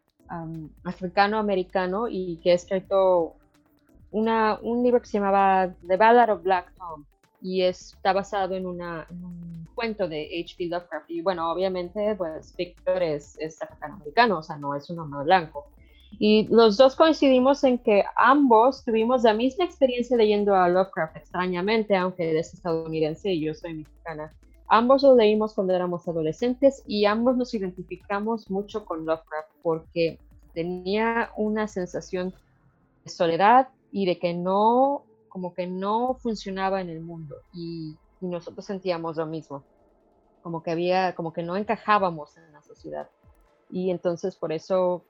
africano-americano 0.85 2.09
y 2.09 2.37
que 2.43 2.53
ha 2.53 2.55
escrito 2.55 3.37
un 4.11 4.83
libro 4.83 5.01
que 5.01 5.07
se 5.07 5.18
llamaba 5.18 5.74
The 5.87 5.97
Ballad 5.97 6.30
of 6.30 6.43
Black 6.43 6.72
Tom 6.76 7.05
y 7.41 7.62
está 7.62 8.12
basado 8.12 8.55
en, 8.55 8.66
un 8.66 9.68
cuento 9.74 10.09
de 10.09 10.28
H.P. 10.45 10.66
Lovecraft. 10.66 11.11
Y 11.11 11.22
bueno, 11.22 11.51
obviamente, 11.51 12.14
pues 12.16 12.55
Victor 12.57 13.03
es, 13.03 13.37
es 13.39 13.61
africano-americano, 13.61 14.39
o 14.39 14.43
sea, 14.43 14.57
no 14.57 14.76
es 14.76 14.89
un 14.91 15.01
hombre 15.01 15.24
blanco. 15.24 15.66
Y 16.18 16.47
los 16.49 16.76
dos 16.76 16.95
coincidimos 16.95 17.64
en 17.64 17.78
que 17.78 18.05
ambos 18.16 18.85
tuvimos 18.85 19.22
la 19.22 19.35
misma 19.35 19.64
experiencia 19.64 20.16
leyendo 20.16 20.55
a 20.55 20.68
Lovecraft, 20.68 21.16
extrañamente, 21.16 21.97
aunque 21.97 22.30
él 22.30 22.37
es 22.37 22.55
estadounidense 22.55 23.33
y 23.33 23.41
yo 23.41 23.55
soy 23.55 23.74
mexicana. 23.74 24.33
Ambos 24.74 25.02
lo 25.02 25.14
leímos 25.14 25.52
cuando 25.52 25.74
éramos 25.74 26.08
adolescentes 26.08 26.82
y 26.86 27.04
ambos 27.04 27.36
nos 27.36 27.52
identificamos 27.52 28.50
mucho 28.50 28.86
con 28.86 29.04
Lovecraft 29.04 29.50
porque 29.62 30.18
tenía 30.54 31.30
una 31.36 31.68
sensación 31.68 32.32
de 33.04 33.10
soledad 33.10 33.68
y 33.90 34.06
de 34.06 34.18
que 34.18 34.32
no, 34.32 35.04
como 35.28 35.52
que 35.52 35.66
no 35.66 36.14
funcionaba 36.14 36.80
en 36.80 36.88
el 36.88 37.02
mundo 37.02 37.36
y, 37.52 37.98
nosotros 38.22 38.64
sentíamos 38.64 39.16
lo 39.16 39.26
mismo, 39.26 39.62
como 40.42 40.62
que 40.62 40.70
había, 40.70 41.14
como 41.16 41.34
que 41.34 41.42
no 41.42 41.56
encajábamos 41.56 42.38
en 42.38 42.50
la 42.52 42.62
sociedad. 42.62 43.10
Y 43.68 43.90
entonces 43.90 44.36
por 44.36 44.52
eso 44.52 45.04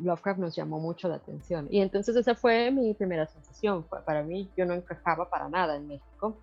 Lovecraft 0.00 0.40
nos 0.40 0.56
llamó 0.56 0.80
mucho 0.80 1.08
la 1.08 1.16
atención. 1.16 1.68
Y 1.70 1.80
entonces 1.80 2.16
esa 2.16 2.34
fue 2.34 2.70
mi 2.70 2.94
primera 2.94 3.26
sensación. 3.26 3.84
Para 4.06 4.22
mí 4.22 4.48
yo 4.56 4.64
no 4.64 4.72
encajaba 4.72 5.28
para 5.28 5.50
nada 5.50 5.76
en 5.76 5.86
México 5.86 6.38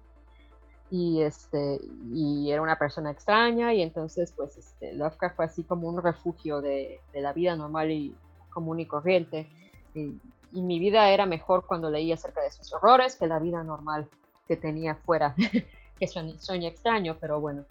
y 0.94 1.24
este 1.24 1.80
y 2.12 2.52
era 2.52 2.62
una 2.62 2.78
persona 2.78 3.10
extraña 3.10 3.74
y 3.74 3.82
entonces 3.82 4.32
pues 4.38 4.56
este, 4.58 4.94
Lovecraft 4.94 5.36
fue 5.36 5.46
así 5.46 5.64
como 5.64 5.90
un 5.90 6.00
refugio 6.00 6.62
de, 6.62 7.00
de 7.12 7.22
la 7.22 7.34
vida 7.34 7.56
normal 7.56 7.90
y 7.90 8.16
común 8.52 8.80
y 8.80 8.86
corriente 8.86 9.48
y, 9.96 10.14
mi 10.52 10.78
vida 10.78 11.10
era 11.10 11.26
mejor 11.26 11.66
cuando 11.66 11.90
leía 11.90 12.14
acerca 12.14 12.42
de 12.42 12.52
sus 12.52 12.72
horrores 12.74 13.16
que 13.16 13.26
la 13.26 13.40
vida 13.40 13.64
normal 13.64 14.08
que 14.48 14.56
tenía 14.56 14.94
fuera, 14.94 15.34
que 16.00 16.08
sueña, 16.08 16.68
extraño, 16.68 17.18
pero 17.20 17.42
bueno. 17.42 17.66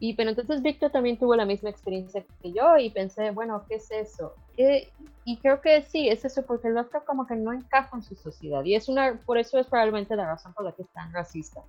Y 0.00 0.14
pero 0.14 0.30
entonces 0.30 0.62
Víctor 0.62 0.90
también 0.90 1.18
tuvo 1.18 1.36
la 1.36 1.44
misma 1.44 1.68
experiencia 1.68 2.24
que 2.40 2.50
yo 2.50 2.78
y 2.78 2.88
pensé, 2.88 3.30
bueno, 3.30 3.62
¿qué 3.68 3.74
es 3.74 3.90
eso? 3.90 4.32
y 5.26 5.36
creo 5.36 5.60
que 5.60 5.82
sí, 5.82 6.08
es 6.08 6.24
eso, 6.24 6.46
porque 6.46 6.72
otro 6.72 7.04
como 7.04 7.26
que 7.26 7.36
no 7.36 7.52
encaja 7.52 7.94
en 7.94 8.02
su 8.02 8.14
sociedad. 8.14 8.64
Y 8.64 8.74
es 8.74 8.88
una, 8.88 9.20
por 9.26 9.36
eso 9.36 9.58
es 9.58 9.66
probablemente 9.66 10.16
la 10.16 10.24
razón 10.24 10.54
por 10.54 10.64
la 10.64 10.72
que 10.72 10.80
es 10.80 10.88
tan 10.88 11.12
racista. 11.12 11.62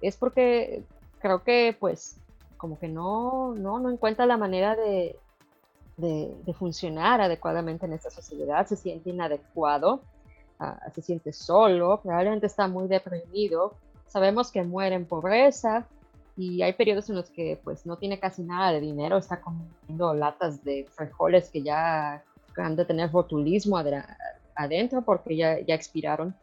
Es 0.00 0.16
porque 0.16 0.82
creo 1.20 1.42
que 1.42 1.76
pues 1.78 2.16
como 2.56 2.78
que 2.78 2.88
no, 2.88 3.54
no, 3.54 3.78
no 3.78 3.90
encuentra 3.90 4.26
la 4.26 4.36
manera 4.36 4.74
de, 4.76 5.16
de, 5.96 6.54
funcionar 6.54 7.20
adecuadamente 7.20 7.86
en 7.86 7.92
esta 7.92 8.10
sociedad, 8.10 8.66
se 8.66 8.76
siente 8.76 9.10
inadecuado, 9.10 10.00
ah, 10.58 10.78
se 10.94 11.02
siente 11.02 11.32
solo, 11.32 12.00
probablemente 12.02 12.46
está 12.46 12.68
muy 12.68 12.88
deprimido. 12.88 13.74
Sabemos 14.06 14.50
que 14.50 14.62
muere 14.62 14.94
en 14.94 15.06
pobreza 15.06 15.86
y 16.36 16.62
hay 16.62 16.72
periodos 16.74 17.08
en 17.08 17.16
los 17.16 17.30
que 17.30 17.58
pues 17.62 17.86
no 17.86 17.96
tiene 17.96 18.20
casi 18.20 18.42
nada 18.42 18.72
de 18.72 18.80
dinero, 18.80 19.16
está 19.16 19.40
comiendo 19.40 20.14
latas 20.14 20.62
de 20.64 20.86
frijoles 20.90 21.50
que 21.50 21.62
ya 21.62 22.22
han 22.56 22.76
de 22.76 22.84
tener 22.84 23.10
botulismo 23.10 23.78
adentro 24.54 25.02
porque 25.02 25.36
ya, 25.36 25.60
ya 25.60 25.74
expiraron. 25.74 26.34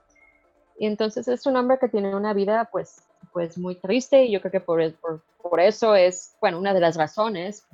Y 0.79 0.87
entonces 0.87 1.27
es 1.27 1.45
un 1.45 1.55
hombre 1.55 1.77
que 1.79 1.89
tiene 1.89 2.15
una 2.15 2.33
vida 2.33 2.69
pues 2.71 3.03
pues 3.31 3.57
muy 3.57 3.75
triste 3.75 4.25
y 4.25 4.31
yo 4.31 4.41
creo 4.41 4.51
que 4.51 4.59
por, 4.59 4.93
por, 4.95 5.21
por 5.41 5.59
eso 5.59 5.95
es, 5.95 6.35
bueno, 6.41 6.59
una 6.59 6.73
de 6.73 6.79
las 6.79 6.95
razones 6.95 7.65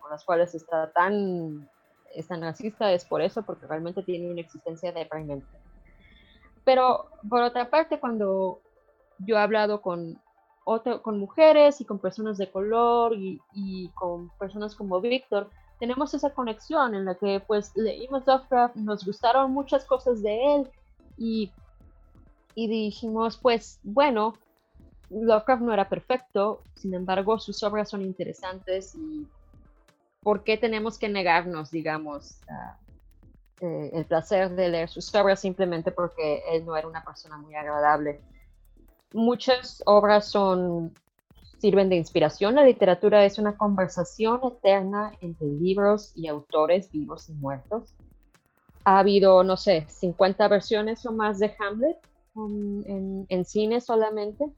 por 0.00 0.10
las 0.10 0.24
cuales 0.24 0.54
está 0.54 0.90
tan, 0.92 1.68
tan 2.28 2.40
racista 2.42 2.92
es 2.92 3.04
por 3.04 3.20
eso, 3.20 3.42
porque 3.42 3.66
realmente 3.66 4.02
tiene 4.02 4.30
una 4.30 4.40
existencia 4.40 4.92
deprimente. 4.92 5.46
Pero 6.64 7.06
por 7.28 7.42
otra 7.42 7.70
parte, 7.70 8.00
cuando 8.00 8.60
yo 9.18 9.36
he 9.36 9.40
hablado 9.40 9.80
con, 9.80 10.20
otro, 10.64 11.02
con 11.02 11.18
mujeres 11.18 11.80
y 11.80 11.84
con 11.84 11.98
personas 11.98 12.38
de 12.38 12.50
color 12.50 13.14
y, 13.14 13.40
y 13.54 13.88
con 13.90 14.30
personas 14.38 14.74
como 14.74 15.00
Víctor, 15.00 15.48
tenemos 15.78 16.14
esa 16.14 16.30
conexión 16.30 16.94
en 16.94 17.04
la 17.04 17.14
que 17.14 17.40
pues 17.46 17.72
leímos 17.76 18.26
Lovecraft, 18.26 18.76
nos 18.76 19.04
gustaron 19.04 19.52
muchas 19.52 19.84
cosas 19.84 20.22
de 20.22 20.54
él 20.54 20.70
y, 21.18 21.52
y 22.54 22.66
dijimos 22.68 23.36
pues 23.36 23.78
bueno, 23.82 24.34
Lovecraft 25.10 25.62
no 25.62 25.72
era 25.72 25.88
perfecto, 25.88 26.62
sin 26.74 26.94
embargo 26.94 27.38
sus 27.38 27.62
obras 27.62 27.88
son 27.88 28.02
interesantes 28.02 28.94
y 28.94 29.26
¿por 30.22 30.42
qué 30.42 30.56
tenemos 30.56 30.98
que 30.98 31.08
negarnos, 31.08 31.70
digamos, 31.70 32.40
eh, 33.60 33.90
el 33.92 34.04
placer 34.04 34.50
de 34.50 34.68
leer 34.68 34.88
sus 34.88 35.14
obras 35.14 35.40
simplemente 35.40 35.92
porque 35.92 36.42
él 36.50 36.64
no 36.64 36.76
era 36.76 36.88
una 36.88 37.04
persona 37.04 37.36
muy 37.36 37.54
agradable? 37.54 38.20
Muchas 39.12 39.82
obras 39.86 40.28
son 40.28 40.92
sirven 41.58 41.88
de 41.88 41.96
inspiración. 41.96 42.56
La 42.56 42.64
literatura 42.64 43.24
es 43.24 43.38
una 43.38 43.56
conversación 43.56 44.40
eterna 44.44 45.12
entre 45.20 45.46
libros 45.46 46.12
y 46.14 46.28
autores 46.28 46.90
vivos 46.90 47.30
y 47.30 47.32
muertos. 47.32 47.94
Ha 48.84 48.98
habido, 48.98 49.42
no 49.42 49.56
sé, 49.56 49.86
50 49.88 50.48
versiones 50.48 51.06
o 51.06 51.12
más 51.12 51.38
de 51.38 51.54
Hamlet 51.58 51.96
en 52.36 53.44
cine 53.46 53.80
solamente 53.80 54.52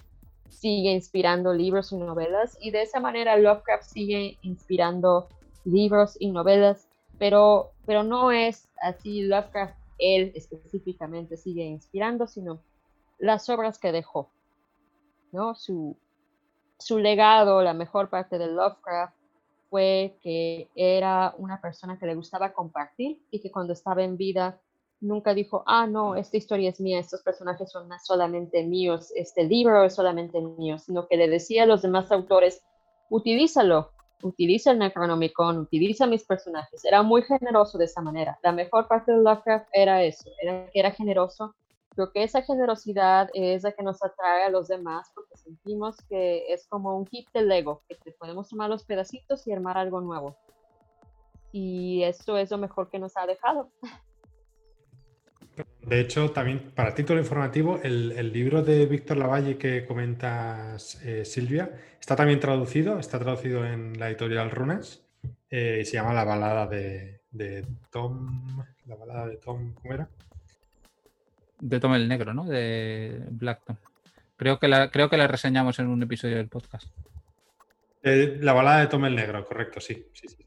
sigue 0.49 0.92
inspirando 0.92 1.53
libros 1.53 1.92
y 1.92 1.96
novelas 1.96 2.57
y 2.61 2.70
de 2.70 2.82
esa 2.82 3.01
manera 3.01 3.36
Lovecraft 3.36 3.84
sigue 3.84 4.38
inspirando 4.42 5.28
libros 5.64 6.16
y 6.18 6.30
novelas, 6.30 6.88
pero, 7.18 7.72
pero 7.86 8.03
no 8.03 8.32
es 8.32 8.68
así 8.80 9.22
Lovecraft, 9.22 9.76
él 9.99 10.32
específicamente 10.34 11.36
sigue 11.36 11.64
inspirando, 11.64 12.26
sino 12.26 12.61
las 13.18 13.49
obras 13.49 13.78
que 13.78 13.92
dejó, 13.92 14.30
¿no? 15.32 15.55
Su, 15.55 15.96
su 16.78 16.99
legado, 16.99 17.62
la 17.62 17.74
mejor 17.74 18.09
parte 18.09 18.38
de 18.38 18.46
Lovecraft 18.46 19.16
fue 19.70 20.16
que 20.22 20.68
era 20.74 21.34
una 21.36 21.61
persona 21.61 21.99
que 21.99 22.07
le 22.07 22.14
gustaba 22.14 22.53
compartir 22.53 23.20
y 23.30 23.40
que 23.40 23.51
cuando 23.51 23.72
estaba 23.72 24.03
en 24.03 24.16
vida 24.16 24.61
nunca 25.01 25.34
dijo, 25.34 25.62
ah, 25.66 25.86
no, 25.86 26.16
esta 26.16 26.36
historia 26.36 26.70
es 26.70 26.80
mía, 26.80 26.99
estos 26.99 27.22
personajes 27.22 27.70
son 27.70 27.88
solamente 28.03 28.64
míos, 28.64 29.12
este 29.14 29.44
libro 29.44 29.84
es 29.84 29.94
solamente 29.94 30.40
mío, 30.40 30.78
sino 30.78 31.07
que 31.07 31.16
le 31.16 31.28
decía 31.28 31.62
a 31.62 31.66
los 31.66 31.82
demás 31.82 32.11
autores, 32.11 32.62
utilízalo, 33.11 33.92
utiliza 34.22 34.72
el 34.72 34.78
Necronomicon, 34.78 35.59
utiliza 35.59 36.07
mis 36.07 36.24
personajes. 36.24 36.84
Era 36.84 37.03
muy 37.03 37.22
generoso 37.22 37.78
de 37.78 37.84
esa 37.84 38.03
manera. 38.03 38.38
La 38.42 38.53
mejor 38.53 38.88
parte 38.88 39.12
de 39.12 39.18
Lovecraft 39.18 39.68
era 39.72 40.03
eso, 40.03 40.30
era 40.42 40.66
que 40.70 40.80
era 40.80 40.90
generoso. 40.90 41.55
Creo 41.90 42.12
que 42.12 42.22
esa 42.22 42.42
generosidad 42.42 43.28
es 43.34 43.64
la 43.64 43.72
que 43.72 43.82
nos 43.82 44.03
atrae 44.03 44.44
a 44.44 44.51
los 44.51 44.68
demás 44.68 45.11
porque 45.14 45.36
sentimos 45.36 45.96
que 46.09 46.53
es 46.53 46.66
como 46.68 46.96
un 46.96 47.05
kit 47.05 47.28
de 47.32 47.42
Lego, 47.42 47.82
que 47.88 47.96
te 47.96 48.12
podemos 48.12 48.49
tomar 48.49 48.70
los 48.70 48.84
pedacitos 48.84 49.46
y 49.46 49.53
armar 49.53 49.78
algo 49.78 50.01
nuevo. 50.01 50.36
Y 51.51 52.03
eso 52.03 52.36
es 52.36 52.51
lo 52.51 52.59
mejor 52.59 52.90
que 52.90 52.99
nos 52.99 53.16
ha 53.16 53.26
dejado. 53.26 53.70
De 55.89 56.01
hecho, 56.01 56.32
también 56.32 56.70
para 56.74 56.95
título 56.95 57.18
informativo, 57.18 57.80
el, 57.82 58.30
libro 58.30 58.62
de 58.62 58.84
Víctor 58.84 59.16
Lavalle 59.16 59.57
que 59.57 59.86
comentas, 59.86 61.01
eh, 61.03 61.24
Silvia, 61.24 61.70
está 61.99 62.14
también 62.14 62.41
traducido, 62.41 62.99
está 62.99 63.18
traducido 63.18 63.64
en 63.64 63.99
la 63.99 64.09
editorial 64.09 64.51
Runas 64.51 65.03
eh, 65.49 65.78
y 65.80 65.86
se 65.86 65.95
llama 65.95 66.12
La 66.12 66.24
balada 66.24 66.66
de, 66.66 67.20
Tom. 67.91 68.62
La 68.84 68.97
balada 68.97 69.28
de 69.28 69.39
Tom, 69.39 69.72
¿cómo 69.72 69.95
era? 69.95 70.11
De 71.59 71.80
Tom 71.80 71.95
el 71.95 72.07
Negro, 72.07 72.34
¿no? 72.34 72.45
De 72.45 73.22
Black 73.30 73.64
Tom. 73.64 73.76
Creo 74.36 74.59
que 74.59 74.68
la, 74.68 74.91
creo 74.91 75.09
que 75.09 75.16
la 75.16 75.26
reseñamos 75.26 75.78
en 75.78 75.86
un 75.89 76.03
episodio 76.03 76.36
del 76.36 76.49
podcast. 76.49 76.86
Eh, 78.03 78.36
la 78.43 78.53
balada 78.53 78.80
de 78.80 78.89
Tom 78.89 79.07
el 79.07 79.16
Negro, 79.16 79.43
correcto, 79.47 79.80
sí, 79.80 80.07
sí, 80.12 80.28
sí. 80.28 80.45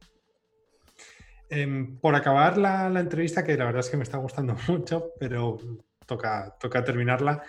Em, 1.54 2.00
por 2.00 2.16
acabar 2.16 2.58
la, 2.58 2.88
entrevista, 2.98 3.44
que 3.44 3.58
la 3.58 3.66
verdad 3.66 3.82
es 3.82 3.90
que 3.90 3.98
me 3.98 4.04
está 4.04 4.18
gustando 4.18 4.56
mucho, 4.70 5.12
pero 5.20 5.58
toca, 6.06 6.56
toca 6.58 6.82
terminarla, 6.82 7.44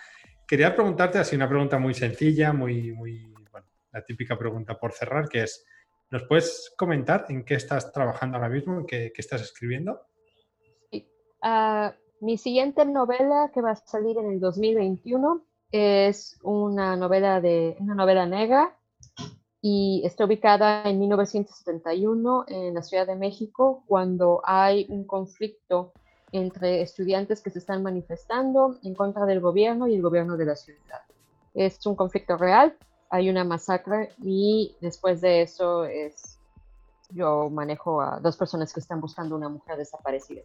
quería 0.44 0.74
preguntarte 0.74 1.20
así 1.20 1.36
una 1.36 1.48
pregunta 1.48 1.78
muy 1.78 1.94
sencilla, 1.94 2.52
muy, 2.52 2.90
muy, 2.92 3.32
bueno, 3.52 3.68
la 3.92 4.04
típica 4.04 4.36
pregunta 4.36 4.76
por 4.76 4.92
cerrar, 4.92 5.28
que 5.28 5.44
es, 5.44 5.64
¿nos 6.10 6.24
puedes 6.24 6.74
comentar 6.76 7.26
en 7.28 7.44
qué 7.44 7.54
estás 7.54 7.92
trabajando 7.92 8.38
ahora 8.38 8.48
mismo, 8.48 8.80
en 8.80 8.86
qué, 8.86 9.12
estás 9.16 9.40
escribiendo? 9.40 10.00
Ah, 11.40 11.94
mi 12.20 12.38
siguiente 12.38 12.84
novela 12.84 13.52
que 13.54 13.62
va 13.62 13.70
a 13.70 13.76
salir 13.76 14.18
en 14.18 14.32
el 14.32 14.40
2021 14.40 15.46
es 15.70 16.40
una 16.42 16.96
novela 16.96 17.40
de 17.40 17.76
una 17.78 17.94
novela 17.94 18.26
negra 18.26 18.76
y 19.64 20.02
está 20.04 20.24
ubicada 20.24 20.82
en 20.82 20.98
1971 20.98 22.44
en 22.48 22.74
la 22.74 22.82
Ciudad 22.82 23.06
de 23.06 23.14
México 23.14 23.84
cuando 23.86 24.42
hay 24.44 24.86
un 24.88 25.04
conflicto 25.04 25.92
entre 26.32 26.82
estudiantes 26.82 27.40
que 27.40 27.50
se 27.50 27.60
están 27.60 27.80
manifestando 27.80 28.76
en 28.82 28.94
contra 28.94 29.24
del 29.24 29.40
gobierno 29.40 29.86
y 29.86 29.94
el 29.94 30.02
gobierno 30.02 30.36
de 30.36 30.46
la 30.46 30.56
ciudad. 30.56 31.02
Es 31.54 31.86
un 31.86 31.94
conflicto 31.94 32.36
real, 32.36 32.76
hay 33.08 33.30
una 33.30 33.44
masacre 33.44 34.10
y 34.20 34.74
después 34.80 35.20
de 35.20 35.42
eso 35.42 35.84
es, 35.84 36.40
yo 37.10 37.48
manejo 37.48 38.02
a 38.02 38.18
dos 38.18 38.36
personas 38.36 38.72
que 38.72 38.80
están 38.80 39.00
buscando 39.00 39.36
una 39.36 39.48
mujer 39.48 39.76
desaparecida. 39.76 40.42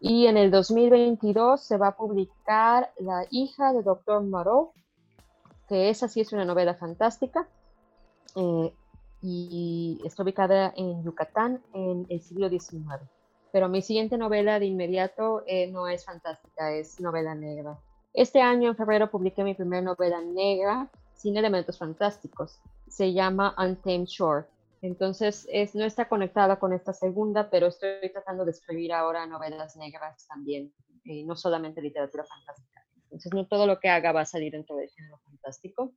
Y 0.00 0.26
en 0.26 0.36
el 0.36 0.50
2022 0.50 1.62
se 1.62 1.78
va 1.78 1.88
a 1.88 1.96
publicar 1.96 2.92
La 2.98 3.26
hija 3.30 3.72
de 3.72 3.82
Dr. 3.82 4.22
Moreau, 4.22 4.72
que 5.66 5.88
esa 5.88 6.08
sí 6.08 6.20
es 6.20 6.32
una 6.32 6.44
novela 6.44 6.74
fantástica 6.74 7.48
eh, 8.38 8.72
y 9.20 10.00
está 10.04 10.22
ubicada 10.22 10.72
en 10.76 11.02
Yucatán 11.02 11.62
en 11.74 12.06
el 12.08 12.20
siglo 12.20 12.48
XIX. 12.48 13.02
Pero 13.52 13.68
mi 13.68 13.82
siguiente 13.82 14.16
novela 14.16 14.60
de 14.60 14.66
inmediato 14.66 15.42
eh, 15.46 15.66
no 15.70 15.88
es 15.88 16.04
fantástica, 16.04 16.72
es 16.72 17.00
novela 17.00 17.34
negra. 17.34 17.78
Este 18.14 18.40
año, 18.40 18.68
en 18.68 18.76
febrero, 18.76 19.10
publiqué 19.10 19.42
mi 19.42 19.54
primera 19.54 19.82
novela 19.82 20.20
negra 20.20 20.88
sin 21.14 21.36
elementos 21.36 21.78
fantásticos. 21.78 22.60
Se 22.86 23.12
llama 23.12 23.54
Untamed 23.58 24.06
Shore. 24.06 24.46
Entonces, 24.82 25.48
es, 25.50 25.74
no 25.74 25.84
está 25.84 26.08
conectada 26.08 26.60
con 26.60 26.72
esta 26.72 26.92
segunda, 26.92 27.50
pero 27.50 27.66
estoy 27.66 28.12
tratando 28.12 28.44
de 28.44 28.52
escribir 28.52 28.92
ahora 28.92 29.26
novelas 29.26 29.76
negras 29.76 30.26
también, 30.28 30.72
y 31.02 31.24
no 31.24 31.34
solamente 31.34 31.82
literatura 31.82 32.24
fantástica. 32.24 32.84
Entonces, 33.04 33.32
no 33.34 33.46
todo 33.46 33.66
lo 33.66 33.80
que 33.80 33.88
haga 33.88 34.12
va 34.12 34.20
a 34.20 34.26
salir 34.26 34.52
dentro 34.52 34.76
del 34.76 34.88
género 34.90 35.18
fantástico 35.24 35.92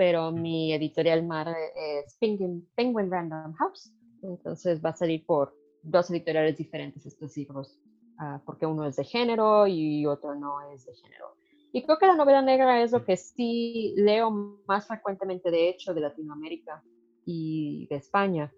pero 0.00 0.32
mi 0.32 0.72
editorial 0.72 1.26
mar 1.26 1.54
es 1.76 2.16
Penguin, 2.16 2.66
Random 3.10 3.52
House, 3.52 3.92
entonces 4.22 4.82
va 4.82 4.88
a 4.88 4.96
salir 4.96 5.26
por 5.26 5.54
dos 5.82 6.10
editoriales 6.10 6.56
diferentes 6.56 7.04
estos 7.04 7.36
libros, 7.36 7.78
ah, 8.18 8.40
porque 8.46 8.64
uno 8.64 8.86
es 8.86 8.96
de 8.96 9.04
género 9.04 9.66
y 9.66 10.06
otro 10.06 10.34
no 10.34 10.72
es 10.72 10.86
de 10.86 10.94
género. 10.94 11.36
Y 11.70 11.82
creo 11.82 11.98
que 11.98 12.06
la 12.06 12.16
novela 12.16 12.40
negra 12.40 12.82
es 12.82 12.92
lo 12.92 13.04
que 13.04 13.18
sí 13.18 13.92
leo 13.94 14.30
más 14.66 14.86
frecuentemente, 14.86 15.50
de 15.50 15.68
hecho, 15.68 15.92
de 15.92 16.00
Latinoamérica 16.00 16.82
y 17.26 17.86
de 17.90 17.96
España. 17.96 18.50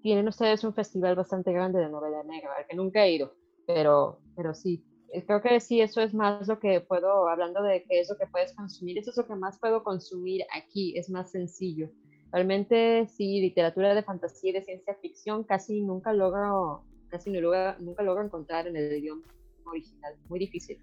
Tienen 0.00 0.26
ustedes 0.26 0.64
un 0.64 0.72
festival 0.72 1.16
bastante 1.16 1.52
grande 1.52 1.80
de 1.80 1.90
novela 1.90 2.22
negra, 2.22 2.54
al 2.56 2.66
que 2.66 2.76
nunca 2.76 3.04
he 3.04 3.12
ido, 3.12 3.34
pero, 3.66 4.20
pero 4.34 4.54
sí, 4.54 4.82
eh, 4.82 4.89
creo 5.26 5.40
que 5.40 5.60
sí, 5.60 5.80
eso 5.80 6.00
es 6.00 6.14
más 6.14 6.46
lo 6.48 6.58
que 6.58 6.80
puedo, 6.80 7.28
hablando 7.28 7.62
de 7.62 7.84
qué 7.84 8.00
es 8.00 8.08
lo 8.08 8.16
que 8.16 8.26
puedes 8.26 8.52
consumir, 8.54 8.98
eso 8.98 9.10
es 9.10 9.16
lo 9.16 9.26
que 9.26 9.34
más 9.34 9.58
puedo 9.58 9.82
consumir 9.82 10.42
aquí, 10.54 10.96
es 10.96 11.10
más 11.10 11.30
sencillo. 11.30 11.90
Realmente, 12.32 13.06
sí, 13.08 13.40
literatura 13.40 13.94
de 13.94 14.02
fantasía 14.02 14.50
y 14.50 14.52
de 14.54 14.62
ciencia 14.62 14.94
ficción 14.94 15.44
casi 15.44 15.80
nunca 15.82 16.12
logro, 16.12 16.84
casi 17.08 17.30
nunca, 17.30 17.76
nunca 17.80 18.02
logro 18.02 18.24
encontrar 18.24 18.68
en 18.68 18.76
el 18.76 18.92
idioma 18.92 19.22
original, 19.64 20.14
muy 20.28 20.38
difícil. 20.38 20.78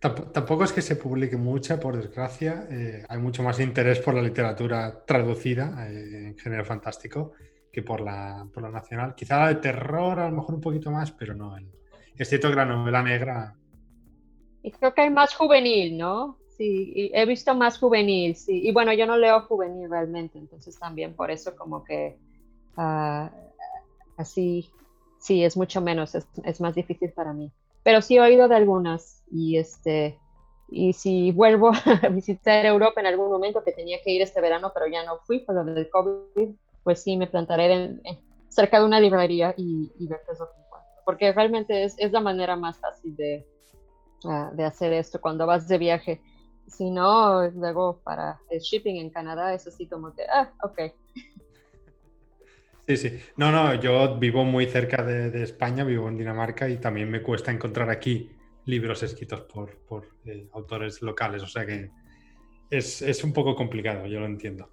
Tampoco 0.00 0.62
es 0.62 0.72
que 0.72 0.82
se 0.82 0.94
publique 0.94 1.36
mucha, 1.36 1.80
por 1.80 1.96
desgracia. 1.96 2.68
Eh, 2.70 3.04
hay 3.08 3.18
mucho 3.18 3.42
más 3.42 3.58
interés 3.58 3.98
por 3.98 4.14
la 4.14 4.22
literatura 4.22 5.04
traducida 5.04 5.88
eh, 5.90 6.28
en 6.28 6.38
género 6.38 6.64
fantástico 6.64 7.32
que 7.72 7.82
por 7.82 8.00
la, 8.00 8.46
por 8.52 8.62
la 8.62 8.70
nacional. 8.70 9.14
Quizá 9.16 9.40
la 9.40 9.48
de 9.48 9.56
terror, 9.56 10.20
a 10.20 10.30
lo 10.30 10.36
mejor 10.36 10.54
un 10.54 10.60
poquito 10.60 10.90
más, 10.90 11.10
pero 11.10 11.34
no. 11.34 11.56
Es 12.18 12.28
cierto 12.28 12.50
que 12.50 12.56
la 12.56 12.64
novela 12.64 13.02
negra. 13.02 13.54
Y 14.62 14.72
creo 14.72 14.92
que 14.92 15.02
hay 15.02 15.10
más 15.10 15.34
juvenil, 15.34 15.96
¿no? 15.96 16.38
Sí, 16.56 17.10
he 17.14 17.24
visto 17.24 17.54
más 17.54 17.78
juvenil, 17.78 18.34
sí. 18.34 18.66
Y 18.66 18.72
bueno, 18.72 18.92
yo 18.92 19.06
no 19.06 19.16
leo 19.16 19.42
juvenil 19.42 19.88
realmente, 19.88 20.38
entonces 20.38 20.76
también 20.78 21.14
por 21.14 21.30
eso, 21.30 21.54
como 21.54 21.84
que 21.84 22.18
ah, 22.76 23.30
así, 24.16 24.68
sí, 25.20 25.44
es 25.44 25.56
mucho 25.56 25.80
menos, 25.80 26.16
es, 26.16 26.60
más 26.60 26.74
difícil 26.74 27.12
para 27.12 27.32
mí 27.32 27.52
pero 27.88 28.02
sí 28.02 28.16
he 28.16 28.20
oído 28.20 28.48
de 28.48 28.54
algunas 28.54 29.22
y 29.30 29.56
este 29.56 30.18
y 30.68 30.92
si 30.92 31.32
vuelvo 31.32 31.70
a 32.02 32.08
visitar 32.08 32.66
Europa 32.66 33.00
en 33.00 33.06
algún 33.06 33.30
momento 33.30 33.64
que 33.64 33.72
tenía 33.72 33.96
que 34.04 34.10
ir 34.10 34.20
este 34.20 34.42
verano 34.42 34.72
pero 34.74 34.86
ya 34.86 35.04
no 35.04 35.20
fui 35.20 35.38
por 35.38 35.54
lo 35.54 35.64
del 35.64 35.88
COVID 35.88 36.50
pues 36.82 37.02
sí 37.02 37.16
me 37.16 37.28
plantaré 37.28 37.98
cerca 38.50 38.78
de 38.78 38.84
una 38.84 39.00
librería 39.00 39.54
y, 39.56 39.90
ver 40.06 40.20
qué 40.26 40.32
es 40.32 40.38
lo 40.38 40.50
que 40.50 40.67
porque 41.08 41.32
realmente 41.32 41.84
es, 41.84 41.94
es 41.96 42.12
la 42.12 42.20
manera 42.20 42.54
más 42.54 42.78
fácil 42.80 43.16
de, 43.16 43.46
ah, 44.26 44.50
de 44.52 44.62
hacer 44.62 44.92
esto 44.92 45.18
cuando 45.18 45.46
vas 45.46 45.66
de 45.66 45.78
viaje 45.78 46.20
si 46.66 46.90
no 46.90 47.48
luego 47.48 48.02
para 48.04 48.38
el 48.50 48.60
shipping 48.60 48.96
en 48.96 49.08
Canadá 49.08 49.54
es 49.54 49.66
así 49.66 49.86
como 49.86 50.14
que 50.14 50.24
ah 50.30 50.52
ok 50.62 50.80
Sí, 52.86 52.96
sí. 52.96 53.20
No, 53.36 53.52
no, 53.52 53.74
yo 53.74 54.18
vivo 54.18 54.44
muy 54.44 54.64
cerca 54.66 55.02
de, 55.02 55.42
España, 55.42 55.84
vivo 55.84 56.08
en 56.08 56.16
Dinamarca 56.16 56.70
y 56.70 56.78
también 56.78 57.10
me 57.10 57.20
cuesta 57.22 57.52
encontrar 57.52 57.90
aquí 57.90 58.30
libros 58.64 59.02
escritos 59.02 59.42
por, 59.42 60.08
eh, 60.24 60.48
autores 60.52 61.02
locales, 61.02 61.42
o 61.42 61.46
sea 61.46 61.66
que 61.66 61.90
es, 62.70 63.22
un 63.22 63.34
poco 63.34 63.54
complicado, 63.54 64.06
yo 64.06 64.20
lo 64.20 64.24
entiendo. 64.26 64.70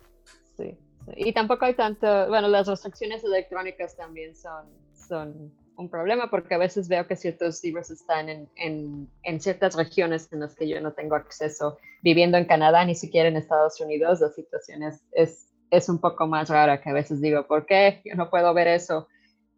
Sí, 0.56 0.78
y 1.18 1.34
tampoco 1.34 1.66
hay 1.66 1.74
tanto, 1.74 2.08
bueno, 2.30 2.48
las 2.48 2.68
restricciones 2.68 3.22
electrónicas 3.26 3.98
también 3.98 4.34
son, 4.34 4.66
son 4.94 5.52
un 5.78 5.90
problema 5.90 6.30
porque 6.30 6.56
a 6.56 6.58
veces 6.58 6.88
veo 6.88 7.06
que 7.08 7.16
ciertos 7.16 7.64
libros 7.64 7.90
están 7.92 8.30
en, 8.30 9.10
en, 9.24 9.42
ciertas 9.42 9.76
regiones 9.76 10.32
en 10.32 10.40
las 10.42 10.56
que 10.56 10.68
yo 10.68 10.80
no 10.82 10.94
tengo 10.94 11.16
acceso. 11.16 11.78
Viviendo 12.02 12.38
en 12.38 12.46
Canadá, 12.46 12.86
ni 12.86 12.96
siquiera 12.96 13.28
en 13.28 13.36
Estados 13.36 13.80
Unidos, 13.82 14.22
la 14.22 14.30
situación 14.30 14.84
es 14.84 15.46
es 15.72 15.90
un 15.90 16.00
poco 16.00 16.28
más 16.28 16.50
rara 16.50 16.82
que 16.82 16.90
a 16.90 16.94
veces 16.94 17.22
digo, 17.22 17.46
¿por 17.48 17.66
qué? 17.66 18.02
Yo 18.06 18.16
no 18.16 18.30
puedo 18.30 18.54
ver 18.54 18.68
eso. 18.68 19.08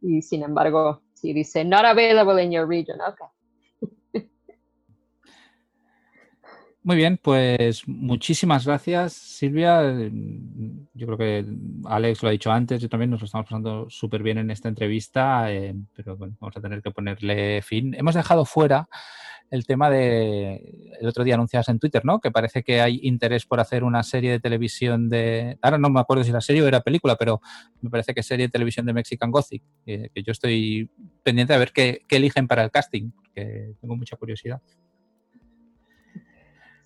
Y 0.01 0.21
sin 0.21 0.43
embargo, 0.43 1.01
si 1.13 1.33
dice, 1.33 1.63
not 1.63 1.85
available 1.85 2.41
in 2.43 2.51
your 2.51 2.67
region, 2.67 2.99
ok. 3.01 3.19
Muy 6.87 6.95
bien, 6.95 7.19
pues 7.21 7.85
muchísimas 7.85 8.65
gracias, 8.65 9.11
Silvia. 9.11 9.91
Yo 10.93 11.05
creo 11.05 11.17
que 11.17 11.45
Alex 11.83 12.23
lo 12.23 12.29
ha 12.29 12.31
dicho 12.31 12.49
antes, 12.49 12.81
yo 12.81 12.87
también 12.87 13.11
nos 13.11 13.19
lo 13.19 13.25
estamos 13.25 13.43
pasando 13.43 13.89
súper 13.89 14.23
bien 14.23 14.37
en 14.37 14.51
esta 14.51 14.69
entrevista, 14.69 15.51
eh, 15.51 15.75
pero 15.93 16.15
bueno, 16.15 16.37
vamos 16.39 16.55
a 16.55 16.61
tener 16.61 16.81
que 16.81 16.91
ponerle 16.91 17.61
fin. 17.61 17.93
Hemos 17.93 18.15
dejado 18.15 18.45
fuera 18.45 18.87
el 19.49 19.65
tema 19.65 19.89
de, 19.89 20.95
el 21.01 21.05
otro 21.09 21.25
día 21.25 21.33
anunciabas 21.33 21.67
en 21.67 21.77
Twitter, 21.77 22.05
¿no? 22.05 22.21
Que 22.21 22.31
parece 22.31 22.63
que 22.63 22.79
hay 22.79 23.01
interés 23.03 23.45
por 23.45 23.59
hacer 23.59 23.83
una 23.83 24.01
serie 24.03 24.31
de 24.31 24.39
televisión 24.39 25.09
de, 25.09 25.59
ahora 25.61 25.77
no 25.77 25.89
me 25.89 25.99
acuerdo 25.99 26.23
si 26.23 26.29
era 26.29 26.39
serie 26.39 26.61
o 26.61 26.67
era 26.69 26.79
película, 26.79 27.17
pero 27.17 27.41
me 27.81 27.89
parece 27.89 28.13
que 28.13 28.23
serie 28.23 28.45
de 28.47 28.51
televisión 28.51 28.85
de 28.85 28.93
Mexican 28.93 29.29
Gothic, 29.29 29.61
que 29.85 30.23
yo 30.25 30.31
estoy 30.31 30.89
pendiente 31.21 31.51
de 31.51 31.59
ver 31.59 31.73
qué, 31.73 32.05
eligen 32.07 32.47
para 32.47 32.63
el 32.63 32.71
casting, 32.71 33.11
porque 33.11 33.73
tengo 33.81 33.97
mucha 33.97 34.15
curiosidad. 34.15 34.61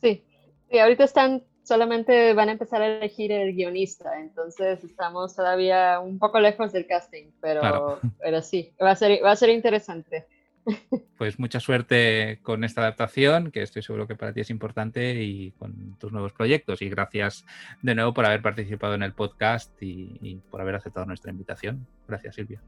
Sí, 0.02 0.24
y 0.70 0.78
ahorita 0.80 1.04
están, 1.04 1.44
solamente 1.64 2.34
van 2.34 2.50
a 2.50 2.54
empezar 2.54 2.82
a 2.82 2.88
elegir 2.88 3.32
el 3.32 3.54
guionista, 3.54 4.20
entonces 4.20 4.84
estamos 4.84 5.36
todavía 5.36 6.00
un 6.00 6.20
poco 6.20 6.40
lejos 6.40 6.72
del 6.72 6.88
casting, 6.88 7.32
pero, 7.40 8.00
pero 8.20 8.42
sí, 8.42 8.74
va 8.82 8.92
a 8.92 8.96
ser, 8.96 9.24
va 9.24 9.32
a 9.32 9.36
ser 9.36 9.50
interesante. 9.50 10.28
Pues 11.18 11.40
mucha 11.40 11.60
suerte 11.60 12.40
con 12.42 12.64
esta 12.64 12.82
adaptación, 12.82 13.52
que 13.52 13.62
estoy 13.62 13.84
seguro 13.84 14.08
que 14.08 14.16
para 14.16 14.34
ti 14.34 14.42
es 14.42 14.50
importante, 14.50 15.22
y 15.22 15.52
con 15.52 15.96
tus 16.00 16.12
nuevos 16.12 16.34
proyectos. 16.34 16.82
Y 16.82 16.90
gracias 16.90 17.46
de 17.82 17.96
nuevo 17.96 18.14
por 18.14 18.26
haber 18.26 18.42
participado 18.42 18.96
en 18.96 19.04
el 19.04 19.14
podcast 19.14 19.72
y, 19.82 20.42
por 20.50 20.62
haber 20.62 20.76
aceptado 20.76 21.06
nuestra 21.06 21.32
invitación. 21.32 21.86
Gracias, 22.08 22.36
Silvia. 22.36 22.62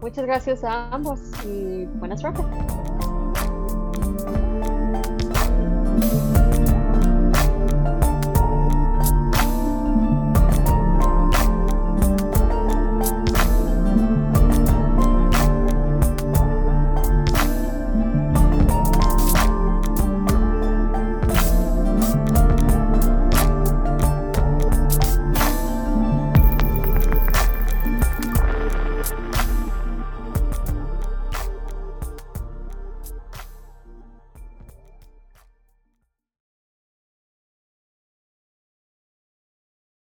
Muchas 0.00 0.24
gracias 0.24 0.64
a 0.64 0.90
ambos 0.94 1.20
y 1.46 1.86
buenas 1.86 2.20
suerte. 2.20 2.42